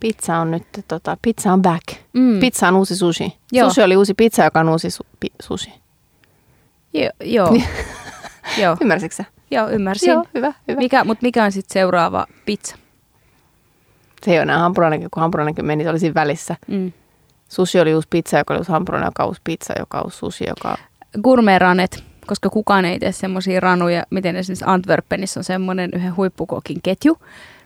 Pizza 0.00 0.36
on 0.38 0.50
nyt, 0.50 0.64
tota, 0.88 1.16
pizza 1.22 1.52
on 1.52 1.62
back. 1.62 1.82
Mm. 2.12 2.40
Pizza 2.40 2.68
on 2.68 2.76
uusi 2.76 2.96
sushi. 2.96 3.36
Joo. 3.52 3.68
Sushi 3.68 3.82
oli 3.82 3.96
uusi 3.96 4.14
pizza, 4.14 4.44
joka 4.44 4.60
on 4.60 4.68
uusi 4.68 4.88
su- 4.88 5.06
pi- 5.20 5.32
sushi. 5.42 5.72
Jo, 6.94 7.10
joo. 7.24 7.56
joo. 8.62 8.76
Ymmärsitkö 8.80 9.16
sä? 9.16 9.24
Joo, 9.50 9.68
ymmärsin. 9.68 10.10
Joo, 10.10 10.24
hyvä, 10.34 10.52
hyvä. 10.68 10.78
Mikä, 10.78 11.04
mutta 11.04 11.22
mikä 11.22 11.44
on 11.44 11.52
sitten 11.52 11.72
seuraava 11.72 12.26
pizza? 12.46 12.76
Se 14.24 14.30
ei 14.30 14.36
ole 14.36 14.42
enää 14.42 14.58
hampurilainen, 14.58 15.08
kun 15.10 15.20
hampurilainen 15.20 15.64
meni, 15.64 15.84
se 15.84 15.90
oli 15.90 15.98
siinä 15.98 16.14
välissä. 16.14 16.56
Mm. 16.66 16.92
Sushi 17.52 17.80
oli 17.80 17.94
uusi 17.94 18.08
pizza, 18.10 18.38
joka 18.38 18.54
oli 18.54 18.58
uusi 18.58 18.72
hampurilainen, 18.72 19.08
joka 19.08 19.26
uusi 19.26 19.40
pizza, 19.44 19.74
joka 19.78 20.02
uusi 20.02 20.16
sushi, 20.16 20.44
joka... 20.48 20.76
Gourmet-ranet, 21.22 22.04
koska 22.26 22.50
kukaan 22.50 22.84
ei 22.84 22.98
tee 22.98 23.12
semmoisia 23.12 23.60
ranuja, 23.60 24.02
miten 24.10 24.36
esimerkiksi 24.36 24.64
Antwerpenissä 24.68 25.40
on 25.40 25.44
semmoinen 25.44 25.90
yhden 25.94 26.16
huippukokin 26.16 26.76
ketju, 26.82 27.18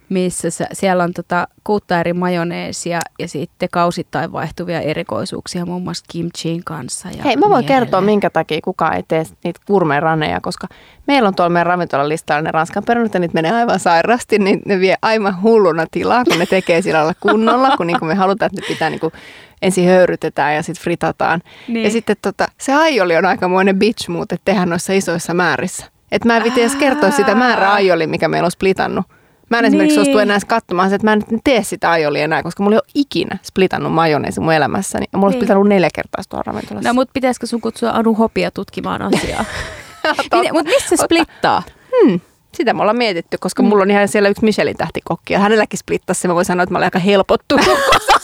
missä 0.09 0.49
siellä 0.72 1.05
on 1.05 1.12
tota 1.12 1.49
kuutta 1.64 2.01
eri 2.01 2.12
majoneesia 2.12 3.01
ja 3.18 3.29
sitten 3.29 3.68
kausittain 3.72 4.33
vaihtuvia 4.33 4.81
erikoisuuksia 4.81 5.66
muun 5.66 5.83
muassa 5.83 6.05
kimchiin 6.09 6.64
kanssa. 6.64 7.09
Ja 7.09 7.22
Hei, 7.25 7.37
mä 7.37 7.49
voin 7.49 7.61
niin 7.61 7.68
kertoa, 7.68 8.01
minkä 8.01 8.31
takia 8.31 8.61
kukaan 8.64 8.96
ei 8.96 9.03
tee 9.09 9.25
niitä 9.44 9.61
gourmet-raneja, 9.66 10.40
koska 10.40 10.66
meillä 11.07 11.29
on 11.29 11.35
tuolla 11.35 11.51
meidän 11.51 11.66
ravintolalistalla 11.66 12.42
ne 12.42 12.51
ranskan 12.51 12.85
perunat 12.85 13.14
ja 13.14 13.20
niitä 13.20 13.35
menee 13.35 13.53
aivan 13.53 13.81
sairaasti, 13.81 14.38
niin 14.38 14.62
ne 14.64 14.81
vie 14.81 14.94
aivan 15.03 15.42
hulluna 15.42 15.87
tilaa, 15.90 16.25
kun 16.25 16.38
ne 16.38 16.46
tekee 16.46 16.83
sillä 16.83 16.99
lailla 16.99 17.14
kunnolla, 17.20 17.77
kun, 17.77 17.87
niin 17.87 17.99
kun 17.99 18.09
me 18.09 18.14
halutaan, 18.14 18.51
että 18.53 18.61
ne 18.61 18.75
pitää 18.75 18.90
niin 18.90 19.01
kuin 19.01 19.12
ensin 19.62 19.88
höyrytetään 19.88 20.54
ja 20.54 20.62
sitten 20.62 20.82
fritataan. 20.82 21.42
Niin. 21.68 21.84
Ja 21.84 21.90
sitten 21.90 22.16
tota, 22.22 22.48
se 22.58 22.72
aioli 22.72 23.16
on 23.16 23.26
aikamoinen 23.26 23.78
bitch 23.78 24.08
muut, 24.08 24.32
että 24.32 24.44
tehdään 24.44 24.68
noissa 24.68 24.92
isoissa 24.92 25.34
määrissä. 25.34 25.86
Että 26.12 26.28
mä 26.28 26.36
en 26.36 26.52
edes 26.52 26.76
kertoa 26.76 27.10
sitä 27.10 27.34
määrää 27.34 27.72
aioli, 27.72 28.06
mikä 28.06 28.28
meillä 28.28 28.46
on 28.46 28.50
splitannut. 28.50 29.06
Mä 29.50 29.58
en 29.58 29.62
niin. 29.62 29.68
esimerkiksi 29.68 29.94
suostu 29.94 30.18
enää 30.18 30.38
katsomaan 30.46 30.94
että 30.94 31.04
mä 31.06 31.12
en 31.12 31.22
tee 31.44 31.62
sitä 31.62 31.90
aioli 31.90 32.20
enää, 32.20 32.42
koska 32.42 32.62
mulla 32.62 32.76
ei 32.76 32.78
ole 32.78 32.90
ikinä 32.94 33.38
splitannut 33.42 33.92
majoneesi 33.92 34.40
mun 34.40 34.52
elämässäni. 34.52 35.06
Ja 35.12 35.18
mulla 35.18 35.30
niin. 35.30 35.36
on 35.36 35.40
splitannut 35.40 35.68
neljä 35.68 35.88
kertaa 35.94 36.24
tuolla 36.28 36.42
ravintolassa. 36.46 36.88
No 36.88 36.94
mutta 36.94 37.12
pitäisikö 37.12 37.46
sun 37.46 37.60
kutsua 37.60 37.90
Anu 37.90 38.14
Hopia 38.14 38.50
tutkimaan 38.50 39.02
asiaa? 39.02 39.44
Mutta 40.52 40.70
missä 40.70 40.96
splittaa? 40.96 41.62
Hmm. 41.90 42.20
Sitä 42.56 42.74
me 42.74 42.80
ollaan 42.80 42.96
mietitty, 42.96 43.36
koska 43.40 43.62
mm. 43.62 43.68
mulla 43.68 43.82
on 43.82 43.90
ihan 43.90 44.08
siellä 44.08 44.28
yksi 44.28 44.44
Michelin 44.44 44.76
tähtikokki 44.76 45.32
ja 45.32 45.38
hänelläkin 45.38 45.78
splittasi 45.78 46.20
se. 46.20 46.28
Mä 46.28 46.34
voin 46.34 46.44
sanoa, 46.44 46.62
että 46.62 46.72
mä 46.72 46.78
olin 46.78 46.86
aika 46.86 46.98
helpottunut, 46.98 47.66
kun 47.90 48.00
se 48.00 48.16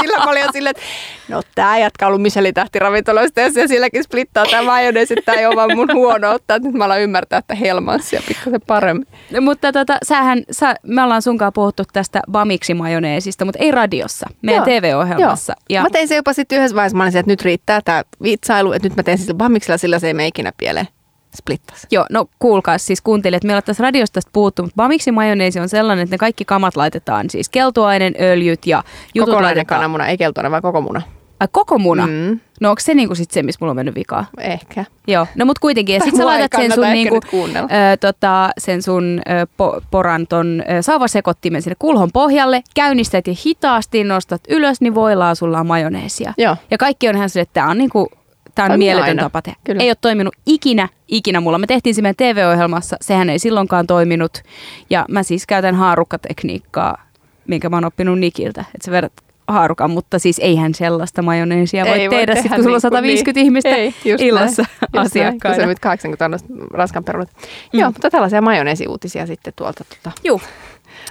sillä. 0.00 0.18
Mä 0.18 0.30
olin 0.30 0.44
silleen, 0.52 0.70
että 0.70 0.82
no 1.28 1.42
tää 1.54 1.78
jatka 1.78 2.06
on 2.06 2.08
ollut 2.08 2.22
Michelin 2.22 2.54
tähtiravintoloista 2.54 3.40
ja 3.40 3.52
se 3.52 3.66
silläkin 3.66 4.04
splittaa 4.04 4.46
tämä 4.50 4.62
majoneesi, 4.62 5.14
että 5.14 5.32
tämä 5.32 5.38
ei 5.38 5.46
ole 5.46 5.56
vaan 5.56 5.76
mun 5.76 5.88
huono 5.92 6.30
ottaa. 6.30 6.58
Nyt 6.58 6.74
mä 6.74 6.84
alan 6.84 7.00
ymmärtää, 7.00 7.38
että 7.38 7.54
helmanssia 7.54 8.22
pikkasen 8.28 8.60
paremmin. 8.66 9.06
No, 9.30 9.40
mutta 9.40 9.72
tota, 9.72 9.98
sähän, 10.04 10.42
sä, 10.50 10.74
me 10.82 11.02
ollaan 11.02 11.22
sunkaan 11.22 11.52
puhuttu 11.52 11.82
tästä 11.92 12.20
bamiksi 12.30 12.74
majoneesista, 12.74 13.44
mutta 13.44 13.58
ei 13.62 13.70
radiossa, 13.70 14.26
meidän 14.42 14.70
Joo. 14.70 14.80
TV-ohjelmassa. 14.80 15.54
Joo. 15.58 15.78
Ja... 15.78 15.82
Mä 15.82 15.90
tein 15.90 16.08
se 16.08 16.16
jopa 16.16 16.32
sitten 16.32 16.58
yhdessä 16.58 16.76
vaiheessa, 16.76 16.96
mä 16.96 17.04
olin 17.04 17.16
että 17.16 17.32
nyt 17.32 17.42
riittää 17.42 17.80
tämä 17.84 18.02
vitsailu, 18.22 18.72
että 18.72 18.88
nyt 18.88 18.96
mä 18.96 19.02
teen 19.02 19.18
siis 19.18 19.36
bamiksilla, 19.36 19.78
sillä 19.78 19.98
se 19.98 20.06
ei 20.06 20.14
mene 20.14 20.26
ikinä 20.26 20.52
pieleen 20.56 20.88
splittas. 21.36 21.86
Joo, 21.90 22.06
no 22.10 22.26
kuulkaa 22.38 22.78
siis 22.78 23.00
kuuntelijat, 23.00 23.44
meillä 23.44 23.56
on 23.58 23.62
tässä 23.62 23.82
radiosta 23.82 24.14
tästä 24.14 24.30
puhuttu, 24.32 24.62
mutta 24.62 24.76
Bamiksi 24.76 25.12
majoneesi 25.12 25.60
on 25.60 25.68
sellainen, 25.68 26.02
että 26.02 26.14
ne 26.14 26.18
kaikki 26.18 26.44
kamat 26.44 26.76
laitetaan, 26.76 27.30
siis 27.30 27.48
keltuainen, 27.48 28.14
öljyt 28.20 28.66
ja 28.66 28.82
jutut 29.14 29.30
Kokonainen 29.30 29.44
laitetaan. 29.44 29.78
kananmuna, 29.78 30.06
ei 30.06 30.18
keltuainen, 30.18 30.50
vaan 30.50 30.62
koko 30.62 30.80
muna. 30.80 31.02
Ai 31.40 31.48
koko 31.52 31.78
muna? 31.78 32.06
Mm. 32.06 32.40
No 32.60 32.70
onko 32.70 32.80
se 32.80 32.94
niinku 32.94 33.14
sit 33.14 33.30
se, 33.30 33.42
missä 33.42 33.58
mulla 33.60 33.70
on 33.70 33.76
mennyt 33.76 33.94
vikaa? 33.94 34.26
Ehkä. 34.38 34.84
Joo, 35.06 35.26
no 35.34 35.44
mut 35.44 35.58
kuitenkin. 35.58 35.94
Ja 35.94 36.00
sit 36.04 36.16
sä 36.16 36.26
laitat 36.26 36.50
sen 36.56 36.72
sun, 36.72 36.84
niinku, 36.84 37.20
ö, 37.34 37.96
tota, 38.00 38.50
sen 38.58 38.82
sun 38.82 39.20
ö, 39.30 39.46
po, 39.56 39.80
poran 39.90 40.26
ton 40.26 40.62
ö, 40.78 40.82
sauvasekottimen 40.82 41.62
sinne 41.62 41.76
kulhon 41.78 42.10
pohjalle, 42.12 42.62
käynnistät 42.74 43.26
ja 43.26 43.34
hitaasti 43.46 44.04
nostat 44.04 44.40
ylös, 44.48 44.80
niin 44.80 44.94
voilaa 44.94 45.34
sulla 45.34 45.60
on 45.60 45.66
majoneesia. 45.66 46.34
Joo. 46.38 46.56
Ja 46.70 46.78
kaikki 46.78 47.08
on 47.08 47.16
ihan 47.16 47.30
se, 47.30 47.40
että 47.40 47.52
tää 47.52 47.66
on 47.66 47.78
niinku 47.78 48.08
Tämä 48.54 48.72
on 48.72 48.78
mieletön 48.78 49.08
aina. 49.08 49.22
tapa 49.22 49.42
tehdä. 49.42 49.58
Kyllä. 49.64 49.82
Ei 49.82 49.90
ole 49.90 49.96
toiminut 50.00 50.34
ikinä, 50.46 50.88
ikinä 51.08 51.40
mulla. 51.40 51.58
Me 51.58 51.66
tehtiin 51.66 51.94
se 51.94 52.02
meidän 52.02 52.16
TV-ohjelmassa, 52.16 52.96
sehän 53.00 53.30
ei 53.30 53.38
silloinkaan 53.38 53.86
toiminut. 53.86 54.42
Ja 54.90 55.04
mä 55.08 55.22
siis 55.22 55.46
käytän 55.46 55.74
haarukkatekniikkaa, 55.74 57.06
minkä 57.48 57.68
mä 57.68 57.76
oon 57.76 57.84
oppinut 57.84 58.18
Nikiltä. 58.18 58.60
Että 58.60 58.84
sä 58.84 58.92
vedät 58.92 59.12
haarukan, 59.48 59.90
mutta 59.90 60.18
siis 60.18 60.38
eihän 60.38 60.74
sellaista 60.74 61.22
majoneesia 61.22 61.84
voi, 61.84 61.92
ei 61.92 61.98
tehdä, 61.98 62.16
voi 62.16 62.26
tehdä 62.26 62.42
sit, 62.42 62.54
kun 62.54 62.62
sulla 62.62 62.76
on 62.76 62.80
150 62.80 63.38
niin. 63.40 63.44
ihmistä 63.44 63.68
ei, 63.68 63.94
illassa 64.04 64.64
näin, 64.92 65.06
asiakkaina. 65.06 65.56
Just 65.56 65.62
se 65.62 65.66
nyt 65.66 65.78
80 65.78 66.24
on 66.24 66.66
raskan 66.70 67.04
perunat. 67.04 67.30
Mm. 67.72 67.80
Joo, 67.80 67.90
mutta 67.90 68.10
tällaisia 68.10 68.42
majoneesiuutisia 68.42 69.26
sitten 69.26 69.52
tuolta. 69.56 69.84
Tuota. 69.84 70.18
Joo. 70.24 70.40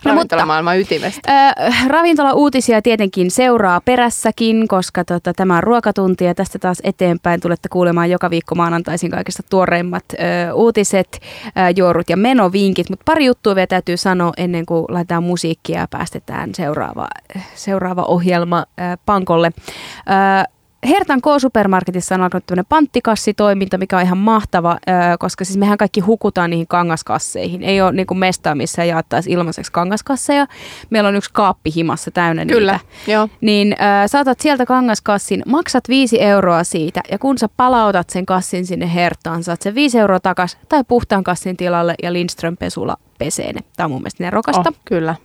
No, 0.06 0.12
ravintolamaailman 0.12 0.80
ytimestä. 0.80 1.52
Äh, 1.56 1.88
ravintola-uutisia 1.88 2.82
tietenkin 2.82 3.32
seuraa 3.32 3.82
perässäkin, 3.82 4.67
koska 4.67 5.06
tota, 5.06 5.34
tämä 5.34 5.58
on 5.58 5.63
ruokatunti 5.63 6.25
ja 6.25 6.36
tästä 6.36 6.60
taas 6.60 6.82
eteenpäin 6.84 7.42
tulette 7.42 7.69
kuulemaan 7.69 8.10
joka 8.10 8.29
viikko 8.29 8.56
maanantaisin 8.56 9.12
kaikista 9.12 9.44
tuoreimmat 9.50 10.04
äh, 10.13 10.56
uutiset, 10.56 11.19
äh, 11.58 11.73
juorut 11.75 12.10
ja 12.10 12.17
menovinkit. 12.17 12.90
Mutta 12.90 13.04
pari 13.06 13.25
juttua 13.25 13.56
vielä 13.56 13.67
täytyy 13.67 13.98
sanoa 13.98 14.32
ennen 14.38 14.65
kuin 14.65 14.86
laitetaan 14.90 15.23
musiikkia 15.23 15.79
ja 15.79 15.88
päästetään 15.88 16.56
seuraava, 16.56 17.08
seuraava 17.56 18.04
ohjelma 18.04 18.65
äh, 18.79 18.98
pankolle. 19.06 19.52
Äh, 20.10 20.48
Hertan 20.88 21.21
K-supermarketissa 21.21 22.15
on 22.15 22.21
alkanut 22.21 22.46
tämmöinen 22.46 22.65
panttikassitoiminta, 22.69 23.77
mikä 23.77 23.98
on 23.98 24.04
ihan 24.04 24.17
mahtava, 24.17 24.77
koska 25.19 25.46
siis 25.46 25.58
mehän 25.58 25.77
kaikki 25.77 26.00
hukutaan 26.00 26.50
niihin 26.50 26.67
kangaskasseihin. 26.67 27.63
Ei 27.63 27.82
ole 27.82 27.92
niin 27.92 28.08
kuin 28.08 28.17
mestaa, 28.17 28.56
missä 28.56 28.84
jaettaisiin 28.84 29.38
ilmaiseksi 29.38 29.71
kangaskasseja. 29.71 30.48
Meillä 30.90 31.10
on 31.10 31.15
yksi 31.15 31.29
kaappi 31.34 31.71
himassa 31.75 32.12
täynnä 32.12 32.46
Kyllä, 32.46 32.71
niitä. 32.71 33.12
joo. 33.12 33.29
Niin 33.42 33.75
äh, 33.82 34.04
saatat 34.08 34.40
sieltä 34.40 34.65
kangaskassin, 34.65 35.44
maksat 35.46 35.84
viisi 35.90 36.21
euroa 36.21 36.63
siitä 36.63 37.02
ja 37.12 37.19
kun 37.19 37.38
sä 37.38 37.50
palautat 37.58 38.10
sen 38.10 38.25
kassin 38.25 38.65
sinne 38.65 38.94
Hertaan, 38.94 39.44
saat 39.44 39.62
sen 39.62 39.75
viisi 39.75 40.00
euroa 40.00 40.19
takas 40.19 40.58
tai 40.69 40.84
puhtaan 40.88 41.23
kassin 41.23 41.58
tilalle 41.58 41.96
ja 42.04 42.13
Lindström 42.13 42.58
pesula 42.58 42.98
pesee 43.19 43.54
ne. 43.54 43.60
Tämä 43.77 43.86
on 43.86 43.92
mun 43.92 44.02
mielestä 44.02 44.23
nerokasta. 44.23 44.69
Oh, 44.69 44.75
kyllä. 44.86 45.15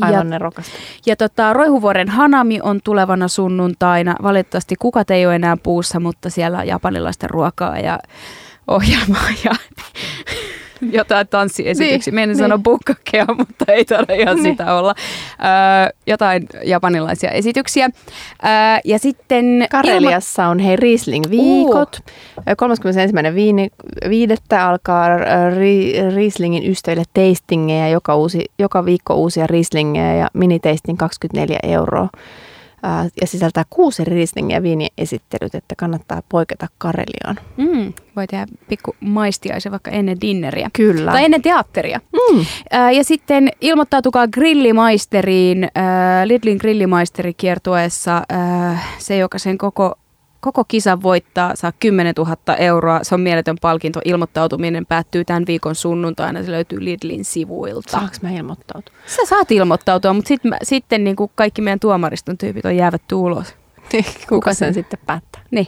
Aivan 0.00 0.18
Ja- 0.18 0.24
nerokasta. 0.24 0.72
Ja 1.06 1.16
tota, 1.16 1.52
Roihuvuoren 1.52 2.08
Hanami 2.08 2.60
on 2.62 2.80
tulevana 2.84 3.28
sunnuntaina. 3.28 4.16
Valitettavasti 4.22 4.74
kukat 4.78 5.10
ei 5.10 5.26
ole 5.26 5.34
enää 5.34 5.56
puussa, 5.56 6.00
mutta 6.00 6.30
siellä 6.30 6.58
on 6.58 6.66
japanilaista 6.66 7.26
ruokaa 7.28 7.78
ja 7.78 7.98
ohjelmaa 8.68 9.28
ja 9.44 9.50
jotain 10.98 11.28
tanssiesityksiä. 11.28 12.10
Niin, 12.10 12.14
Meidän 12.14 12.28
niin. 12.28 12.38
sanoa 12.38 12.58
bukkakea, 12.58 13.26
mutta 13.38 13.64
ei 13.72 13.84
taida 13.84 14.14
ihan 14.14 14.36
Niin. 14.36 14.44
sitä 14.56 14.74
olla. 14.74 14.94
Öö, 14.98 15.92
jotain 16.06 16.46
japanilaisia 16.64 17.30
esityksiä. 17.30 17.90
Öö, 18.44 18.50
ja 18.84 18.98
sitten... 18.98 19.66
Kareliassa 19.70 20.46
on 20.46 20.58
hei 20.58 20.76
Riesling-viikot. 20.76 22.00
31.5. 22.40 22.44
alkaa 24.60 25.08
Ri- 25.50 26.14
Rieslingin 26.14 26.70
ystäville 26.70 27.04
tastingeja, 27.14 27.88
joka, 27.88 28.16
uusi, 28.16 28.44
joka 28.58 28.84
viikko 28.84 29.14
uusia 29.14 29.46
Rieslingejä 29.46 30.14
ja 30.14 30.28
mini-tasting 30.34 30.96
24 30.98 31.58
euroa. 31.62 32.08
Ja 33.20 33.26
sisältää 33.26 33.64
kuusi 33.70 34.04
Rieslingiä 34.04 34.62
viiniesittelyt, 34.62 35.54
että 35.54 35.74
kannattaa 35.78 36.22
poiketa 36.28 36.66
Kareliaan. 36.78 37.36
Mm, 37.56 37.92
voi 38.16 38.26
tehdä 38.26 38.46
pikku 38.68 38.96
maistiaisen 39.00 39.72
vaikka 39.72 39.90
ennen 39.90 40.20
dinneriä. 40.20 40.70
Kyllä. 40.72 41.12
Tai 41.12 41.24
ennen 41.24 41.42
teatteria. 41.42 42.00
Mm. 42.12 42.44
Ää, 42.70 42.90
Ja 42.90 43.04
sitten 43.04 43.48
ilmoittautukaa 43.60 44.28
grillimaisteriin, 44.28 45.68
ää, 45.74 46.28
Lidlin 46.28 46.56
grillimaisteri 46.56 47.34
kiertueessa. 47.34 48.22
ää, 48.28 48.78
Se, 48.98 49.16
joka 49.16 49.38
sen 49.38 49.58
koko, 49.58 49.94
koko 50.46 50.64
kisan 50.68 51.02
voittaa, 51.02 51.56
saa 51.56 51.72
10 51.80 52.14
000 52.18 52.56
euroa. 52.56 53.00
Se 53.02 53.14
on 53.14 53.20
mieletön 53.20 53.56
palkinto. 53.60 54.00
Ilmoittautuminen 54.04 54.86
päättyy 54.86 55.24
tämän 55.24 55.44
viikon 55.46 55.74
sunnuntaina. 55.74 56.42
Se 56.42 56.50
löytyy 56.50 56.84
Lidlin 56.84 57.24
sivuilta. 57.24 57.90
Saanko 57.90 58.16
mä 58.22 58.30
ilmoittautua? 58.30 58.94
Sä 59.06 59.22
saat 59.28 59.50
ilmoittautua, 59.50 60.12
mutta 60.12 60.28
sit, 60.28 60.44
mä- 60.44 60.58
sitten 60.62 61.04
niin 61.04 61.16
kuin 61.16 61.30
kaikki 61.34 61.62
meidän 61.62 61.80
tuomariston 61.80 62.38
tyypit 62.38 62.64
on 62.64 62.76
jäävätty 62.76 63.14
ulos. 63.14 63.54
Kuka 64.28 64.54
sen? 64.54 64.66
sen 64.66 64.74
sitten 64.74 64.98
päättää? 65.06 65.42
Niin. 65.50 65.66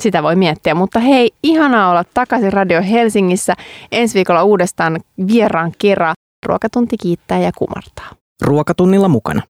Sitä 0.00 0.22
voi 0.22 0.36
miettiä, 0.36 0.74
mutta 0.74 1.00
hei, 1.00 1.30
ihanaa 1.42 1.90
olla 1.90 2.04
takaisin 2.14 2.52
Radio 2.52 2.82
Helsingissä. 2.82 3.54
Ensi 3.92 4.14
viikolla 4.14 4.44
uudestaan 4.44 5.00
vieraan 5.26 5.72
kerran. 5.78 6.14
Ruokatunti 6.46 6.96
kiittää 6.96 7.38
ja 7.38 7.50
kumartaa. 7.58 8.10
Ruokatunnilla 8.42 9.08
mukana 9.08 9.42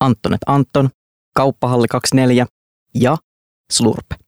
Anttonet 0.00 0.40
Anton, 0.46 0.88
Kauppahalli 1.36 1.88
24 1.88 2.46
ja 2.94 3.16
Slurp. 3.72 4.21